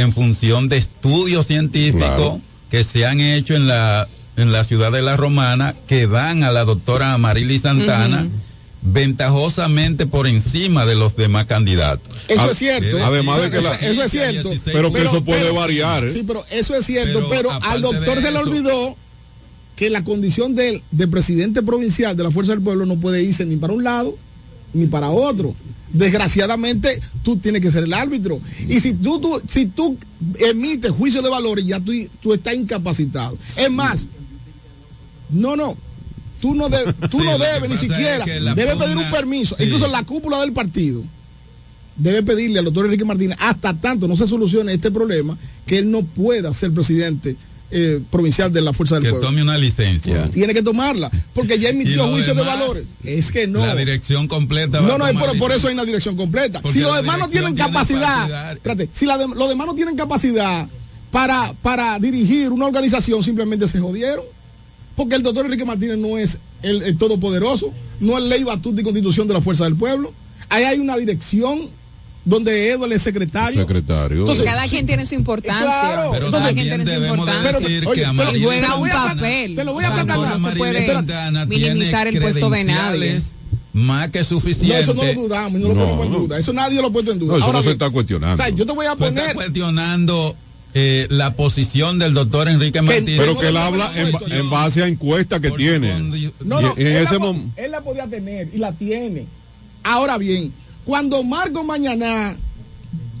[0.00, 2.40] en función de estudios científicos Claro.
[2.70, 4.06] que se han hecho en la,
[4.36, 8.26] en la ciudad de La Romana que dan a la doctora Marily Santana
[8.82, 12.16] ventajosamente por encima de los demás candidatos.
[12.28, 13.04] Eso Ad- es cierto.
[13.04, 14.50] además de que eso, la- eso es cierto.
[14.64, 16.12] Pero que eso puede variar, ¿eh?
[16.12, 17.26] Sí, pero eso es cierto.
[17.28, 18.96] Pero Pero, al doctor de se le olvidó
[19.76, 23.44] que la condición del de presidente provincial de la Fuerza del Pueblo no puede irse
[23.44, 24.16] ni para un lado
[24.72, 25.54] ni para otro.
[25.92, 28.40] Desgraciadamente, tú tienes que ser el árbitro.
[28.68, 29.96] Y si tú, tú, si tú
[30.38, 33.38] emites juicio de valores, ya tú, tú estás incapacitado.
[33.56, 34.04] Es más,
[35.30, 35.76] no, no.
[36.40, 38.24] Tú no, de- tú Sí, no debes ni pasa es siquiera.
[38.24, 39.56] que Debes pedir un permiso.
[39.56, 39.64] sí.
[39.64, 41.02] Incluso la cúpula del partido
[41.96, 45.90] debe pedirle al doctor Enrique Martínez, hasta tanto no se solucione este problema, que él
[45.90, 47.36] no pueda ser presidente
[47.70, 49.26] eh, provincial de la Fuerza del Que Pueblo.
[49.28, 50.30] tome una licencia.
[50.30, 52.84] Tiene que tomarla, porque ya emitió juicio de valores.
[53.04, 53.64] Es que no.
[53.66, 54.80] La dirección completa.
[54.80, 56.60] va No, no, por, eso hay una dirección completa.
[56.60, 59.96] Porque si los demás no tienen tiene capacidad, espérate, si de- los demás no tienen
[59.96, 60.66] capacidad
[61.10, 64.24] para, para dirigir una organización, simplemente se jodieron.
[64.94, 67.70] Porque el doctor Enrique Martínez no es el, el todopoderoso,
[68.00, 70.12] no es ley, batuta y constitución de la fuerza del pueblo.
[70.48, 71.68] Ahí hay una dirección
[72.26, 73.60] donde Edward es secretario.
[73.60, 74.20] secretario.
[74.20, 75.64] Entonces, Cada quien tiene su importancia.
[75.64, 76.10] Claro.
[76.12, 77.52] Pero Cada quien también tiene su importancia.
[77.60, 79.54] decir Oye, que juega un voy a plantar- papel.
[79.56, 83.22] te lo voy a plantar no se puede minimizar el puesto de nadie.
[83.72, 84.80] Más que No, suficiente.
[84.80, 86.18] eso no lo dudamos, y no lo No, ponemos en no.
[86.20, 86.38] duda.
[86.38, 87.32] Eso nadie lo ha puesto en duda.
[87.32, 88.42] No, eso Ahora no se está cuestionando.
[88.42, 89.34] o sea, yo te voy a poner.
[89.34, 90.34] cuestionando
[90.78, 93.18] eh, la posición del doctor Enrique Martínez.
[93.18, 95.98] Pero que él habla en, en base a encuestas que tiene.
[96.44, 99.26] No, no, Y en él, ese la, él la podía tener y la tiene.
[99.82, 100.52] Ahora bien,
[100.86, 102.36] cuando Marco Mañana,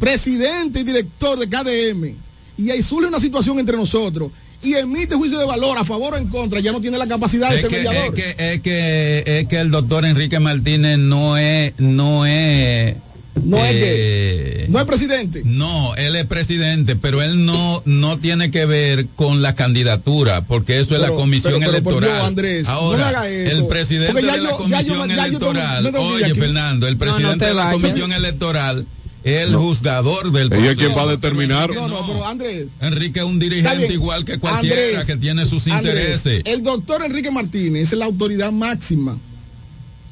[0.00, 2.14] presidente y director de KDM,
[2.56, 4.30] y ahí surge una situación entre nosotros
[4.62, 7.50] y emite juicio de valor a favor o en contra, ya no tiene la capacidad
[7.50, 8.18] de Es ser que, mediador.
[8.18, 11.74] es, que, es, que, es que el doctor Enrique Martínez no es.
[11.78, 12.96] No es.
[13.44, 15.42] No es eh, no es presidente.
[15.44, 20.80] No, él es presidente, pero él no no tiene que ver con la candidatura, porque
[20.80, 22.16] eso es la comisión pero- pero por electoral.
[22.18, 23.56] Dios, Andrés, no Ahora, me haga eso.
[23.58, 26.34] el presidente de la comisión electoral, que oye.
[26.34, 28.86] Fernando, el presidente te de la comisión electoral
[29.22, 30.96] es el juzgador del Ella es quien proceso.
[30.96, 31.74] va a determinar.
[31.74, 32.66] No, no, pero Andrés.
[32.80, 33.92] Enrique es un dirigente bien.
[33.92, 36.42] igual que cualquiera Andrés, que tiene sus Andrés, intereses.
[36.44, 39.18] el doctor Enrique Martínez es la autoridad máxima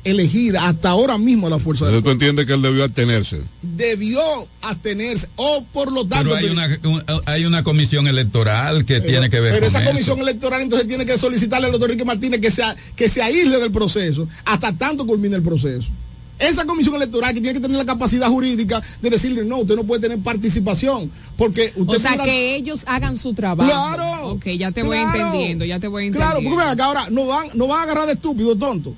[0.04, 3.40] elegida hasta ahora mismo a la fuerza del Entonces tú entiendes que él debió abstenerse.
[3.62, 4.20] debió
[4.62, 9.30] abstenerse o por lo tanto Pero hay una, un- hay una comisión electoral que tiene
[9.30, 9.90] que ver pero con esa eso.
[9.90, 12.62] comisión electoral entonces tiene que solicitarle al doctor Enrique Martínez que se,
[12.94, 15.88] que se aísle del proceso hasta tanto culmine el proceso.
[16.36, 19.84] Esa comisión electoral que tiene que tener la capacidad jurídica de decirle no, usted no
[19.84, 23.70] puede tener participación porque usted O sea, que ellos hagan su trabajo.
[23.70, 24.30] Claro.
[24.30, 25.16] Ok, ya te voy Claro.
[25.26, 26.50] entendiendo, ya te voy Claro, entendiendo.
[26.56, 28.94] porque ven acá ahora no van, no van a agarrar de estúpido, tonto.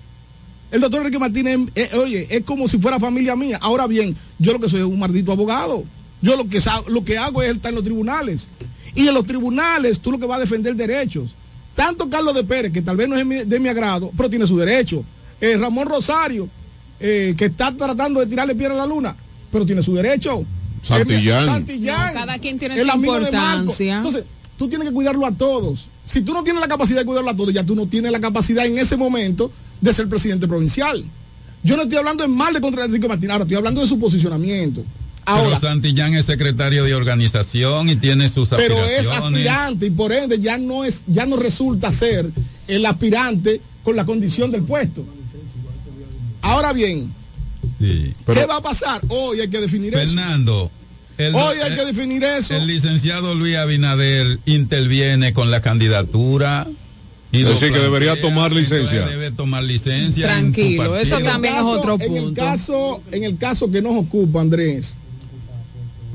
[0.71, 3.59] El doctor Enrique Martínez, eh, oye, es como si fuera familia mía.
[3.63, 5.85] Ahora bien, yo lo que soy es un maldito abogado.
[6.23, 8.49] Yo lo que, lo que hago es estar en los tribunales.
[8.95, 11.31] Y en los tribunales tú lo que vas a defender derechos.
[11.75, 14.47] Tanto Carlos de Pérez, que tal vez no es mi- de mi agrado, pero tiene
[14.47, 15.05] su derecho.
[15.41, 16.49] Eh, Ramón Rosario,
[16.99, 19.15] eh, que está tratando de tirarle piedra a la luna,
[19.53, 20.43] pero tiene su derecho.
[20.83, 21.43] Santillán.
[21.45, 22.15] Eh, Santillán.
[22.15, 23.61] Cada quien tiene el su amigo de Marco.
[23.61, 23.97] importancia.
[23.99, 24.25] Entonces,
[24.59, 25.87] tú tienes que cuidarlo a todos.
[26.07, 28.21] Si tú no tienes la capacidad de cuidarlo a todos, ya tú no tienes la
[28.21, 29.51] capacidad en ese momento
[29.81, 31.05] de ser presidente provincial.
[31.63, 33.99] Yo no estoy hablando en mal de contra Enrique Martínez, ahora estoy hablando de su
[33.99, 34.85] posicionamiento.
[35.25, 40.13] Ahora, pero Santillán es secretario de organización y tiene sus pero es aspirante y por
[40.13, 42.31] ende ya no es, ya no resulta ser
[42.69, 45.05] el aspirante con la condición del puesto.
[46.43, 47.13] Ahora bien,
[47.81, 48.13] Sí.
[48.33, 49.01] ¿qué va a pasar?
[49.09, 50.07] Hoy hay que definir eso.
[50.07, 50.71] Fernando,
[51.19, 52.55] el, Hoy hay el- que definir eso.
[52.55, 56.69] el licenciado Luis Abinader interviene con la candidatura.
[57.37, 59.07] Y Es lo decir, que debería tomar licencia.
[59.07, 60.27] Debe tomar licencia.
[60.27, 62.41] Tranquilo, eso también es otro En el punto.
[62.41, 64.95] caso, en el caso que nos ocupa, Andrés,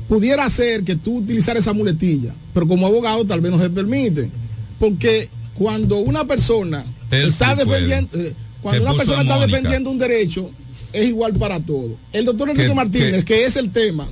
[0.08, 4.30] pudiera ser que tú utilizaras esa muletilla, pero como abogado tal vez no se permite.
[4.78, 9.34] Porque cuando una persona Él está sí defendiendo, eh, cuando Que una persona a está
[9.36, 9.56] Mónica.
[9.56, 10.50] defendiendo un derecho,
[10.92, 11.92] es igual para todos.
[12.12, 14.06] El doctor Enrique Que- Martínez, que, es el tema,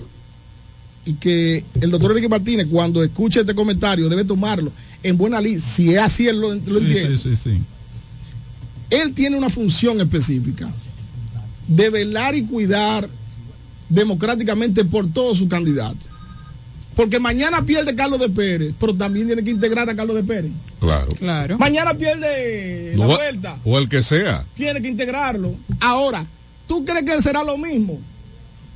[1.04, 4.70] y que el doctor Enrique Martínez, cuando escuche este comentario, debe tomarlo
[5.02, 7.58] en buena ley, si es así, él lo, lo Sí, entiende sí, sí, sí.
[8.90, 10.70] él tiene una función específica
[11.68, 13.08] de velar y cuidar
[13.88, 16.06] democráticamente por todos sus candidatos.
[16.94, 20.50] Porque mañana pierde Carlos de Pérez, pero también tiene que integrar a Carlos de Pérez.
[20.80, 21.12] Claro.
[21.14, 21.56] Claro.
[21.58, 24.44] Mañana pierde la No, vuelta, o el que sea.
[24.54, 25.54] tiene que integrarlo.
[25.80, 26.26] Ahora,
[26.68, 27.98] ¿tú crees que será lo mismo?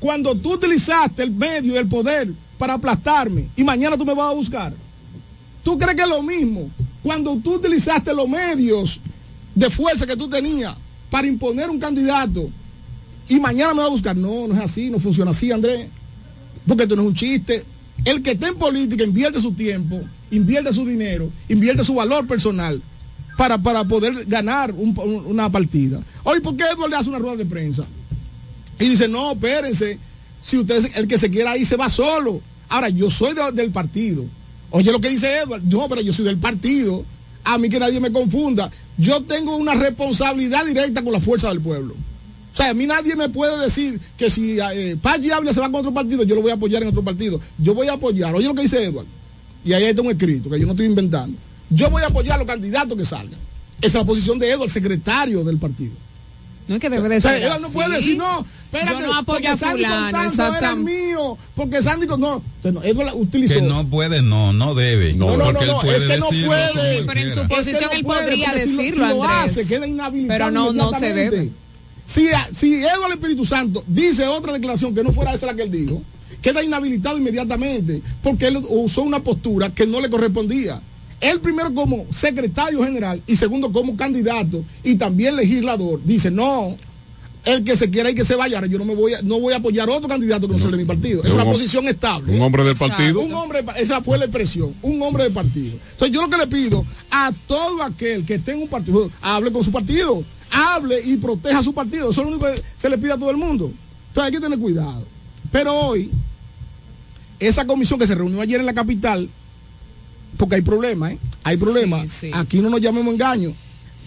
[0.05, 4.31] Cuando tú utilizaste el medio y el poder para aplastarme y mañana tú me vas
[4.31, 4.74] a buscar.
[5.62, 6.68] ¿Tú crees que es lo mismo
[7.02, 9.01] cuando tú utilizaste los medios
[9.55, 10.76] de fuerza que tú tenías
[11.09, 12.51] para imponer un candidato
[13.31, 14.14] y mañana me va a buscar.
[14.14, 15.89] No, no es así, no funciona así, Andrés.
[16.68, 17.64] Porque esto no es un chiste.
[18.05, 22.82] El que esté en política invierte su tiempo, invierte su dinero, invierte su valor personal
[23.39, 26.02] para, para poder ganar un- un- una partida.
[26.24, 27.86] Oye, ¿por qué Edward le hace una rueda de prensa?
[28.78, 29.98] Y dice, no, espérense,
[30.42, 32.40] si usted, el que se quiera ir se va solo.
[32.68, 34.24] Ahora, yo soy de- del partido.
[34.70, 37.05] Oye lo que dice Edward, no, pero yo soy del partido.
[37.44, 38.70] A mí que nadie me confunda.
[38.96, 41.94] Yo tengo una responsabilidad directa con la fuerza del pueblo.
[41.94, 45.66] O sea, a mí nadie me puede decir que si eh, Pachi Ávila se va
[45.70, 47.40] con otro partido, yo lo voy a apoyar en otro partido.
[47.59, 48.34] Yo voy a apoyar.
[48.34, 49.06] Oye lo que dice Edward.
[49.64, 51.36] Y ahí está un escrito, que yo no estoy inventando.
[51.70, 53.38] Yo voy a apoyar a los candidatos que salgan.
[53.80, 55.92] Esa es la posición de Edward, secretario del partido.
[56.66, 59.00] No es que debe de O sea, ser Edward no puede decir, no, espérate, Yo
[59.06, 60.92] no apoyo porque a Sandy fulano, exactamente.
[60.92, 63.54] mío, porque Sandy Con- no, no, Edward utilizó.
[63.54, 65.12] Que no puede, no, no debe.
[65.12, 66.98] No, no, porque no, él puede es que no puede.
[66.98, 69.12] Sí, pero en su posición Es que él no puede, podría si lo- decirlo, si
[69.14, 69.50] lo Andrés.
[69.58, 71.36] hace, queda inhabilitado Pero no, no se inmediatamente.
[71.36, 71.50] debe.
[72.06, 75.70] Si, si Eduardo Espíritu Santo dice otra declaración que no fuera esa la que él
[75.70, 76.02] dijo,
[76.42, 80.80] queda inhabilitado inmediatamente porque él usó una postura que no le correspondía.
[81.24, 86.76] Él primero como secretario general y segundo como candidato y también legislador dice, no,
[87.46, 89.40] el que se quiera y que se vaya, ahora yo no me voy a, no
[89.40, 91.22] voy a apoyar a otro candidato que no sea de mi partido.
[91.24, 92.34] Es Un una posición estable.
[92.34, 93.20] un hombre del partido.
[93.20, 95.72] Un hombre, esa fue la expresión, un hombre de partido.
[95.92, 99.51] Entonces yo lo que le pido a todo aquel que esté en un partido, hable
[99.51, 102.10] con su partido, hable y proteja su partido.
[102.10, 103.72] Eso es lo único que se le pide a todo el mundo.
[104.09, 105.06] Entonces hay que tener cuidado.
[105.51, 106.10] Pero hoy,
[107.40, 109.26] esa comisión que se reunió ayer en la capital,
[110.36, 111.19] porque hay problemas, ¿eh?
[111.44, 112.24] Hay problemas.
[112.32, 113.52] Aquí no nos llamemos engaño.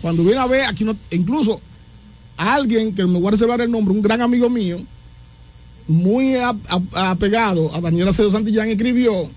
[0.01, 1.59] Cuando viene a ver, aquí no, incluso
[2.35, 4.77] alguien que me voy a reservar el nombre, un gran amigo mío,
[5.87, 6.35] muy
[6.93, 9.27] apegado a Daniel Acedo Santillán, escribió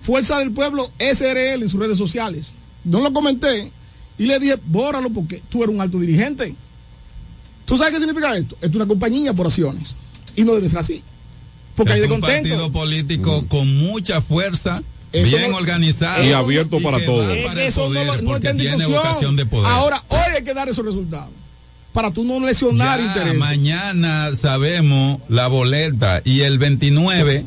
[0.00, 2.52] Fuerza del Pueblo SRL en sus redes sociales.
[2.84, 3.70] No lo comenté
[4.18, 6.54] y le dije, bórralo porque tú eres un alto dirigente.
[7.64, 8.54] ¿Tú sabes qué significa esto?
[8.56, 9.94] Esto es una compañía por acciones.
[10.36, 11.02] Y no debe ser así.
[11.76, 12.48] Porque hay es de un contento.
[12.48, 14.80] partido político con mucha fuerza,
[15.12, 17.28] Eso bien no- organizado Y abierto para todos.
[17.32, 19.02] Es para que el eso no, poder lo- no porque está en tiene discusión.
[19.02, 19.72] vocación de poder.
[19.72, 21.30] Ahora, hoy hay que dar esos resultados.
[21.92, 23.34] Para tú no lesionar Ya intereses.
[23.38, 27.44] mañana sabemos la boleta y el 29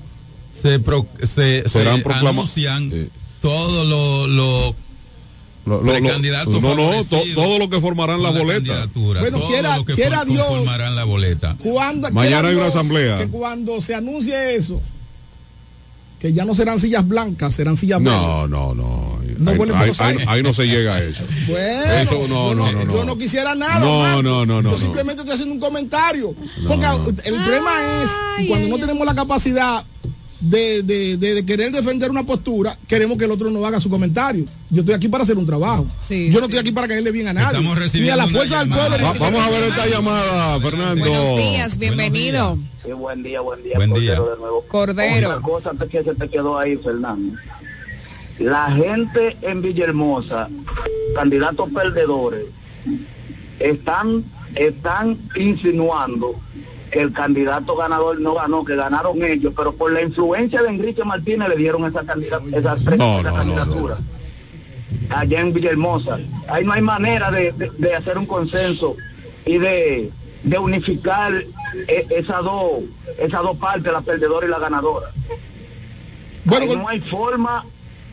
[0.61, 2.91] se, pro- se, Serán se anuncian
[3.41, 3.87] todos
[4.29, 4.75] los
[5.65, 8.89] Lo- lo- lo- precandidatos no, no, to- todo lo que formarán la con boleta.
[8.93, 10.45] Bueno, todos quiera- los que quiera for- Dios.
[10.45, 11.55] conformarán la boleta.
[11.63, 13.17] Cuando, Mañana quiera hay una Dios asamblea.
[13.19, 14.81] Que cuando se anuncie eso,
[16.23, 19.19] que ya no serán sillas blancas, serán sillas No, no, no.
[19.39, 20.27] No Ahí, vuelven ahí- ahí- aires.
[20.29, 21.21] ahí no se llega a eso.
[21.49, 22.93] Bueno, Eso no, yo no, no, no.
[22.93, 23.81] Yo no quisiera nada.
[23.81, 24.77] No, no, no, no, Yo no.
[24.77, 26.33] simplemente estoy haciendo un comentario.
[26.65, 26.85] Porque
[27.25, 27.71] el problema
[28.03, 28.09] es,
[28.39, 29.83] y cuando no tenemos la capacidad
[30.43, 33.89] de, de- de- de querer defender una postura, queremos que el otro no haga su
[33.89, 34.45] comentario.
[34.69, 35.85] Yo estoy aquí para hacer un trabajo.
[36.09, 37.47] yo no estoy aquí para caerle bien a nadie.
[37.59, 38.97] Estamos Ni a recibiendo la fuerza del pueblo.
[39.05, 40.99] Va- vamos a ver esta llamada, Fernando.
[41.09, 42.57] Buenos días, bienvenido.
[42.85, 43.73] Sí, buen día, buen día.
[43.75, 44.31] Buen Cordero día.
[44.33, 44.65] de nuevo.
[44.67, 45.29] Cordero.
[45.29, 47.37] Otra cosa te- que se te quedó ahí, Fernando.
[48.39, 50.49] La gente en Villahermosa,
[51.15, 52.45] candidatos perdedores,
[53.59, 54.23] están,
[54.55, 56.35] están insinuando
[56.93, 61.03] que el candidato ganador no ganó, que ganaron ellos, pero por la influencia de Enrique
[61.03, 63.97] Martínez le dieron esa, candida- esa, esa No, no, no, candidatura.
[65.09, 66.19] Allá en Villahermosa.
[66.47, 68.95] Ahí no hay manera de, de- de hacer un consenso
[69.45, 70.11] y de,
[70.43, 71.33] de unificar
[71.87, 72.83] e- esas dos
[73.17, 75.07] esas dos partes, la perdedora y la ganadora.
[76.45, 77.65] Bueno, Ahí con- no hay forma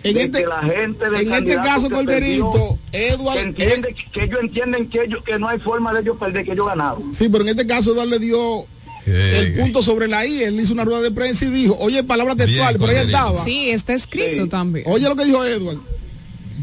[0.02, 3.42] en de este- que la gente del en este caso, que Corderito, perdió, Edward, que,
[3.42, 6.66] entiende, que ellos entienden que ellos que no hay forma de ellos perder, que ellos
[6.66, 7.12] ganaron.
[7.14, 8.64] Sí, pero en este caso Eduardo le dio
[9.06, 10.42] el punto sobre la I.
[10.44, 13.44] Él hizo una rueda de prensa y dijo, oye, palabras textuales, por ahí estaba.
[13.44, 14.84] Sí, está escrito también.
[14.88, 15.78] Oye lo que dijo Edward.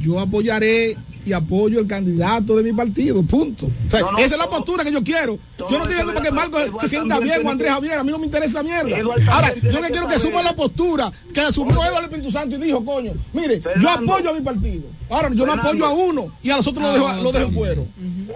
[0.01, 0.95] Yo apoyaré
[1.27, 3.65] y apoyo el candidato de mi partido, punto.
[3.65, 5.37] O sea, No, no, esa es la postura que yo quiero.
[5.57, 7.99] Yo no estoy es para que Marco se sienta bien o Andrés Javier.
[7.99, 8.97] A mí no me interesa mierda.
[9.29, 12.59] Ahora, yo le que quiero que suma la postura que asumió Eduardo Espíritu Santo y
[12.59, 14.83] dijo, coño, mire, yo apoyo a mi partido.
[15.09, 17.53] Ahora, yo no apoyo a uno y a los otros lo dejo, lo dejo en
[17.53, 17.85] cuero.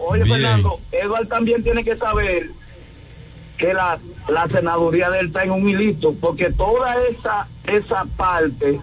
[0.08, 0.36] Oye, Bien.
[0.36, 2.52] Fernando, Eduard también tiene que saber
[3.58, 8.80] que la, la senaduría de él está en un hilito, porque toda esa esa parte,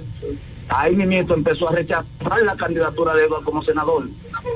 [0.68, 4.08] ahí mi nieto empezó a rechazar la candidatura de Eduard como senador.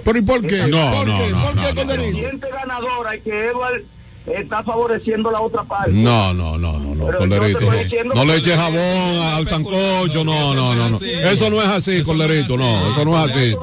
[0.04, 0.66] Pero ¿y por qué?
[0.68, 1.28] No, ¿Por no, qué?
[1.30, 2.48] no, ¿Por qué, no, no.
[2.54, 3.82] Ganadora que Eduard
[4.26, 5.90] está favoreciendo la otra parte.
[5.92, 10.74] No, no, no, no, no, estoy diciendo No le eches jabón al sancocho, no, no,
[10.74, 10.98] no, no.
[11.00, 13.54] Eso no es así, Corderito, no, eso no es así.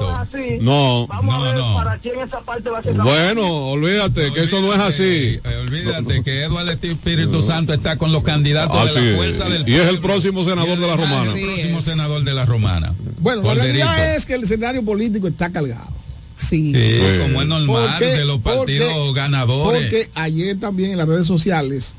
[0.60, 4.44] No, Vamos a ver para quién esa parte va a ser la- bueno, olvídate que
[4.44, 5.40] eso no es así.
[5.42, 9.74] Eh, olvídate que Eduardo Espíritu Santo está con los candidatos de la fuerza del Y
[9.76, 11.32] es el próximo senador de la Romana.
[11.32, 12.94] El próximo senador de la Romana.
[13.18, 15.99] Bueno, la realidad es que el escenario político está cargado.
[16.40, 16.72] Sí.
[16.74, 19.82] Sí, como es normal Porque- de los partidos porque- ganadores.
[19.82, 21.94] Porque ayer también en las redes sociales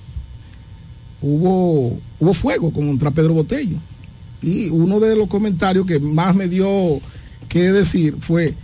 [1.22, 3.77] hubo, hubo fuego contra Pedro Botello.
[4.41, 6.99] Y uno de los comentarios que más me dio
[7.47, 8.55] que decir fue,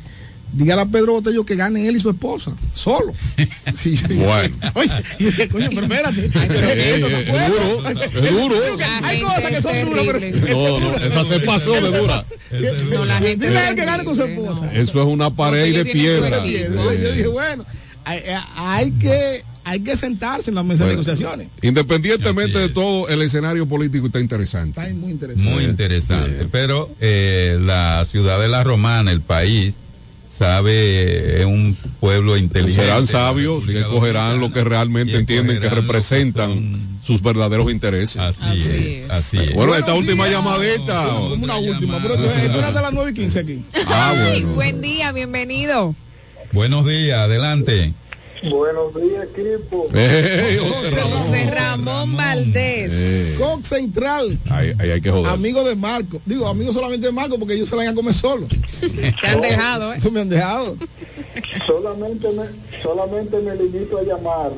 [0.53, 3.13] dígale a Pedro Botello que gane él y su esposa, solo.
[3.75, 4.05] Sí, sí.
[4.15, 4.55] Bueno.
[4.73, 6.21] Oye, y dije, coño, pero espérate.
[6.23, 8.55] Ey, esto no es duro, es duro.
[9.03, 12.25] Hay cosas que son duras, pero No, no, esa se pasó de dura.
[12.91, 14.73] No, la gente Dile a es él que gane con su esposa.
[14.73, 16.43] Eso es una pared de piedra.
[16.45, 17.65] Yo dije, bueno,
[18.05, 18.21] hay,
[18.55, 21.49] hay que, hay que sentarse en la mesa de Bueno, negociaciones.
[21.61, 24.79] Independientemente de todo, el escenario político está interesante.
[24.79, 25.51] Está muy interesante.
[25.51, 26.47] Muy interesante.
[26.51, 29.73] Pero eh, la ciudad de la Romana, el país,
[30.37, 32.83] sabe, es un pueblo inteligente.
[32.83, 38.17] Serán sabios que cogerán lo que realmente entienden que representan sus verdaderos intereses.
[38.17, 39.53] Así, es, así es.
[39.53, 41.05] Bueno, esta última llamadita.
[41.07, 43.63] Como una última, pero esto era las 9 y 15 aquí.
[43.87, 44.55] Ah, Ay, bueno.
[44.55, 45.95] buen día, bienvenido.
[46.51, 47.93] Buenos días, adelante.
[48.43, 49.87] Buenos días, equipo.
[49.93, 51.19] Ey, José Ramón.
[51.19, 52.93] José Ramón Valdés.
[52.93, 55.27] Eh, Cox Central, ahí, ahí hay que joder.
[55.27, 56.21] amigo de Marco.
[56.25, 58.47] Digo, amigo solamente de Marco porque ellos se la van a comer solo.
[59.21, 59.97] Te han dejado, ¿eh?
[59.97, 60.77] Eso me han dejado.
[61.65, 64.51] Solamente me, solamente me limito a llamar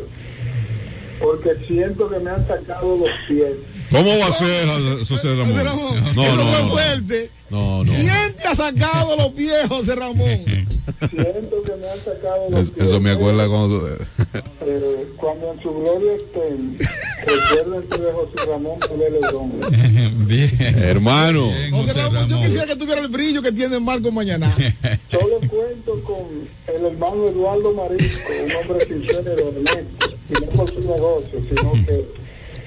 [1.19, 3.51] porque siento que me han sacado los pies.
[3.91, 4.67] ¿Cómo va a ser,
[5.07, 5.47] José Ramón?
[5.51, 6.69] José Ramón, No, eso no, fue no.
[6.69, 7.29] fuerte.
[7.49, 7.91] No, no.
[7.93, 10.27] ¿Quién te ha sacado los pies, José Ramón?
[10.45, 12.87] Siento que me han sacado los Es- pies.
[12.87, 13.87] Eso me acuerda cuando.
[13.87, 16.77] Eh, cuando en su gloria estén,
[17.25, 19.51] recuérdense de José Ramón Leledón.
[20.27, 20.51] Bien.
[20.77, 21.47] Hermano.
[21.47, 24.53] Bien, José José Ramón, yo quisiera que tuviera el brillo que tiene Marco mañana.
[25.11, 30.71] Solo cuento con el hermano Eduardo Marisco, un hombre sincero y honesto, y no por
[30.71, 32.05] su negocio, sino que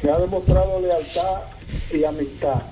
[0.03, 1.41] me ha demostrado lealtad
[1.93, 2.62] y amistad.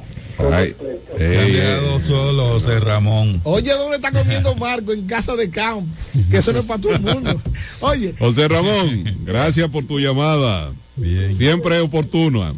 [0.53, 0.75] Ay,
[1.19, 1.61] ey.
[2.03, 3.41] solo, José Ramón.
[3.45, 4.93] Oye, ¿dónde está comiendo Marco?
[4.93, 5.87] En casa de campo.
[6.31, 7.41] Que eso no es para todo el mundo.
[7.81, 10.73] Oye, José Ramón, gracias por tu llamada.
[10.97, 11.35] Bien.
[11.37, 12.55] Siempre es oportuna.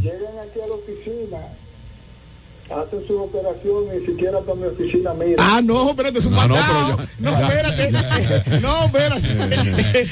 [0.00, 1.38] Llegan aquí a la oficina,
[2.82, 5.36] hacen su operación y ni siquiera para mi oficina mira.
[5.38, 7.90] Ah, no, espérate, es un No, no, pero No, ya- espérate.
[8.60, 10.08] No, espérate.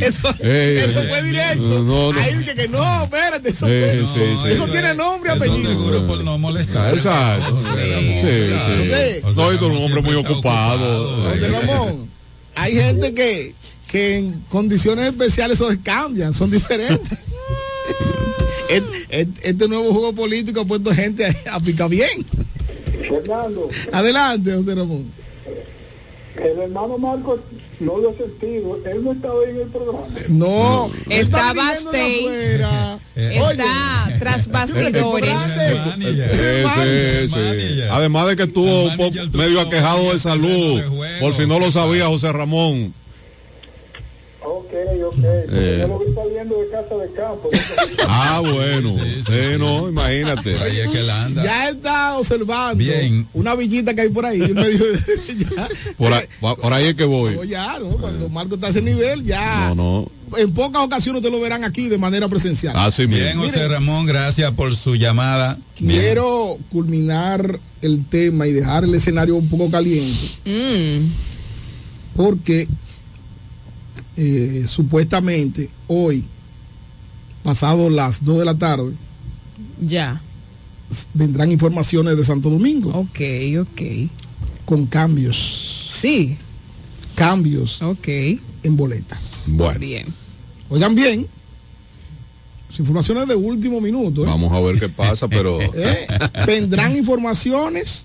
[0.00, 1.62] Eso, Ey, eso ey, fue directo.
[1.62, 2.20] no, no.
[2.20, 3.48] Ahí dije que no, espérate.
[3.50, 4.50] Eso, Sí, fue- sí, sí.
[4.52, 5.70] eso tiene nombre apellido.
[5.70, 6.94] seguro por no molestar.
[6.94, 7.58] Exacto.
[7.60, 7.80] Sí,
[8.20, 8.20] sí.
[8.20, 9.20] Sí.
[9.22, 11.34] José No, y tú eres un hombre muy ocupado.
[11.50, 12.08] Ramón,
[12.54, 13.54] hay gente que,
[13.88, 17.18] que en condiciones especiales eso cambian, son diferentes.
[18.68, 22.24] Este nuevo juego político ha puesto gente a, a picar bien.
[23.08, 25.04] Fernando, Adelante, José Ramón.
[26.36, 27.40] el hermano Marcos
[27.78, 30.06] no lo he sentido, él no estaba ahí en el programa.
[30.28, 32.98] No, Está afuera.
[33.16, 35.30] Está tras bastidores.
[35.96, 37.82] Sí, sí, sí.
[37.90, 40.82] Además de que estuvo un poco medio aquejado de salud,
[41.20, 42.92] por si no lo sabía José Ramón.
[45.06, 45.14] Ok.
[45.24, 45.78] Eh.
[45.80, 47.50] Yo lo vi saliendo de casa de campo.
[48.08, 48.94] Ah, bueno.
[49.26, 50.56] Sí, no, imagínate.
[50.58, 51.42] Ahí es que él anda.
[51.44, 53.26] Ya él está observando Bien.
[53.34, 54.40] una villita que hay por ahí.
[54.40, 54.84] Él me dijo,
[55.54, 57.34] ya, Por ahí, por ahí es que voy.
[57.34, 57.88] no, ya, ¿no?
[57.96, 59.72] Cuando Marco está a ese nivel, ya.
[59.74, 59.74] No,
[60.30, 60.38] no.
[60.38, 62.76] En pocas ocasiones te lo verán aquí de manera presencial.
[62.76, 63.44] Así Bien, mismo.
[63.44, 65.58] José Ramón, gracias por su llamada.
[65.78, 66.00] Bien.
[66.00, 70.26] Quiero culminar el tema y dejar el escenario un poco caliente.
[70.44, 71.06] Mm,
[72.16, 72.68] porque
[74.16, 76.24] eh, supuestamente hoy,
[77.42, 78.92] pasado las 2 de la tarde,
[79.80, 80.20] ya.
[81.14, 83.20] vendrán informaciones de Santo Domingo Ok,
[83.60, 83.82] ok.
[84.64, 86.36] con cambios, Sí,
[87.14, 88.08] cambios ok.
[88.08, 89.32] en boletas.
[89.46, 90.06] Bueno, Bien.
[90.68, 91.26] Oigan bien,
[92.68, 94.22] las informaciones de último minuto.
[94.22, 94.26] ¿eh?
[94.26, 96.06] vamos a ver qué pasa, pero ¿Eh?
[96.46, 98.04] Vendrán informaciones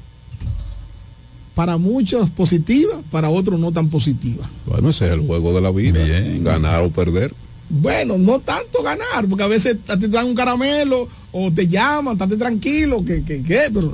[1.55, 4.47] para muchos positivas, para otros no tan positivas.
[4.65, 6.03] bueno, ese es el juego de la vida.
[6.03, 6.43] Bien.
[6.43, 7.33] Ganar o perder.
[7.69, 11.67] Bueno, no tanto ganar, porque a veces a ti te dan un caramelo o te
[11.67, 13.93] llaman, estate tranquilo, que, que, que, pero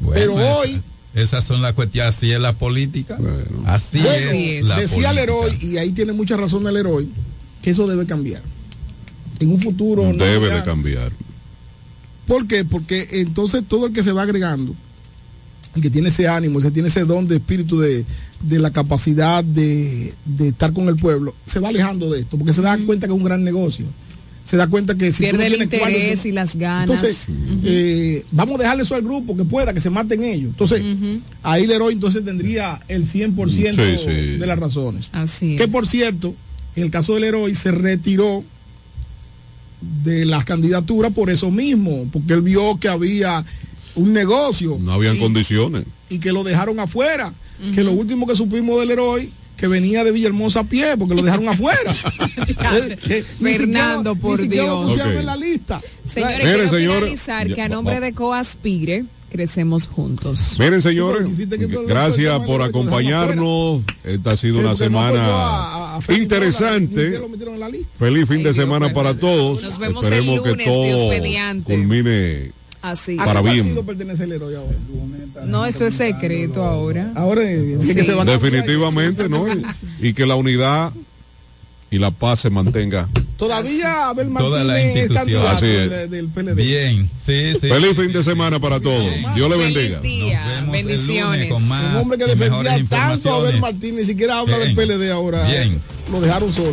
[0.00, 0.82] Bueno, pero esa- hoy-
[1.14, 3.16] Esas son las cuestiones, así es la política.
[3.18, 3.62] Bueno.
[3.66, 4.66] Así Bueno, es.
[4.68, 5.12] la decía política.
[5.12, 7.08] Leroy, y ahí tiene mucha razón el Leroy,
[7.62, 8.42] que eso debe cambiar.
[9.40, 10.02] En un futuro.
[10.12, 11.12] no Debe ya- de cambiar.
[12.26, 12.64] ¿Por qué?
[12.64, 14.74] Porque entonces todo el que se va agregando
[15.74, 18.04] y que tiene ese ánimo, ese tiene ese don de espíritu de,
[18.42, 22.52] de la capacidad de, de estar con el pueblo, se va alejando de esto, porque
[22.52, 23.86] se da cuenta que es un gran negocio.
[24.42, 26.90] Se da cuenta que si tú Pierde no el tienes cuarto, interés y las ganas.
[26.90, 27.26] entonces,
[27.62, 30.50] eh, vamos a dejarle eso al grupo que pueda, que se maten ellos.
[30.50, 30.82] Entonces,
[31.44, 34.38] ahí Leroy entonces tendría el 100% Sí, sí.
[34.38, 35.10] de las razones.
[35.12, 36.34] Así Que por cierto,
[36.74, 38.42] en el caso del Leroy se retiró
[40.02, 43.44] de las candidaturas por eso mismo, porque él vio que había
[43.94, 45.84] un negocio No habían condiciones.
[46.08, 47.32] y que lo dejaron afuera.
[47.74, 51.22] Que lo último que supimos del Leroy que venía de Villahermosa a pie porque lo
[51.22, 51.94] dejaron afuera.
[52.72, 54.86] Eh, eh, Fernando, siquiera- por Dios.
[54.86, 55.18] pusieron Ok.
[55.20, 55.80] en la lista.
[56.04, 58.00] Señores, quiero señor, finalizar ya, que a nombre va.
[58.00, 60.56] de Coaspire crecemos juntos.
[60.58, 63.82] Miren, señores, el gracias por acompañarnos.
[64.04, 67.20] Esta ha sido una semana interesante.
[67.98, 69.62] Feliz fin Ay, de Dios, semana para todos.
[69.62, 71.74] Nos vemos el Esperemos lunes, que Dios todo mediante.
[71.74, 72.52] culmine
[72.82, 73.16] Así.
[73.20, 73.74] ¿A para bien.
[75.46, 77.12] No, eso es secreto ahora.
[77.14, 77.94] Ahora eh, Sí.
[77.94, 79.46] que se van a- Definitivamente, ¿no?
[79.52, 79.62] Y,
[80.08, 80.92] y que la unidad
[81.90, 83.08] y la paz se mantenga.
[83.36, 85.46] Todavía Abel Toda la Martínez institución.
[85.46, 85.90] Así es.
[85.90, 86.54] del, del PLD.
[86.54, 87.68] Bien, sí, sí.
[87.68, 89.04] Feliz fin de semana para todos.
[89.34, 89.98] Dios le bendiga.
[90.00, 90.40] Feliz día.
[90.40, 91.24] Nos vemos el Bendiciones.
[91.40, 93.60] lunes con más Un hombre que defendía tanto a Abel.
[93.60, 94.74] Martínez, ni siquiera habla Bien.
[94.74, 95.46] del PLD ahora.
[95.46, 95.80] Bien.
[96.12, 96.72] Lo dejaron solo.